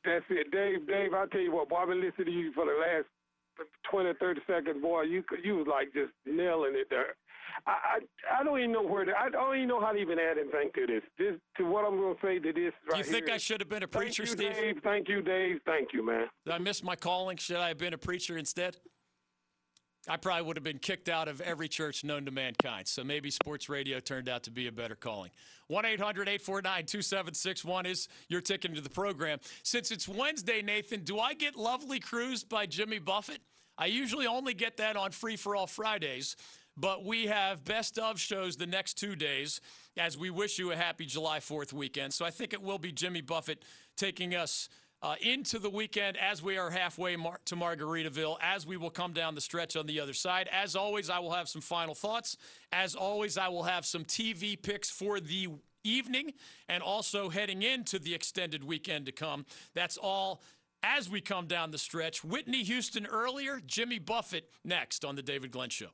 That's 0.04 0.24
it, 0.30 0.50
Dave. 0.50 0.86
Dave, 0.88 1.14
I 1.14 1.26
tell 1.26 1.40
you 1.40 1.52
what, 1.52 1.68
boy, 1.68 1.76
I've 1.76 1.88
been 1.88 2.00
listening 2.00 2.26
to 2.26 2.32
you 2.32 2.52
for 2.52 2.64
the 2.64 2.72
last 2.72 3.06
20, 3.90 4.14
30 4.18 4.40
seconds, 4.46 4.82
boy. 4.82 5.02
You 5.02 5.22
you 5.44 5.56
was 5.56 5.66
like 5.68 5.92
just 5.92 6.12
nailing 6.26 6.74
it 6.74 6.88
there. 6.90 7.14
I, 7.66 7.70
I, 7.70 8.40
I 8.40 8.44
don't 8.44 8.58
even 8.58 8.72
know 8.72 8.82
where 8.82 9.04
to, 9.04 9.12
I 9.16 9.28
don't 9.30 9.56
even 9.56 9.68
know 9.68 9.80
how 9.80 9.92
to 9.92 9.98
even 9.98 10.18
add 10.18 10.38
anything 10.38 10.70
to 10.74 10.86
this. 10.86 11.02
This 11.18 11.34
to 11.58 11.64
what 11.64 11.84
I'm 11.84 11.96
going 11.96 12.14
to 12.14 12.20
say 12.20 12.38
to 12.38 12.52
this 12.52 12.72
right 12.90 12.98
You 12.98 13.04
think 13.04 13.26
here. 13.26 13.34
I 13.34 13.38
should 13.38 13.60
have 13.60 13.68
been 13.68 13.82
a 13.82 13.88
preacher, 13.88 14.26
Thank 14.26 14.40
you, 14.40 14.52
Steve? 14.52 14.62
Dave. 14.62 14.82
Thank 14.82 15.08
you, 15.08 15.22
Dave. 15.22 15.60
Thank 15.64 15.92
you, 15.92 16.04
man. 16.04 16.26
Did 16.44 16.54
I 16.54 16.58
miss 16.58 16.82
my 16.82 16.96
calling? 16.96 17.36
Should 17.36 17.56
I 17.56 17.68
have 17.68 17.78
been 17.78 17.94
a 17.94 17.98
preacher 17.98 18.36
instead? 18.36 18.76
I 20.08 20.16
probably 20.16 20.42
would 20.42 20.56
have 20.56 20.64
been 20.64 20.80
kicked 20.80 21.08
out 21.08 21.28
of 21.28 21.40
every 21.40 21.68
church 21.68 22.02
known 22.02 22.24
to 22.24 22.32
mankind. 22.32 22.88
So 22.88 23.04
maybe 23.04 23.30
sports 23.30 23.68
radio 23.68 24.00
turned 24.00 24.28
out 24.28 24.42
to 24.44 24.50
be 24.50 24.66
a 24.66 24.72
better 24.72 24.96
calling. 24.96 25.30
1 25.68 25.84
800 25.84 26.28
849 26.28 26.86
2761 26.86 27.86
is 27.86 28.08
your 28.28 28.40
ticket 28.40 28.70
into 28.70 28.80
the 28.80 28.90
program. 28.90 29.38
Since 29.62 29.92
it's 29.92 30.08
Wednesday, 30.08 30.60
Nathan, 30.60 31.04
do 31.04 31.20
I 31.20 31.34
get 31.34 31.54
Lovely 31.54 32.00
Cruise 32.00 32.42
by 32.42 32.66
Jimmy 32.66 32.98
Buffett? 32.98 33.42
I 33.78 33.86
usually 33.86 34.26
only 34.26 34.54
get 34.54 34.76
that 34.78 34.96
on 34.96 35.12
Free 35.12 35.36
for 35.36 35.54
All 35.54 35.68
Fridays. 35.68 36.36
But 36.76 37.04
we 37.04 37.26
have 37.26 37.64
best 37.64 37.98
of 37.98 38.18
shows 38.18 38.56
the 38.56 38.66
next 38.66 38.94
two 38.94 39.14
days 39.14 39.60
as 39.96 40.16
we 40.16 40.30
wish 40.30 40.58
you 40.58 40.72
a 40.72 40.76
happy 40.76 41.04
July 41.04 41.38
4th 41.38 41.72
weekend. 41.72 42.14
So 42.14 42.24
I 42.24 42.30
think 42.30 42.52
it 42.52 42.62
will 42.62 42.78
be 42.78 42.92
Jimmy 42.92 43.20
Buffett 43.20 43.62
taking 43.96 44.34
us 44.34 44.68
uh, 45.02 45.16
into 45.20 45.58
the 45.58 45.68
weekend 45.68 46.16
as 46.16 46.42
we 46.42 46.56
are 46.56 46.70
halfway 46.70 47.16
mar- 47.16 47.40
to 47.44 47.56
Margaritaville, 47.56 48.36
as 48.40 48.66
we 48.66 48.76
will 48.76 48.90
come 48.90 49.12
down 49.12 49.34
the 49.34 49.40
stretch 49.40 49.76
on 49.76 49.86
the 49.86 50.00
other 50.00 50.14
side. 50.14 50.48
As 50.52 50.76
always, 50.76 51.10
I 51.10 51.18
will 51.18 51.32
have 51.32 51.48
some 51.48 51.60
final 51.60 51.94
thoughts. 51.94 52.36
As 52.72 52.94
always, 52.94 53.36
I 53.36 53.48
will 53.48 53.64
have 53.64 53.84
some 53.84 54.04
TV 54.04 54.60
picks 54.60 54.90
for 54.90 55.18
the 55.18 55.48
evening 55.84 56.32
and 56.68 56.82
also 56.82 57.28
heading 57.28 57.62
into 57.62 57.98
the 57.98 58.14
extended 58.14 58.62
weekend 58.62 59.06
to 59.06 59.12
come. 59.12 59.44
That's 59.74 59.96
all 59.96 60.40
as 60.84 61.10
we 61.10 61.20
come 61.20 61.46
down 61.46 61.72
the 61.72 61.78
stretch. 61.78 62.24
Whitney 62.24 62.62
Houston 62.62 63.06
earlier, 63.06 63.60
Jimmy 63.66 63.98
Buffett 63.98 64.50
next 64.64 65.04
on 65.04 65.16
The 65.16 65.22
David 65.22 65.50
Glenn 65.50 65.70
Show. 65.70 65.88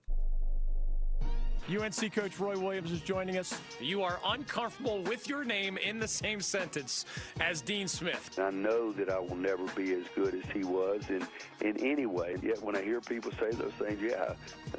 UNC 1.68 2.14
coach 2.14 2.38
Roy 2.38 2.58
Williams 2.58 2.90
is 2.90 3.02
joining 3.02 3.36
us. 3.36 3.60
You 3.78 4.02
are 4.02 4.18
uncomfortable 4.24 5.02
with 5.02 5.28
your 5.28 5.44
name 5.44 5.76
in 5.76 5.98
the 5.98 6.08
same 6.08 6.40
sentence 6.40 7.04
as 7.40 7.60
Dean 7.60 7.86
Smith. 7.88 8.38
I 8.38 8.50
know 8.50 8.90
that 8.92 9.10
I 9.10 9.18
will 9.18 9.36
never 9.36 9.66
be 9.76 9.92
as 9.92 10.04
good 10.14 10.34
as 10.34 10.44
he 10.50 10.64
was 10.64 11.02
in, 11.10 11.26
in 11.60 11.76
any 11.84 12.06
way. 12.06 12.36
Yet 12.42 12.62
when 12.62 12.74
I 12.74 12.82
hear 12.82 13.02
people 13.02 13.32
say 13.32 13.50
those 13.50 13.72
things, 13.72 14.00
yeah, 14.00 14.32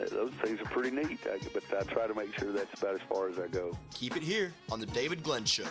those 0.09 0.31
things 0.43 0.59
are 0.61 0.65
pretty 0.65 0.89
neat. 0.89 1.19
I, 1.25 1.37
but 1.53 1.63
I 1.77 1.83
try 1.83 2.07
to 2.07 2.15
make 2.15 2.33
sure 2.39 2.51
that's 2.51 2.81
about 2.81 2.95
as 2.95 3.01
far 3.07 3.29
as 3.29 3.37
I 3.37 3.47
go. 3.47 3.77
Keep 3.93 4.17
it 4.17 4.23
here 4.23 4.51
on 4.71 4.79
The 4.79 4.87
David 4.87 5.21
Glenn 5.21 5.45
Show. 5.45 5.65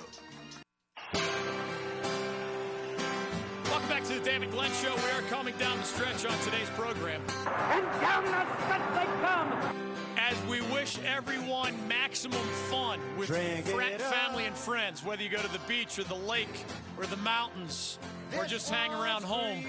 Welcome 3.65 3.89
back 3.89 4.05
to 4.05 4.15
the 4.15 4.21
David 4.21 4.53
Glenn 4.53 4.71
Show. 4.73 4.95
We 4.95 5.11
are 5.11 5.23
coming 5.29 5.57
down 5.59 5.79
the 5.79 5.85
stretch 5.85 6.25
on 6.25 6.39
today's 6.45 6.71
program. 6.71 7.21
And 7.47 7.85
down 8.01 8.25
the 8.25 8.47
stretch 8.63 8.95
they 8.95 9.05
come 9.21 9.89
as 10.29 10.37
we 10.47 10.61
wish 10.73 10.99
everyone 11.07 11.75
maximum 11.89 12.45
fun 12.69 13.01
with 13.17 13.31
family 13.31 14.45
and 14.45 14.55
friends, 14.55 15.03
whether 15.03 15.23
you 15.23 15.31
go 15.31 15.39
to 15.39 15.53
the 15.53 15.61
beach 15.61 15.99
or 15.99 16.05
the 16.05 16.15
lake 16.15 16.65
or 16.99 17.07
the 17.07 17.17
mountains 17.19 17.99
or 18.37 18.45
just 18.45 18.69
hang 18.69 18.93
around 18.93 19.25
home. 19.25 19.65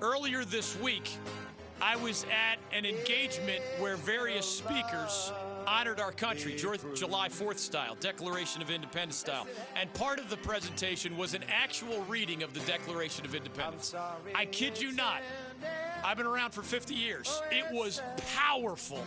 Earlier 0.00 0.44
this 0.44 0.78
week, 0.78 1.10
I 1.82 1.96
was 1.96 2.24
at 2.24 2.58
an 2.76 2.84
engagement 2.84 3.62
where 3.80 3.96
various 3.96 4.46
speakers 4.46 5.32
honored 5.66 5.98
our 5.98 6.12
country, 6.12 6.54
July 6.54 7.28
4th 7.28 7.58
style, 7.58 7.96
Declaration 7.98 8.62
of 8.62 8.70
Independence 8.70 9.16
style. 9.16 9.46
And 9.74 9.92
part 9.94 10.20
of 10.20 10.30
the 10.30 10.36
presentation 10.36 11.16
was 11.16 11.34
an 11.34 11.44
actual 11.48 12.02
reading 12.02 12.42
of 12.42 12.54
the 12.54 12.60
Declaration 12.60 13.24
of 13.24 13.34
Independence. 13.34 13.94
I 14.34 14.44
kid 14.46 14.80
you 14.80 14.92
not. 14.92 15.22
I've 16.04 16.16
been 16.16 16.26
around 16.26 16.52
for 16.52 16.62
50 16.62 16.94
years. 16.94 17.42
It 17.50 17.64
was 17.72 18.00
powerful 18.36 19.02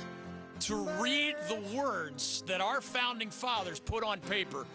to 0.67 0.75
read 0.99 1.35
the 1.49 1.59
words 1.75 2.41
that 2.47 2.61
our 2.61 2.79
founding 2.79 3.29
fathers 3.29 3.79
put 3.79 4.03
on 4.03 4.19
paper 4.21 4.65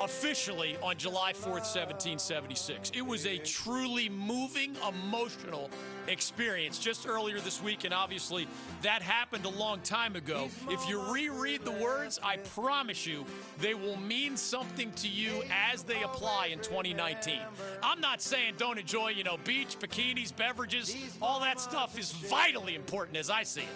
officially 0.00 0.76
on 0.82 0.96
July 0.96 1.32
4th, 1.32 1.66
1776. 1.68 2.90
It 2.94 3.04
was 3.04 3.26
a 3.26 3.38
truly 3.38 4.08
moving, 4.08 4.74
emotional 4.88 5.70
experience 6.08 6.78
just 6.78 7.06
earlier 7.06 7.38
this 7.38 7.62
week, 7.62 7.84
and 7.84 7.92
obviously 7.92 8.48
that 8.82 9.02
happened 9.02 9.44
a 9.44 9.50
long 9.50 9.80
time 9.80 10.16
ago. 10.16 10.48
If 10.68 10.88
you 10.88 11.00
reread 11.12 11.64
the 11.64 11.72
words, 11.72 12.18
I 12.22 12.38
promise 12.38 13.06
you 13.06 13.24
they 13.58 13.74
will 13.74 13.98
mean 13.98 14.36
something 14.36 14.90
to 14.92 15.08
you 15.08 15.42
as 15.72 15.82
they 15.82 16.02
apply 16.02 16.46
in 16.46 16.58
2019. 16.60 17.38
I'm 17.82 18.00
not 18.00 18.22
saying 18.22 18.54
don't 18.56 18.78
enjoy, 18.78 19.08
you 19.10 19.24
know, 19.24 19.36
beach, 19.44 19.76
bikinis, 19.78 20.34
beverages, 20.34 20.96
all 21.20 21.40
that 21.40 21.60
stuff 21.60 21.98
is 21.98 22.10
vitally 22.10 22.74
important 22.74 23.18
as 23.18 23.28
I 23.30 23.42
see 23.42 23.62
it. 23.62 23.68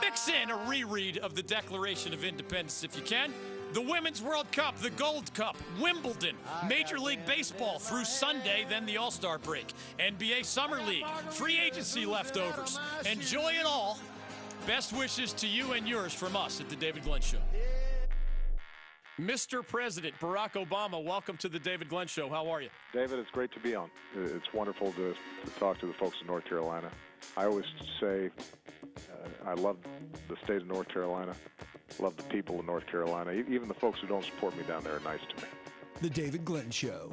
Mix 0.00 0.28
in 0.28 0.50
a 0.50 0.56
reread 0.68 1.18
of 1.18 1.34
the 1.34 1.42
Declaration 1.42 2.12
of 2.12 2.24
Independence 2.24 2.84
if 2.84 2.96
you 2.96 3.02
can. 3.02 3.32
The 3.72 3.82
Women's 3.82 4.22
World 4.22 4.50
Cup, 4.50 4.78
the 4.78 4.90
Gold 4.90 5.32
Cup, 5.34 5.56
Wimbledon, 5.78 6.36
Major 6.68 6.98
League 6.98 7.24
Baseball 7.26 7.78
through 7.78 8.04
Sunday, 8.04 8.64
then 8.68 8.86
the 8.86 8.96
All 8.96 9.10
Star 9.10 9.38
break, 9.38 9.66
NBA 9.98 10.44
Summer 10.46 10.80
League, 10.80 11.06
free 11.30 11.58
agency 11.58 12.06
leftovers. 12.06 12.78
Enjoy 13.10 13.52
it 13.52 13.66
all. 13.66 13.98
Best 14.66 14.92
wishes 14.92 15.32
to 15.34 15.46
you 15.46 15.72
and 15.72 15.86
yours 15.86 16.14
from 16.14 16.34
us 16.34 16.60
at 16.60 16.68
The 16.70 16.76
David 16.76 17.04
Glenn 17.04 17.20
Show. 17.20 17.38
Mr. 19.20 19.66
President 19.66 20.14
Barack 20.20 20.52
Obama, 20.52 21.02
welcome 21.02 21.36
to 21.38 21.48
The 21.48 21.58
David 21.58 21.88
Glenn 21.88 22.06
Show. 22.06 22.28
How 22.28 22.48
are 22.48 22.62
you? 22.62 22.68
David, 22.94 23.18
it's 23.18 23.30
great 23.30 23.52
to 23.52 23.60
be 23.60 23.74
on. 23.74 23.90
It's 24.16 24.52
wonderful 24.54 24.92
to, 24.92 25.14
to 25.44 25.50
talk 25.58 25.78
to 25.80 25.86
the 25.86 25.92
folks 25.94 26.16
in 26.20 26.26
North 26.26 26.44
Carolina. 26.44 26.90
I 27.36 27.46
always 27.46 27.64
say 28.00 28.30
I 29.46 29.54
love 29.54 29.76
the 30.28 30.36
state 30.44 30.62
of 30.62 30.66
North 30.66 30.88
Carolina, 30.88 31.34
love 31.98 32.16
the 32.16 32.22
people 32.24 32.60
of 32.60 32.66
North 32.66 32.86
Carolina. 32.86 33.32
Even 33.32 33.68
the 33.68 33.74
folks 33.74 34.00
who 34.00 34.06
don't 34.06 34.24
support 34.24 34.56
me 34.56 34.64
down 34.64 34.84
there 34.84 34.96
are 34.96 35.00
nice 35.00 35.20
to 35.28 35.42
me. 35.42 35.48
The 36.00 36.10
David 36.10 36.44
Glenn 36.44 36.70
Show. 36.70 37.12